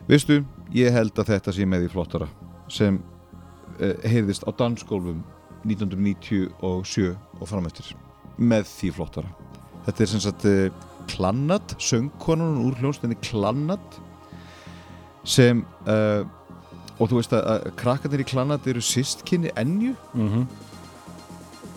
[0.08, 2.28] veistu, ég held að þetta sé með í flottara
[2.74, 5.22] sem uh, heyrðist á dansgólfum
[5.64, 7.94] 1997 og framöftir
[8.38, 9.32] með því flottara.
[9.86, 10.68] Þetta er sem sagt uh,
[11.12, 14.00] Klannat söngkonun úr hljónstinni Klannat
[15.28, 16.24] sem uh,
[17.00, 19.96] og þú veist að, að krakkarnir í Klannat eru systkinni Enju.
[20.14, 20.46] Mm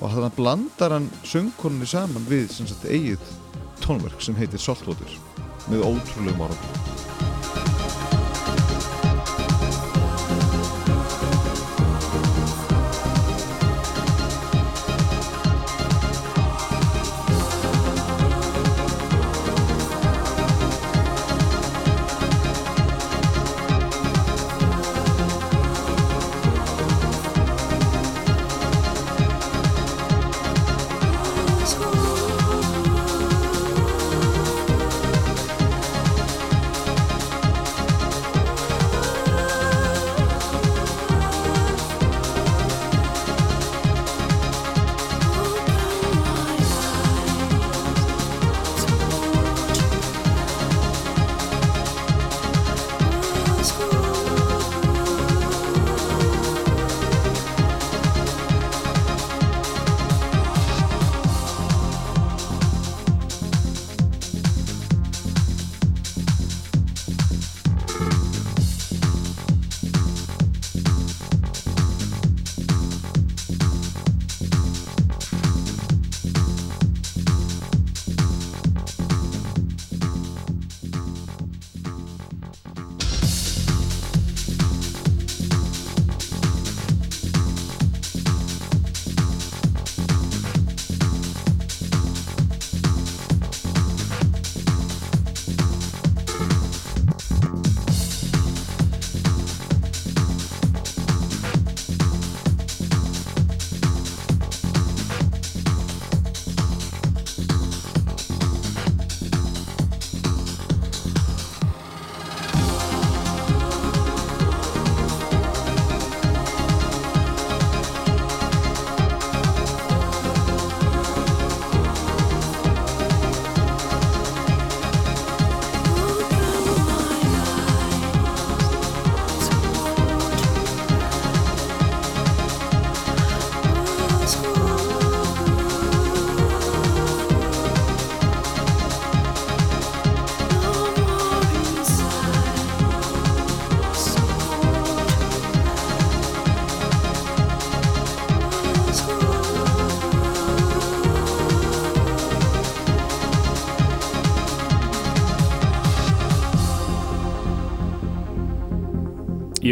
[0.00, 3.32] og þannig blandar hann söngkonunni saman við sem sagt eigið
[3.84, 5.18] tónverk sem heitir Saltwater
[5.70, 7.05] með ótrúlegum ára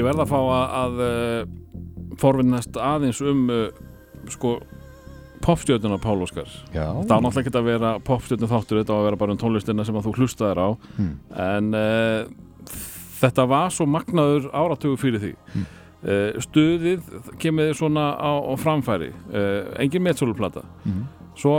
[0.04, 3.62] Ég verð að fá að, að uh, forvinnast aðeins um uh,
[4.28, 4.50] sko
[5.44, 6.92] popstjörnuna Pál Óskar Það á
[7.24, 10.06] náttúrulega ekki að vera popstjörnum þáttur þetta á að vera bara um tónlistina sem að
[10.10, 10.68] þú hlustaðir á
[10.98, 11.14] Hmm.
[11.46, 12.28] en uh,
[13.22, 15.64] þetta var svo magnaður áratugu fyrir því Hmm.
[16.04, 17.08] uh, stuðið
[17.40, 21.02] kemur þið svona á, á framfæri uh, engin metsóluplata Mhm.
[21.36, 21.56] svo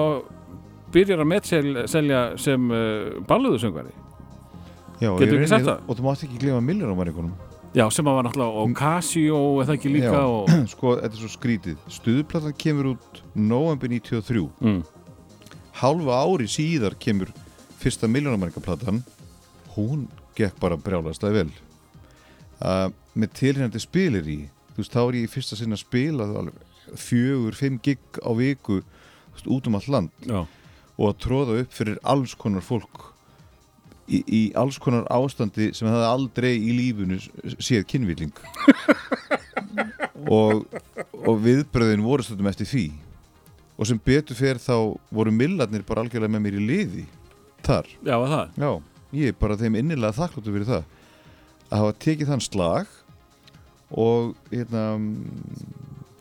[0.94, 2.70] byrjar að metselja sem
[3.28, 3.92] balluðusöngvari
[5.02, 5.80] Getur ekki sagt það?
[5.90, 7.34] Og þú mátt ekki glema miljónumæringunum
[7.76, 10.22] Já, sem að var náttúrulega og Casio eða ekki líka Já.
[10.24, 11.80] og, Sko, þetta er svo skrítið.
[11.92, 14.82] Stuðplatan kemur út november 93 mm,
[15.82, 17.34] Hálfa ári síðar kemur
[17.82, 19.02] fyrsta miljónumæringaplatan
[19.76, 20.08] Hún
[20.40, 21.50] gekk bara brjálaðslega vel.
[22.64, 24.38] Uh, Með tilhengandi spilir í.
[24.76, 26.30] Þú veist, þá er ég í fyrsta sinna að spila
[26.96, 30.16] Fjögur, fimm gig á viku veist, Út um allt land.
[30.24, 30.46] Já,
[30.96, 33.10] og að tróða upp fyrir alls konar fólk
[34.08, 37.20] í, í alls konar ástandi sem það aldrei í lífunu
[37.58, 38.34] séð kynvilling.
[40.26, 40.64] Og,
[41.14, 42.86] og viðbröðin voru stundum eftir því.
[43.78, 47.04] Og sem betur fer þá voru millarnir bara algjörlega með mér í liði
[47.66, 48.16] þar, já,
[48.58, 48.70] já,
[49.20, 50.88] ég er bara þeim innilega þakkláttu fyrir það.
[51.68, 52.96] Að hafa tekið þann slag
[53.94, 54.86] og hérna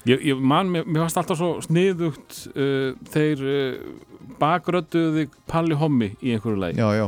[0.05, 6.11] Ég, ég man, mér, mér fannst alltaf svo sniðugt uh, þeir uh, bakrödduði Palli Hommi
[6.20, 6.77] í einhverju lagi.
[6.77, 7.06] Já, já,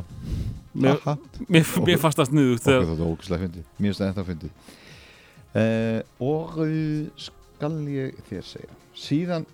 [0.77, 1.01] mér,
[1.49, 3.69] mér, mér fannst það sniðugt okkur þegar, þetta ógæslega fyndið.
[3.77, 4.73] Mér finnst það ennþá fyndið.
[5.57, 8.79] Uh, og uh, skal ég þér segja.
[8.97, 9.47] Síðan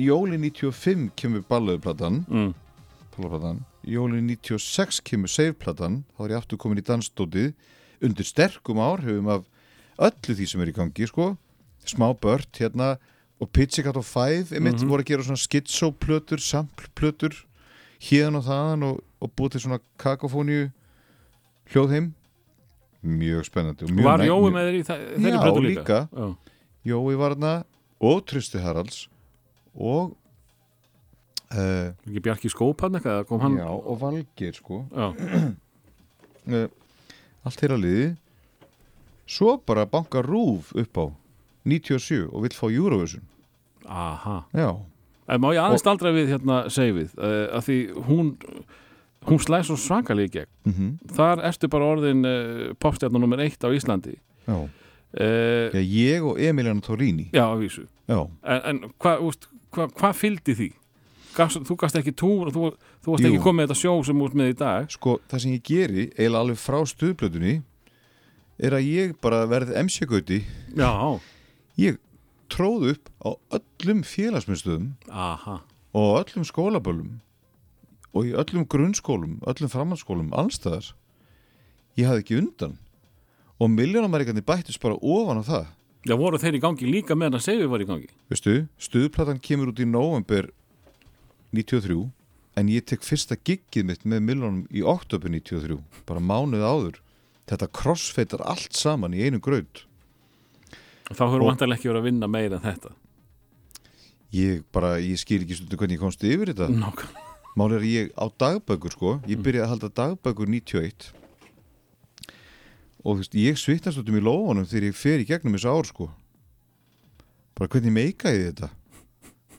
[0.00, 2.54] jóli 95 kemur balluðuplatan mm,
[3.14, 6.02] balluðuplatan jóli 96 kemur seifplatan.
[6.16, 7.52] Þá er ég aftur komin í dansdótið.
[8.04, 9.46] Undir sterkum áhrifum af
[10.00, 11.34] öllu því sem er í gangi sko.
[11.88, 12.94] Smá bört hérna
[13.40, 17.38] og Pizzicat og Five einmitt voru að gera svona schizoplötur, sampleplötur
[18.04, 20.70] hérðan og þaðan og, og búið til svona kakofóníu
[21.72, 22.12] hljóðheim.
[23.00, 25.80] Mjög spennandi og mjög Var Jói með þeirri Já, plötu líka?
[25.80, 26.00] líka.
[26.12, 26.26] Já.
[26.90, 27.52] Jói var þarna
[28.00, 29.06] og Trösti Haralds
[29.74, 30.16] og
[31.52, 33.56] uh, Bjarki Skópan eitthvað, hann?
[33.60, 34.82] Já, og Valgeir sko.
[34.92, 35.12] Uh,
[37.44, 38.10] allt þeirra liði.
[39.30, 41.06] Svo bara banka rúf upp á
[41.68, 43.24] 97 og vill fá Eurovision.
[43.86, 44.42] Aha.
[44.56, 44.74] Já,
[45.30, 47.76] En má ég aðeins aldrei við hérna segið uh, að því
[48.08, 48.30] hún
[49.28, 50.50] hún slæði svo svakalega í gegn.
[50.64, 54.16] Mm þar ertu bara orðin uh, popstjarnar nummer eitt á Íslandi.
[54.46, 54.56] Já.
[54.56, 57.28] uh, já ég og Emiliana Torrini.
[57.32, 57.86] Já, að vísu.
[58.08, 59.26] Já, En, en hvað
[59.70, 60.68] hva, hva fylgdi því?
[61.36, 62.72] Gast, þú gast ekki túr þú,
[63.04, 63.30] þú varst Jú.
[63.30, 64.88] ekki komið þetta sjó sem ert með í dag?
[64.90, 67.52] Sko það sem ég geri eiginlega alveg frá stuðblötunni
[68.60, 70.40] er að ég bara verð MC-gauti
[70.74, 70.90] Já,
[71.78, 72.00] ég
[72.50, 73.30] tróð upp á
[73.60, 74.90] öllum félagsmyndstöðum
[75.94, 77.20] og öllum skólaböllum
[78.14, 80.92] og í öllum grunnskólum, öllum framhaldsskólum, allstæðar
[81.98, 82.78] ég hafði ekki undan.
[83.60, 85.66] Og miljónamærikarnir bættist bara ofan á það.
[86.08, 88.08] Já, voru þeir í gangi líka meðan að segja var í gangi?
[88.32, 90.48] Veistu, stuðplatan kemur út í november
[91.52, 92.06] 93
[92.56, 95.76] en ég tek fyrsta giggið mitt með miljónum í oktober 93
[96.08, 96.96] bara mánuð áður.
[97.50, 99.84] Þetta crossfeitar allt saman í einu graut.
[101.10, 102.92] Þá höfum Og- vantarlega ekki verið að vinna meira en þetta.
[104.32, 106.70] Ég bara, ég skil ekki stundu hvernig ég komst yfir þetta.
[106.70, 107.02] Nók
[107.58, 109.16] Mál er ég á dagbækur sko.
[109.26, 111.10] Ég byrjaði að halda dagbækur 91
[113.00, 115.72] Og þú veist, ég svittast út um í lófanum Þegar ég fer í gegnum þessu
[115.72, 116.08] ár sko.
[117.58, 118.70] Bara hvernig meika ég þetta?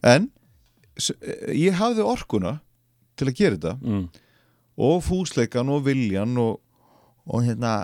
[0.07, 0.29] En
[1.01, 2.59] eh, Ég hafði orkuna
[3.19, 3.73] Til að gera þetta.
[3.83, 4.05] Mm.
[4.81, 6.61] Og fúsleikan og viljan Og,
[7.27, 7.75] og hérna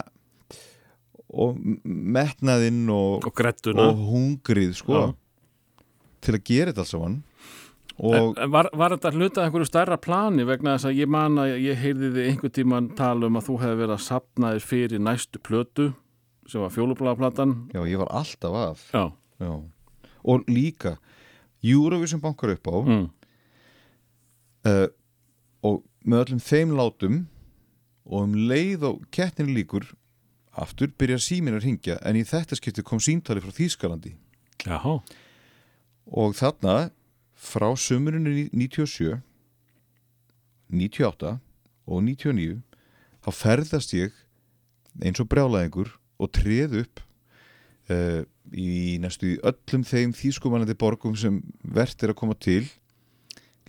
[1.28, 3.34] Og metnaðinn Og, Og
[3.76, 5.08] og hungrið sko Já.
[6.24, 7.20] Til að gera þetta alls Og en
[7.98, 11.80] var, var þetta hluta af einhverju stærra plani vegna þess að ég man að ég
[11.82, 15.42] heyrði þið einhvern tíman tala um að þú hefði verið að sapna þér fyrir næstu
[15.42, 15.88] plötu
[16.48, 17.56] sem var fjólublaðaplatan?
[17.74, 18.84] Já, ég var alltaf að.
[18.94, 19.06] Já,
[19.38, 19.52] Já.
[20.28, 20.98] Og líka
[21.64, 23.06] Eurovision bankar upp á mm.
[24.68, 24.88] uh,
[25.66, 27.18] og með öllum þeim látum
[28.08, 29.88] og um leið og kettnin líkur
[30.58, 34.16] aftur byrjar síminn að ringja en í þetta skipti kom símtali frá Þýskalandi.
[34.66, 35.00] Jaha.
[36.08, 36.90] Og þarna
[37.38, 39.22] frá sömurinu 97
[40.74, 41.38] 98
[41.88, 42.58] og 99
[43.24, 44.16] þá ferðast ég
[45.04, 47.04] eins og brjálæðingur og treð upp
[47.94, 52.66] uh, í næstu öllum þeim þýskumanandi borgum sem vert er að koma til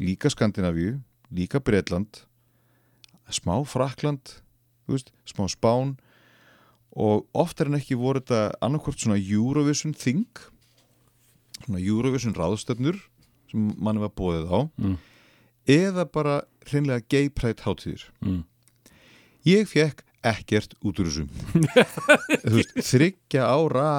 [0.01, 0.99] líka Skandinavíu
[1.35, 2.24] líka Bretland
[3.28, 4.39] smá Frakland
[4.89, 5.99] veist, smá Spán
[6.97, 10.27] og oftar en ekki voru þetta annarkvort svona Eurovision thing
[11.66, 12.97] svona Eurovision ráðstöfnur
[13.51, 14.97] sem manni var bóðið á Mm.
[15.69, 16.37] eða bara
[16.69, 18.05] hreinlega gay pride hátíðir.
[18.25, 18.45] Mm.
[19.47, 21.29] ég fekk ekkert út úr þessum
[22.91, 23.91] þryggja ára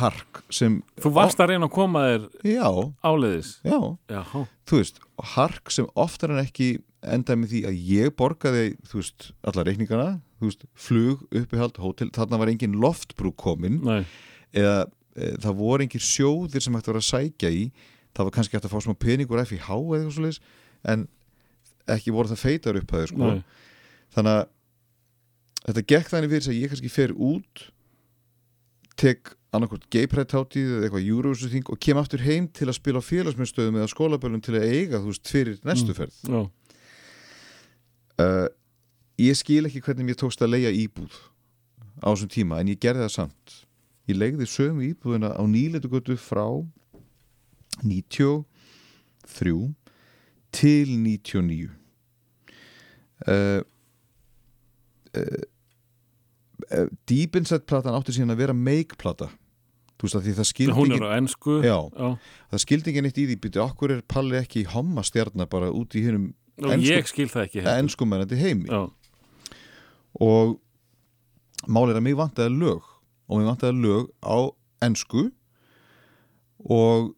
[0.00, 2.68] hark sem Þú varst að reyna að koma þér já,
[3.06, 3.50] áleiðis?
[3.64, 3.78] Já,
[4.12, 4.22] Já,
[4.68, 5.00] þú veist
[5.34, 10.08] hark sem oftar en ekki endaði með því að ég borgaði þú veist, alla reikningana
[10.40, 13.78] þú veist, flug, uppihald, hótel þarna var engin loftbrú komin.
[13.84, 14.02] Nei,
[14.56, 14.82] eða
[15.16, 17.64] e, það voru engin sjóðir sem hægt var að sækja í
[18.16, 20.40] það var kannski hægt að fá smá peningur FIH eða eitthvað svoleiðis
[20.92, 21.08] en
[21.90, 23.32] ekki voru það feitar upp að þau sko
[24.14, 24.46] þannig að
[25.66, 27.66] þetta gekk þannig fyrir þess að ég kannski fer út
[29.00, 33.02] tek annarkvort gaypride hátíð eða eitthvað Eurovision þing og kem aftur heim til að spila
[33.02, 36.18] félagsmyndstöðum eða skólaböllum til að eiga þú veist fyrir næstu ferð.
[36.22, 36.40] Já,
[38.22, 38.46] uh,
[39.20, 41.16] ég skil ekki hvernig mér tókst að leia íbúð
[41.98, 43.56] á þessum tíma en ég gerði það samt.
[44.10, 46.46] Ég legði sömu íbúðina á nýletugötu frá
[47.82, 49.74] 93
[50.54, 51.70] til 99
[53.28, 53.60] uh,
[55.16, 55.24] uh,
[56.70, 59.30] uh, Deep Inside platan átti síðan að vera make plata.
[60.00, 61.58] Þú veist að því það skildi hún er á ennsku
[62.50, 65.92] það skildi ekki neitt í því byrju, okkur er Palli ekki homma stjarnar bara út
[65.98, 66.04] í
[67.60, 67.84] það heldur.
[67.84, 68.70] enskumennandi heimi?
[68.70, 68.88] Já,
[70.20, 70.56] og
[71.68, 72.88] málið er að mig vantaði lög
[73.28, 74.38] og mig vantaði lög á
[74.88, 75.28] ensku
[76.64, 77.12] og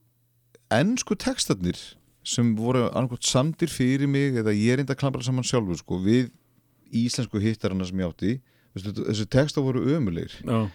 [0.79, 1.79] ensku textarnir
[2.23, 5.99] sem voru annarkvæmt samdir fyrir mig eða ég er enda að klambra saman sjálfur sko,
[6.03, 6.31] við
[6.93, 8.35] íslensku hittarana sem ég átti
[8.73, 10.69] Veistu, þessi textar voru ömulegir já.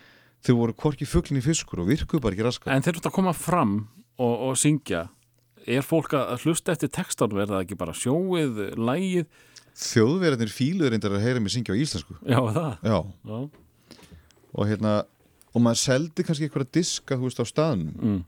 [0.45, 3.33] Þau voru hvorki fugglinni fiskur og virkuðu bara ekki raskat En þeir eru að koma
[3.33, 3.77] fram
[4.17, 5.07] og, og syngja.
[5.67, 7.41] Er fólk að hlusta eftir textanum?
[7.41, 9.25] Er það ekki bara sjóið, lægið
[9.77, 12.17] þjóðverðinir fíluður reyndar að heyra mig syngja á íslensku.
[12.25, 12.71] Já, það?
[12.81, 12.97] Já,
[13.29, 13.37] Já,
[14.57, 14.93] og hérna
[15.53, 17.93] og maður seldi kannski eitthvað diska þú veist á staðnum.
[17.97, 18.23] Mm.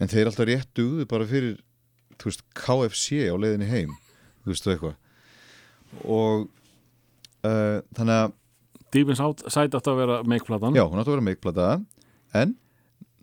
[0.00, 1.58] En þeir alltaf rétt dugðu bara fyrir
[2.20, 3.94] þú veist, KFC á leiðinni heim
[4.44, 4.96] þú veist, og eitthvað.
[6.04, 6.46] Og
[7.46, 8.34] uh, þannig að
[8.94, 9.20] Deepins
[9.52, 11.68] Side átt að vera make-platan já, hún átti að vera meikplata.
[12.36, 12.54] En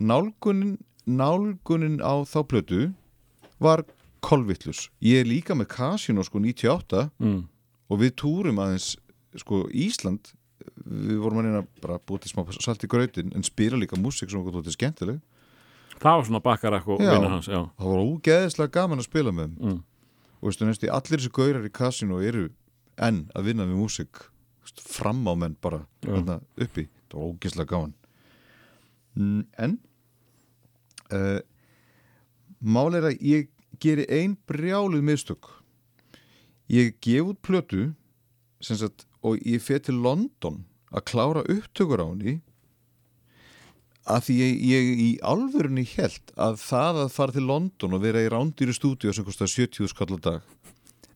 [0.01, 2.83] nálgunin nálgunin á þá plötu
[3.63, 3.83] var
[4.23, 7.41] kolvittlus ég er líka með Casino sko 98 mm.
[7.91, 8.93] og við túrum aðeins
[9.39, 10.31] sko Ísland.
[10.83, 14.31] Við vorum að reyna bara búið til smá salt í grautin en spila líka músík
[14.31, 15.19] sem okkur þótti skemmtileg
[16.01, 17.13] Það var svona bakkarak og Já.
[17.13, 19.79] vinna hans Já, það var ógeðislega gaman að spila með mm.
[20.41, 22.45] og veistu næstu, allir þessi gaurar í kasinu eru
[22.97, 23.81] enn að vinna við
[24.63, 27.95] veistu, fram á menn bara þarna uppi, það var ógeðslega gaman.
[29.13, 29.77] Mm, en
[31.13, 31.41] uh,
[32.59, 33.49] mál er að ég
[33.83, 35.49] geri ein brjáluð mistök.
[36.71, 37.91] Ég gef út plötu
[38.63, 40.63] sem sagt, og ég fer til London
[40.93, 42.39] að klára upptökur á henni
[44.03, 48.23] að því ég, ég í alvörunni held að það að fara til London og vera
[48.23, 50.53] í rándýru stúdíu sem kostar 70 skall á dag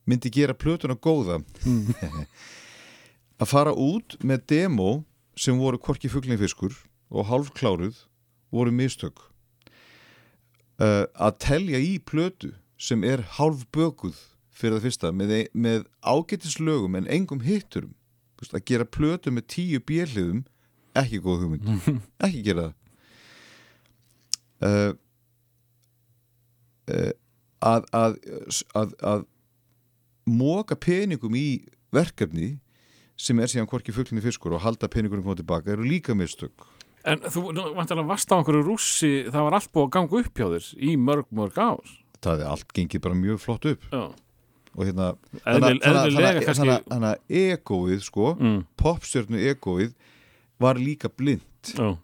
[0.07, 1.41] myndi gera plötuna góða.
[3.41, 4.91] Að fara út með demo
[5.38, 6.73] sem voru korki fuglingfiskur
[7.11, 7.99] og hálfkláruð
[8.55, 9.19] voru mistök.
[10.77, 14.18] Uh, að telja í plötu sem er hálfbökuð
[14.53, 17.93] fyrir það fyrsta með, með ágætislögum en engum hitturum.
[18.53, 20.43] Að gera plötu með tíu björliðum
[21.02, 21.65] ekki góð hugmynd.
[22.28, 22.76] Ekki gera það.
[24.57, 24.94] Uh,
[26.90, 27.11] uh,
[27.61, 28.15] að, að,
[28.78, 29.26] að, að
[30.28, 31.48] móka peningum í
[31.94, 32.56] verkefni
[33.18, 36.65] sem er síðan hvorki fugglinni fiskur og halda peningunum koma tilbaka eru líka mistök.
[37.07, 40.48] En þú vantilega varst á einhverju rússi Það var allt búið að ganga upp hjá
[40.52, 41.94] þér Í mörg, mörg ár.
[42.18, 43.86] Það hefði allt gengið bara mjög flott upp.
[43.94, 44.02] Já,
[44.78, 45.07] og hérna
[45.41, 48.60] þannig að egoið sko, mm.
[48.78, 49.95] popstjörnu egoið
[50.59, 51.41] var líka blind.
[51.73, 51.97] Já,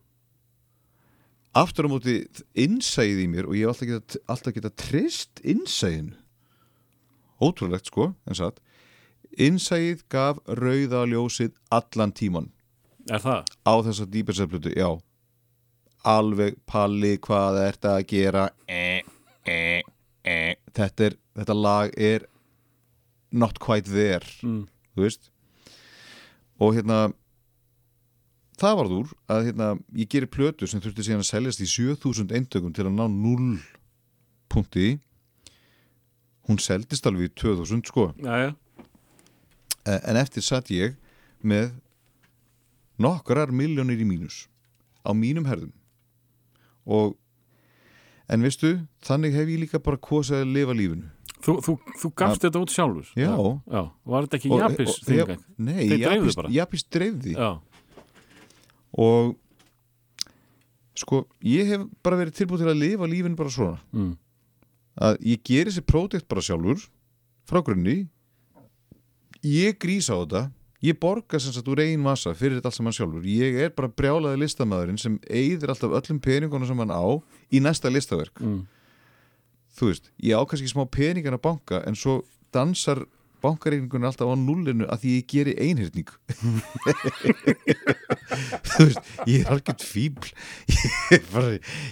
[1.54, 2.16] aftur á móti
[2.58, 6.16] innsæðið í mér og ég hef alltaf geta, alltaf geta trist innsæðinu.
[7.44, 8.60] Ótrúlegt sko en satt.
[9.38, 12.52] Innsæðið gaf rauða ljósið allan tíman
[13.10, 13.50] er það?
[13.66, 14.90] á þessa dýperseflutu, já.
[16.04, 18.44] Alveg palli hvað er þetta að gera?
[18.68, 19.02] E,
[19.48, 19.82] e,
[20.28, 20.38] e.
[20.76, 22.26] Þetta, er, þetta lag er
[23.32, 24.68] not quite there Mm.
[24.96, 25.30] þú veist.
[26.60, 27.14] Og hérna
[28.64, 29.70] það varð úr að hérna,
[30.00, 33.58] ég gerir plötu sem þurfti síðan að seljast í 7000 eintökum til að ná 0
[34.54, 34.98] punkti
[36.48, 38.12] hún seldist alveg í 2000 sko.
[38.24, 38.52] Já, já,
[39.84, 40.96] Eh, en eftir satt ég
[41.44, 41.74] með
[43.04, 44.46] nokkrar miljónir í mínus
[45.04, 45.74] á mínum herðum.
[46.88, 47.18] Og
[48.32, 51.10] en veistu, þannig hef ég líka bara kosið að lifa lífinu.
[51.44, 53.10] Þú, þú, þú gafst þetta út sjálfur?
[53.20, 53.34] Já.
[53.68, 53.82] já.
[54.08, 54.58] Var þetta ekki já,
[55.60, 55.82] Nei.
[56.56, 57.34] Japis dreifði.
[57.36, 57.50] Já,
[58.94, 59.36] og
[60.98, 63.80] sko, ég hef bara verið tilbúið til að lifa lífinu bara svona.
[63.94, 64.12] Mm.
[64.94, 66.84] að ég geri þessi pródekt bara sjálfur
[67.50, 68.04] frá grunni.
[69.42, 70.52] Ég grís á þetta.
[70.84, 73.26] Ég borga sem sagt úr einn massa fyrir þetta allt saman sjálfur.
[73.26, 77.06] Ég er bara brjálaði listamæðurinn sem eigðir alltaf öllum peningunum sem hann á
[77.50, 78.38] í næsta listaverk.
[78.44, 78.68] Mm.
[79.74, 82.20] þú veist, ég á kannski smá peningan að banka en svo
[82.54, 83.08] dansar
[83.44, 86.10] bankareikningun alltaf á nullinu að því ég geri einhyrning.
[88.74, 90.30] Þú veist, ég er algjörn fíbl
[90.72, 91.50] ég er, bara,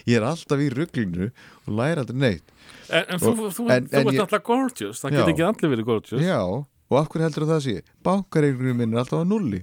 [0.07, 2.47] ég er alltaf í rugglinu og læra aldrei neitt.
[2.91, 5.17] En, en þú, þú, ert alltaf gorgeous, það Já.
[5.19, 6.21] get ekki allir verið gorgeous.
[6.23, 7.75] Já, og af hverju heldur það sé?
[8.07, 9.61] Bankareikningin minn er alltaf á nulli.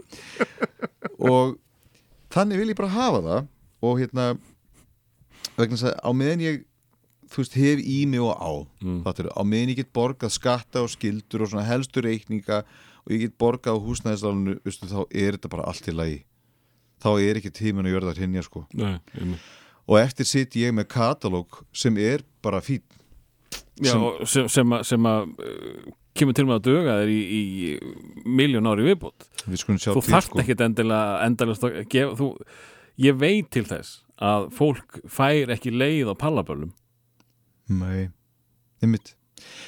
[1.28, 1.47] Og
[2.31, 3.43] þannig vil ég bara hafa það
[3.89, 4.24] og hérna
[5.59, 6.55] vegna þess að á meðan ég
[7.30, 8.52] þú veist, hef í mig og á.
[8.82, 9.00] Mm.
[9.06, 12.62] fattur, á meðan ég get borgað skatta og skildur og svona helstu reikninga
[13.05, 16.18] og ég get borgað á húsnæðislánunu veistu, þá er þetta bara allt í lagi.
[16.98, 18.64] Þá er ekki tíminn að gjörða hrinja sko.
[18.74, 19.40] Nei, einmitt.
[19.88, 22.82] og eftir sitt ég með katalóg sem er bara fín.
[23.78, 24.48] Já, Sem- og sem,
[24.82, 29.62] sem, að- uh, kemur til með að döga þér í, í miljón ári viðbútt við
[29.86, 32.28] þú þarft ekkit endilega endalast að gefa þú,
[33.06, 36.72] ég veit til þess að fólk fær ekki leið á pallaböllum
[37.69, 38.09] Nei,
[38.82, 39.15] einmitt.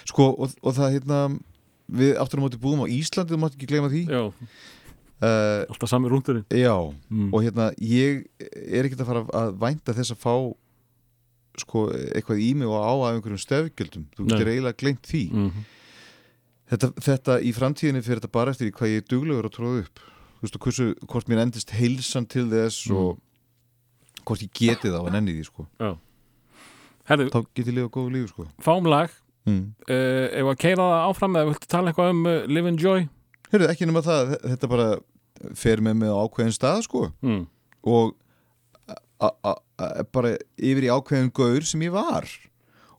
[0.08, 1.18] Sko, og, og það hérna
[1.90, 4.02] við áttur á móti búum á Íslandi þú mátt ekki gleyma því.
[4.10, 4.22] Já,
[5.20, 6.74] uh, alltaf sami rúndurinn Já,
[7.10, 7.28] mm.
[7.34, 10.34] og hérna ég er ekkert að fara að vænta þess að fá
[11.60, 14.30] sko, eitthvað í mig og á af einhverjum stefgjöldum þú Nei.
[14.32, 15.22] getur eiginlega gleymt því.
[15.34, 15.64] Mm.
[16.72, 20.04] þetta, þetta í framtíðinni fyrir þetta bara eftir hvað ég er duglegur að tróða upp.
[20.40, 22.96] Þú veist, og hversu, hvort mér endist heilsan til þess Mm.
[22.96, 25.66] og hvort ég geti það og nenni því, sko
[27.10, 28.46] Herðu, þá get ég lifa góðu lífi, sko.
[28.62, 29.10] fáum lag.
[29.48, 29.62] Mm.
[29.88, 33.06] uh, ef að keira það áfram eða viltu tala eitthvað um uh, Live and Joy?
[33.50, 34.88] Hörru, ekki nema það, þetta bara
[35.56, 37.06] fer með á ákveðin stað, sko.
[37.24, 37.46] Mm.
[37.88, 38.12] og
[40.12, 42.28] bara yfir í ákveðin gaur sem ég var.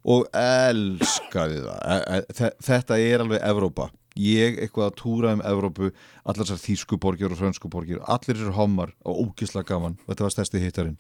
[0.01, 1.79] Og elskaði það.
[1.85, 3.89] E- e- þe- þetta er alveg Evrópa.
[4.17, 5.91] Ég eitthvað að túra um Evrópu
[6.25, 9.97] allar þessar þýsku borgir og frönsku borgir allir þessar hommar og ógisla gaman.
[10.05, 10.97] Og þetta var stærsti hittarinn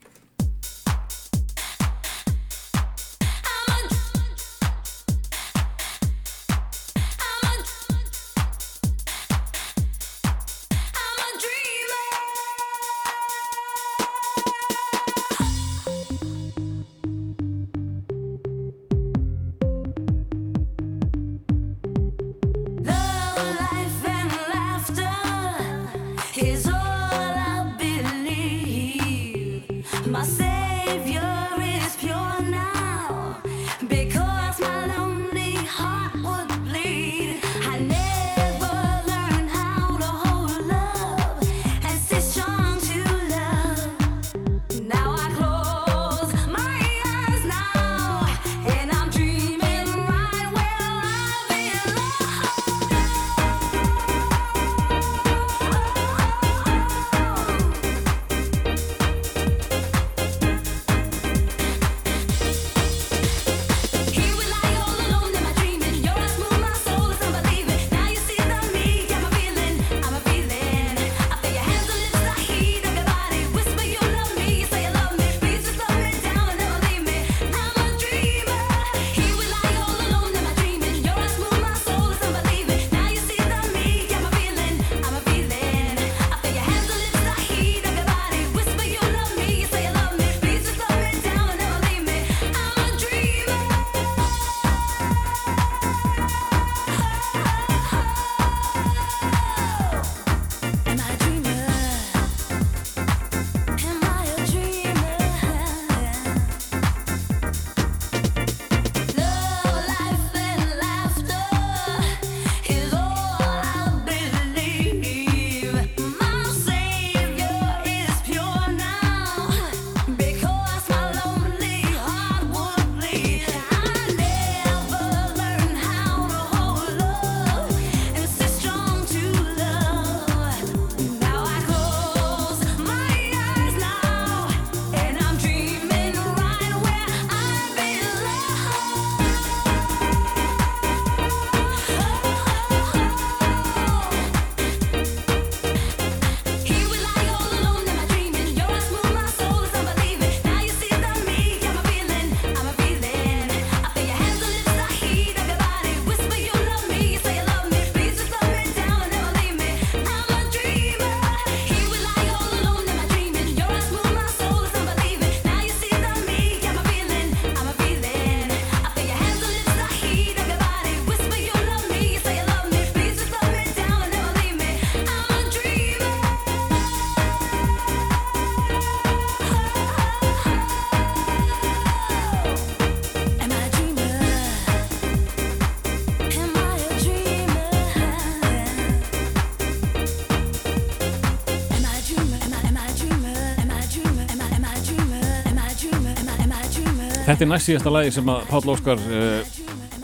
[197.41, 199.53] Þetta er næst síðasta lagi sem að Páll Óskar uh,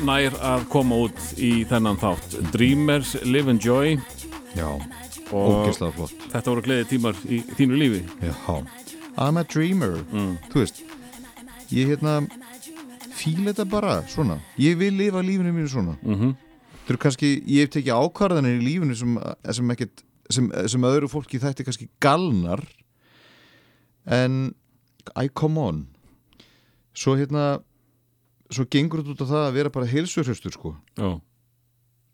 [0.07, 2.31] nær að koma út í þennan þátt.
[2.49, 3.91] Dreamers, Live and Joy.
[4.57, 4.65] Já,
[5.29, 6.23] ógeðslega flott.
[6.31, 7.99] þetta voru gleði tímar í þínu lífi.
[8.25, 8.31] Já,
[9.21, 9.99] I'm a dreamer.
[10.49, 10.81] Þú veist
[11.69, 12.15] Ég hérna
[13.19, 14.39] fíla þetta bara svona.
[14.57, 15.93] Ég vil lifa lífinu mínu svona.
[16.01, 16.33] Mm
[16.87, 19.13] Þetta eru kannski, ég hef tekið ákvarðanir í lífinu sem,
[19.59, 20.01] sem, ekkit,
[20.33, 22.65] sem, sem öðru fólki þætti kannski galnar.
[24.09, 24.55] En
[25.13, 25.85] I come on
[26.97, 27.45] svo hérna
[28.53, 30.73] svo gengur þetta út á það að vera bara heilsurhustur sko.
[30.97, 31.17] Já,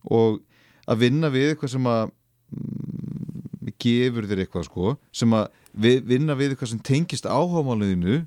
[0.09, 0.41] og
[0.89, 6.35] að vinna við eitthvað sem að mm, gefur þér eitthvað sko sem að við, vinna
[6.39, 8.23] við eitthvað sem tengist áhámáliðinu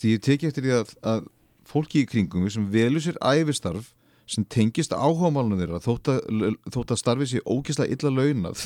[0.00, 1.24] ég teki eftir því að, að
[1.68, 3.90] fólki í kringum sem velur sér æfistarf
[4.30, 6.20] sem tengist áhámálunum þeirra þótt að,
[6.70, 8.62] þótt að starfi sér ógislega illa launað.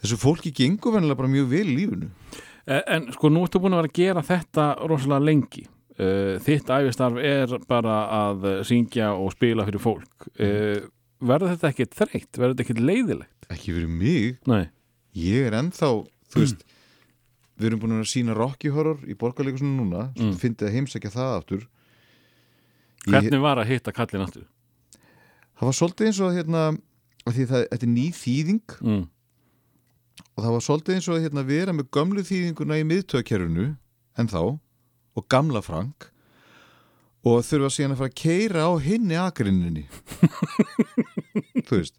[0.00, 2.10] Þessu fólki gengur vennilega bara mjög vel í lífinu.
[2.10, 5.64] E- En sko, nú ertu búin að vera að gera þetta rosalega lengi.
[6.00, 7.96] Uh, þitt æfistarf er bara
[8.30, 10.28] að eh, syngja og spila fyrir fólk.
[10.40, 10.86] Uh,
[11.20, 12.38] verður þetta ekkit þreytt?
[12.38, 13.36] Verður þetta ekkit leiðilegt?
[13.50, 14.68] ekki fyrir mig, Nei.
[15.18, 15.88] ég er ennþá
[16.30, 16.60] þú veist,
[17.58, 20.36] við erum búin að sína Rocky Horror í borgarleikusinu núna Mm.
[20.38, 24.46] fyndið að heimsækja það aftur ég, Hvernig var að hitta kallin aftur?
[25.58, 26.62] það var svolítið eins og hérna
[27.26, 29.02] af því það, þetta er ný þýðing Mm.
[30.40, 33.66] Og það var svolítið eins og að hérna, vera með gömlu þýðinguna í miðtöðkerfinu
[34.20, 34.40] en þá
[35.20, 36.06] og gamla Frank
[37.28, 39.82] og þurfa síðan að fara að keira á hinni akrinninni
[41.68, 41.98] þú veist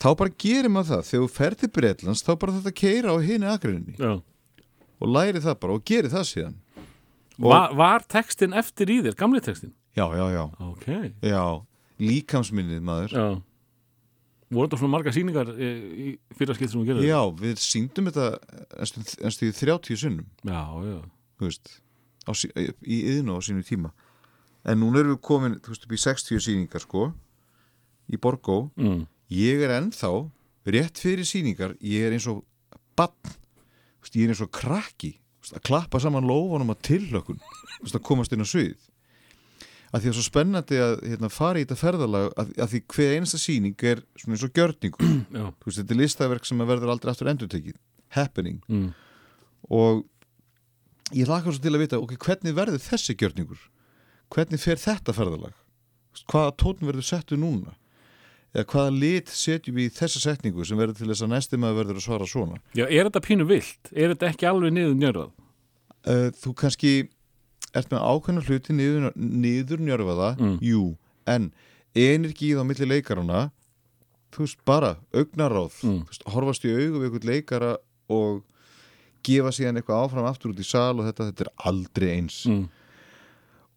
[0.00, 3.16] þá bara gerir maður það þegar þú fer til Bretlands þá bara þetta keira á
[3.22, 4.12] hinni akrinninni Já.
[4.98, 6.58] og læri það bara og gerir það síðan
[7.40, 9.70] Var, var textin eftir í þér, gamli textin?
[9.96, 10.88] já, já, já, Ok.
[11.24, 11.44] já
[12.00, 13.24] líkamsminnið maður Já.
[14.50, 15.68] Voru þetta svona marga sýningar í,
[16.02, 17.06] í fyrra skilt sem þú gerði?
[17.06, 18.24] já, við síndum þetta
[19.22, 20.26] ennstu í 30 sinnum.
[20.42, 20.96] Já, já.
[21.40, 21.70] veist,
[22.26, 22.32] á,
[22.82, 23.92] í yðinu á sínu tíma.
[24.66, 27.12] En núna erum við komin þú veist, upp í 60 sýningar sko
[28.10, 29.06] í Borgó, Mm.
[29.30, 30.10] ég er ennþá
[30.66, 32.42] rétt fyrir sýningar, ég er eins og
[32.98, 33.14] bann,
[34.12, 35.14] ég er eins og krakki.
[35.54, 37.38] Að klappa saman lófanum að tillökun,
[37.86, 38.76] að komast inn á svið
[39.90, 43.14] að því að svo spennandi að hérna, fara í þetta ferðalag að, að því hver
[43.16, 44.54] einasta sýning er svona eins og
[45.60, 47.76] þú veist, þetta er listaverk sem að verður aldrei aftur endurtekið.
[48.14, 48.62] Happening.
[48.68, 48.88] Mm.
[49.70, 50.04] og
[51.14, 53.60] ég laka svo til að vita ok, hvernig verður þessi gjörningur?
[54.30, 55.54] Hvernig fer þetta ferðalag?
[56.30, 57.74] Hvaða tónn verður settu núna?
[58.50, 61.84] Eða hvaða lit setjum við í þessa setningu sem verður til þess að næsti maður
[61.84, 62.58] verður að svara svona?
[62.74, 63.90] Já, er þetta pínu vilt?
[63.94, 65.30] Er þetta ekki alveg niður njörðað?
[66.08, 66.92] uh, þú kannski
[67.74, 70.58] ert með ákveðna hluti niður, niður njörfaða Mm.
[70.60, 71.52] jú, en
[71.94, 73.50] energið á milli leikarana
[74.32, 76.04] þú veist, bara augnaráð Mm.
[76.06, 77.76] veist, horfast í augu við einhvern leikara
[78.08, 78.44] og
[79.22, 82.68] gefa síðan eitthvað áfram aftur út í sal og þetta, þetta er aldrei eins Mm.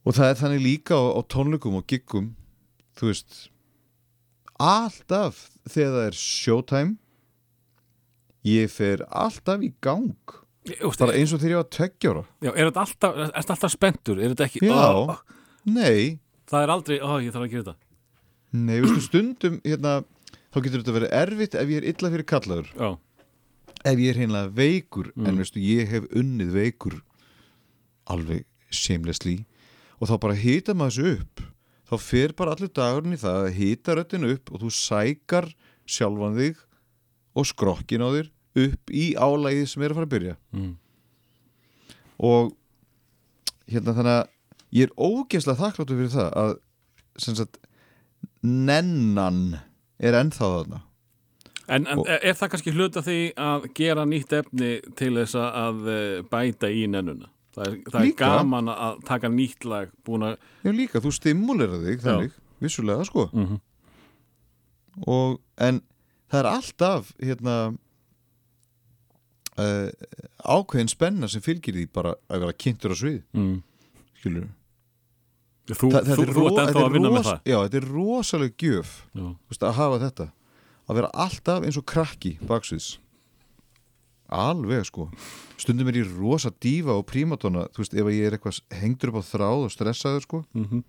[0.05, 2.35] og það er þannig líka á, á tónleikum og giggum
[2.95, 3.49] þú veist
[4.59, 6.97] alltaf þegar það er showtime
[8.45, 10.13] ég fer alltaf í gang
[10.99, 14.19] bara eins og þegar ég var tveggjára Já, er þetta alltaf, alltaf spenntur?
[14.23, 14.73] Er þetta ekki, Já.
[14.73, 15.17] Ó,
[15.65, 16.19] nei,
[16.49, 17.75] það er aldrei, ó, ég þarf að gera þetta.
[18.53, 19.93] Nei, veistu stundum hérna,
[20.53, 22.67] þá getur þetta verið erfitt ef ég er illa fyrir kallaður.
[22.77, 22.89] Já,
[23.83, 25.25] ef ég er hreinlega veikur Mm.
[25.27, 26.99] en veistu, ég hef unnið veikur
[28.11, 29.45] alveg seamlessly
[29.99, 31.43] og þá bara hita maður þessu upp.
[31.89, 35.49] Þá fer bara allir dagurinn í það að hita röddinu upp og þú sækar
[35.85, 36.61] sjálfan þig
[37.35, 40.75] og skrokkin á þér upp í álægið sem er að fara að byrja Mm.
[42.19, 42.53] og
[43.67, 44.27] hérna þannig að
[44.73, 46.55] ég er ógeðslega þakkláttur fyrir það að
[47.17, 47.57] sagt
[48.43, 49.59] nennan
[49.99, 50.81] er ennþá þarna
[51.71, 55.77] En, en Og- er það kannski hluta því að gera nýtt efni til þess að,
[55.87, 57.29] eh, bæta í nennuna?
[57.55, 61.79] Það er, það er gaman að taka nýtt lag búin að, Já líka, þú stimulera
[61.79, 62.03] þig Já.
[62.03, 62.31] þannig,
[62.61, 63.61] vissulega sko Mhm.
[65.07, 65.81] og en
[66.29, 67.77] það er alltaf hérna
[69.61, 69.89] uh,
[70.43, 73.55] ákveðin spenna sem fylgir því bara að vera kynntur á svið mm.
[74.21, 74.51] skilur
[75.69, 77.39] þú, þú, þú, þú ert ennþá að vinna með það?
[77.47, 79.23] Já, þetta er rosaleg gjöf Já.
[79.23, 80.27] þú veist, að hafa þetta.
[80.83, 82.89] Að vera alltaf eins og krakki baksviðs.
[84.33, 85.07] Alveg sko.
[85.61, 89.21] Stundum er ég rosa dífa og prímatona þú veist, ef ég er eitthvað hengdur upp
[89.23, 90.43] á þráð og stressaður sko.
[90.57, 90.83] Mhm.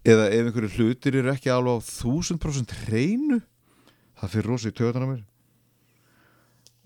[0.00, 3.42] eða ef einhverju hlutir eru ekki alveg á þúsund prosent hreinu
[4.16, 5.24] það fyrir rosa í töðan á mér.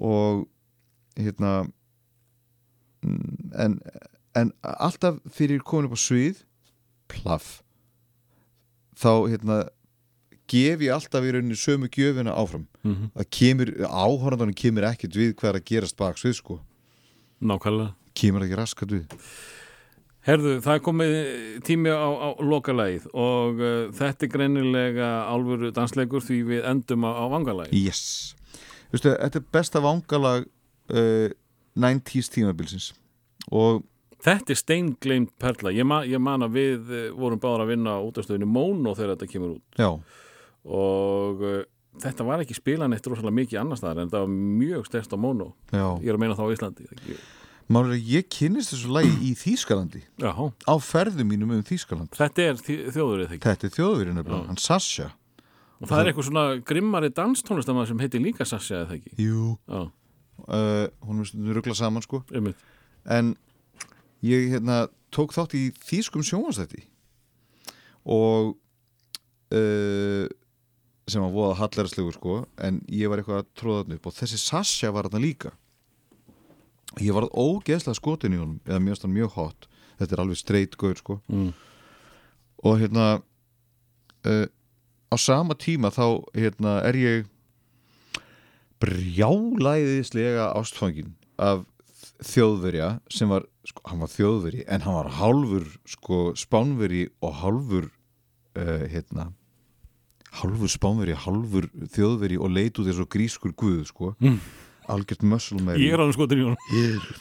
[0.02, 0.48] Og
[1.18, 1.52] hérna
[3.04, 3.78] mm, en,
[4.34, 6.44] en alltaf fyrir komin upp á svið
[7.10, 7.60] plaff
[8.98, 9.64] þá hérna
[10.50, 12.66] gef ég alltaf í rauninni sömu gjöfina áfram.
[12.84, 13.10] Mhm.
[13.16, 16.60] það kemur, áhorfandanum kemur ekkert við hvað er að gerast bak svið sko.
[17.40, 17.94] Nákvæmlega.
[18.14, 19.06] Kemur ekki raskat við.
[20.24, 21.14] Herðu, það er komið
[21.64, 27.12] tími á, á lokalægið og uh, þetta er greinilega alvöru dansleikur því við endum á,
[27.12, 27.76] á vangalægið.
[27.76, 28.34] yes.
[28.92, 30.46] Vistu, þetta er besta vangalag
[30.92, 31.28] uh,
[31.78, 32.92] 90s tímabilsins.
[33.52, 33.82] Og
[34.24, 35.68] Þetta er steingleimt perla.
[35.74, 38.94] Ég, ma ég man að við uh, vorum báður að vinna út af stöðinu Móno
[38.96, 39.80] þegar þetta kemur út.
[39.80, 39.90] Já,
[40.64, 41.62] og uh,
[42.00, 45.18] þetta var ekki spilan eitt rosalega mikið annar staðar en þetta var mjög stærst á
[45.20, 45.50] Móno.
[45.70, 45.86] já.
[46.00, 46.86] Ég er að meina þá á Íslandi.
[47.74, 50.00] að ég kynnist þessu lagi í Þýskalandi.
[50.22, 52.14] Já, á ferðum mínum um Þýskaland.
[52.16, 53.36] Þetta er þjóðurinn.
[53.44, 55.10] Þetta er þjóðverið nefnilega, hann Sasha.
[55.82, 59.14] Og það er eitthvað svona grimmari danstónlistamæður sem heitir líka Sassi eða það ekki.
[59.20, 59.48] Jú.
[59.68, 59.82] Já,
[60.48, 62.22] uh, Hún er ruggla saman sko.
[62.34, 62.60] Einmitt.
[63.04, 63.34] En
[64.24, 66.86] ég hérna tók þátt í Þýskum sjónvastætti
[68.04, 68.54] og
[69.54, 70.24] uh,
[71.08, 74.08] sem var voða hallæraslegu sko en ég var eitthvað að tróða þarna upp.
[74.08, 75.52] Og þessi Sasha var þarna líka.
[77.02, 78.58] Ég var ógeðslega skotin í honum.
[78.68, 79.68] Eða mjög mjög hot.
[79.98, 81.20] Þetta er alveg straight gaur sko.
[81.28, 81.52] Mm.
[82.64, 83.06] og hérna
[84.24, 84.46] uh,
[85.12, 87.26] á sama tíma þá hérna er ég
[88.82, 91.64] brjálæðislega ástfangin af
[92.24, 97.88] þjóðverja sem var, sko, hann var þjóðveri en hann var hálfur sko spánveri og hálfur
[98.58, 99.30] uh, hérna
[100.40, 104.40] hálfur spánveri, hálfur þjóðveri og leit út þessu grískur guð sko mm.
[104.90, 107.12] algjört meiri Ég er alveg skotin í honum.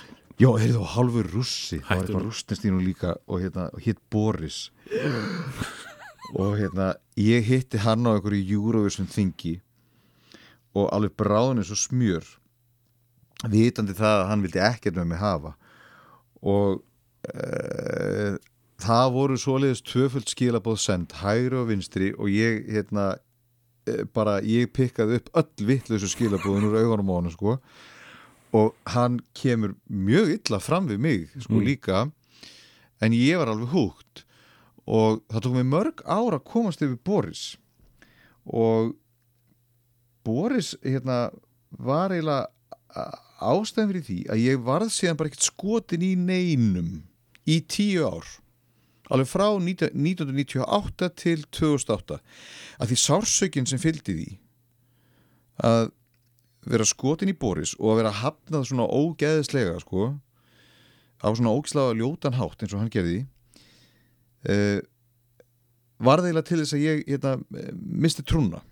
[0.41, 2.29] Já, er þá hálfur rússi Það var Hættu eitthvað nú.
[2.31, 4.71] rústnestínu líka og hérna, hitt Boris
[6.33, 9.59] og hérna ég hitti hann á einhverju Eurovision þingi
[10.73, 12.25] og alveg bráðin eins og smjör
[13.49, 15.53] vitandi það að hann vildi ekkert með mig hafa.
[16.43, 16.81] Og
[17.27, 18.33] e,
[18.83, 23.13] það voru svoleiðis tvöföld skilabóð send, hægri og vinstri og ég hérna
[23.87, 27.57] e, bara, ég pikkaði upp öll vittlausu skilabóðin úr augunum á hann sko.
[28.53, 32.05] Og hann kemur mjög illa fram við mig sko líka
[33.03, 34.23] en ég var alveg húgt.
[34.83, 37.53] Og það tók mig mörg ára að komast yfir Boris.
[38.43, 38.93] Og
[40.23, 41.27] Boris hérna
[41.79, 42.49] var eiginlega
[43.43, 46.91] ástæðan fyrir því að ég varð síðan bara ekkert skotin í neinum
[47.49, 48.27] í tíu ár.
[49.11, 52.19] Alveg frá 19- 1998 til 2008
[52.79, 54.29] að því sársökin sem fylgdi því
[55.63, 55.91] að
[56.63, 60.13] vera skotin í Boris og að vera hafnað svona ógeðislega sko
[61.19, 63.19] á svona ógislega ljótan hátt eins og hann gerði
[64.47, 64.79] uh,
[66.03, 68.63] var það eiginlega til þess að ég hérna, eh, misti trúna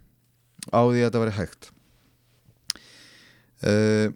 [0.69, 1.71] á því að þetta væri hægt.
[3.61, 4.07] Uh,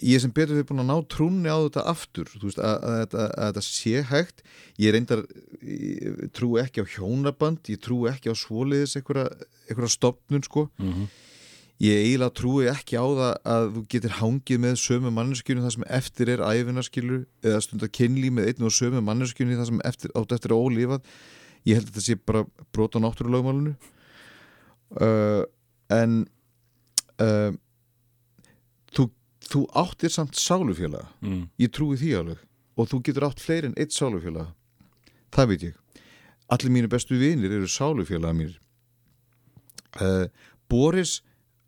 [0.00, 3.28] ég sem betur við búin að ná trúni á þetta aftur veist, að, að, að,
[3.28, 4.42] að þetta sé hægt.
[4.82, 5.22] Ég reyndar
[5.62, 9.30] ég trú ekki á hjónaband ég trú ekki á svoliðis einhverja,
[9.92, 10.66] stopnun sko.
[11.76, 15.88] Ég eiginlega trúi ekki á það að þú getur hangið með sömu manneskjunni það sem
[15.98, 20.32] eftir er æfinarskilu eða stundar kynlí með einu og sömu manneskjunni það sem eftir, átt
[20.32, 21.10] eftir er ólífað
[21.68, 23.74] ég held að þetta sé bara brot á náttúrulögmálinu
[25.02, 25.44] uh,
[25.92, 26.18] en
[27.22, 27.52] uh,
[28.96, 29.08] þú,
[29.46, 31.08] þú áttir samt sálufélaga.
[31.24, 31.48] Mm.
[31.62, 32.44] ég trúi því alveg.
[32.76, 34.52] Og þú getur átt fleiri en eitt sálufélaga.
[35.34, 35.76] Það veit ég.
[36.52, 38.58] Allir mínu bestu vinir eru sálufélaga mínir.
[39.96, 40.26] Uh,
[40.68, 41.20] Boris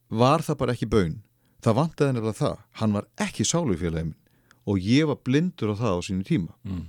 [0.08, 1.20] var það bara ekki baun.
[1.64, 2.58] Það vantaði nefnilega það.
[2.80, 4.18] Hann var ekki sálufélagi minn.
[4.68, 6.52] Og ég var blindur á það á sínu tíma.
[6.68, 6.88] Mm.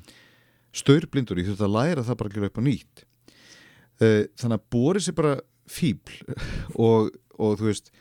[0.76, 3.00] staurblindur, ég þurfti að læra það bara að gera upp á nýtt.
[4.00, 5.32] Þannig að Boris er bara
[5.70, 6.14] fíbl.
[6.76, 7.92] Og, og þú veist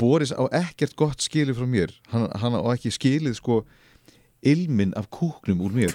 [0.00, 1.90] Boris á ekkert gott skilið frá mér.
[2.12, 3.56] Hann, hann á ekki skilið sko
[4.44, 5.94] ilmin af kúknum úr mér.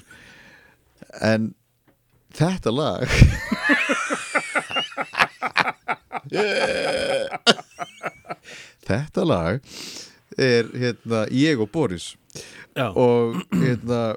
[1.25, 1.53] En
[2.35, 3.07] þetta lag
[8.89, 9.59] þetta lag
[10.39, 12.15] er hérna ég og Boris.
[12.77, 12.93] Já.
[12.93, 14.15] og hérna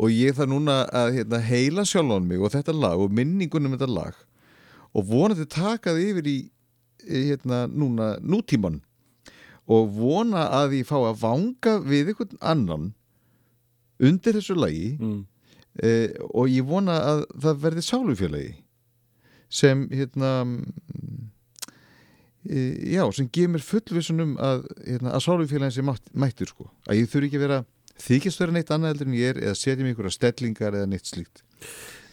[0.00, 3.88] og ég þarf núna að hérna, heila sjálfan mig og þetta lag og minningunum þetta
[3.92, 4.14] lag
[4.94, 6.38] og vonandi taka það yfir í
[7.10, 8.80] hérna núna nútíman
[9.70, 12.88] og vona að ég fá að vanga við einhvern annan
[14.00, 15.20] undir þessu lagi Mm.
[15.82, 18.54] eh, og ég vona að það verði sálufélagi
[19.50, 20.30] sem hérna
[22.48, 22.58] e,
[22.96, 27.00] já, sem gefur mér fullvissun um að, hérna, að sálufélagin sé mátt, mættur sko, að
[27.02, 27.60] ég þurfi ekki að vera
[28.00, 31.10] þykist vera neitt annað heldur en ég er eða setja mig einhverja stellingar eða neitt
[31.10, 31.42] slíkt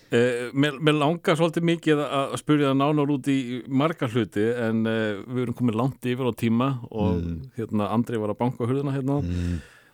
[0.08, 4.86] Uh, mér, mér langar svolítið mikið að spyrja það nánar út í marga hluti en
[4.88, 7.26] uh, við erum komið langt yfir á tíma og
[7.58, 9.20] hérna Andri var að banka hurðina hérna.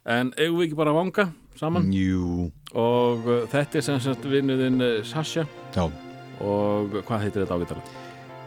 [0.04, 1.28] En eigum við ekki bara að vanga
[1.58, 1.90] saman?
[1.96, 5.48] Jú, og uh, þetta er sem sagt vinnuðinn uh, Sasha.
[5.74, 5.88] Já.
[6.44, 7.86] Og hvað heitir þetta ágætala?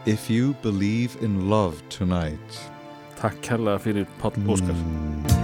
[0.07, 2.61] If you believe in love tonight.
[3.19, 4.77] Takk kærlega fyrir Páll Óskar.
[4.77, 5.36] Mm.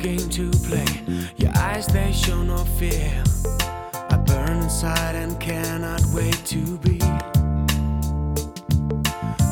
[0.00, 0.86] To play.
[1.36, 3.22] Your eyes, they show no fear.
[3.94, 6.96] I burn inside and cannot wait to be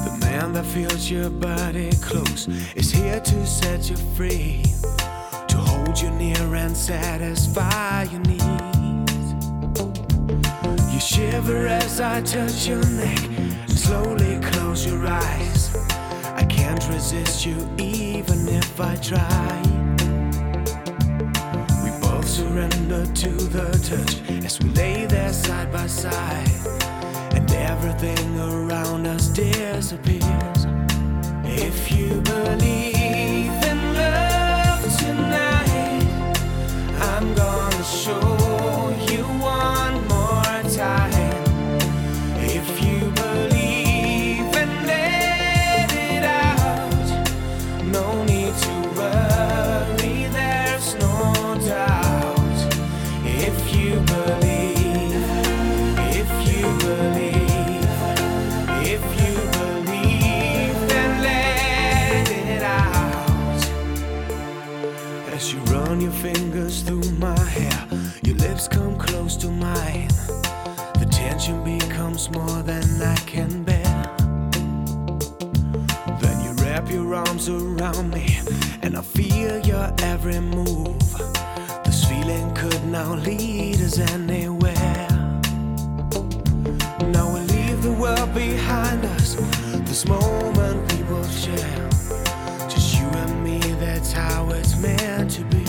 [0.06, 4.62] the man that feels your body close is here to set you free,
[5.48, 9.34] to hold you near and satisfy your needs.
[10.94, 13.18] You shiver as I touch your neck,
[13.68, 15.76] slowly close your eyes.
[16.36, 19.87] I can't resist you even if I try.
[22.38, 26.48] Surrender to the touch as we lay there side by side,
[27.34, 30.66] and everything around us disappears.
[31.42, 36.06] If you believe in love tonight,
[37.10, 38.27] I'm gonna show
[69.28, 70.08] close to mine.
[70.98, 74.16] The tension becomes more than I can bear.
[76.20, 78.38] Then you wrap your arms around me,
[78.80, 80.98] and I feel your every move.
[81.84, 85.08] This feeling could now lead us anywhere.
[87.12, 89.34] Now we leave the world behind us.
[89.88, 91.88] This moment we will share.
[92.70, 95.67] Just you and me, that's how it's meant to be.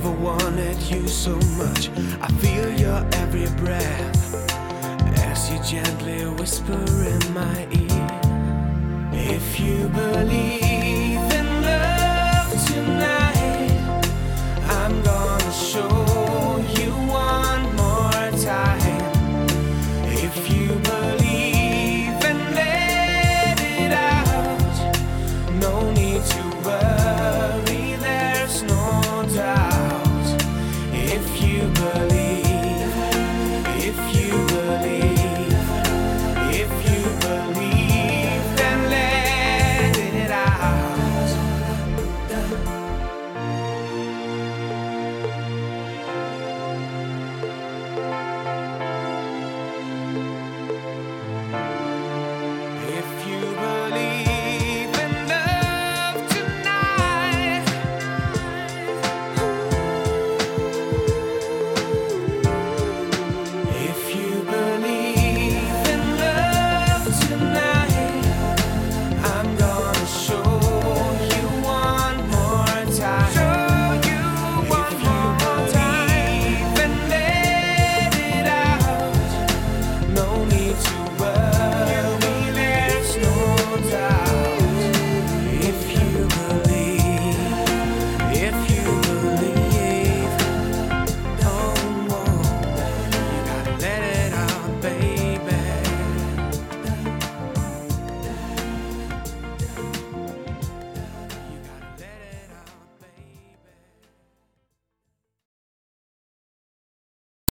[0.00, 1.90] I never wanted you so much.
[2.22, 4.50] I feel your every breath
[5.18, 9.10] as you gently whisper in my ear.
[9.12, 13.19] If you believe in love tonight.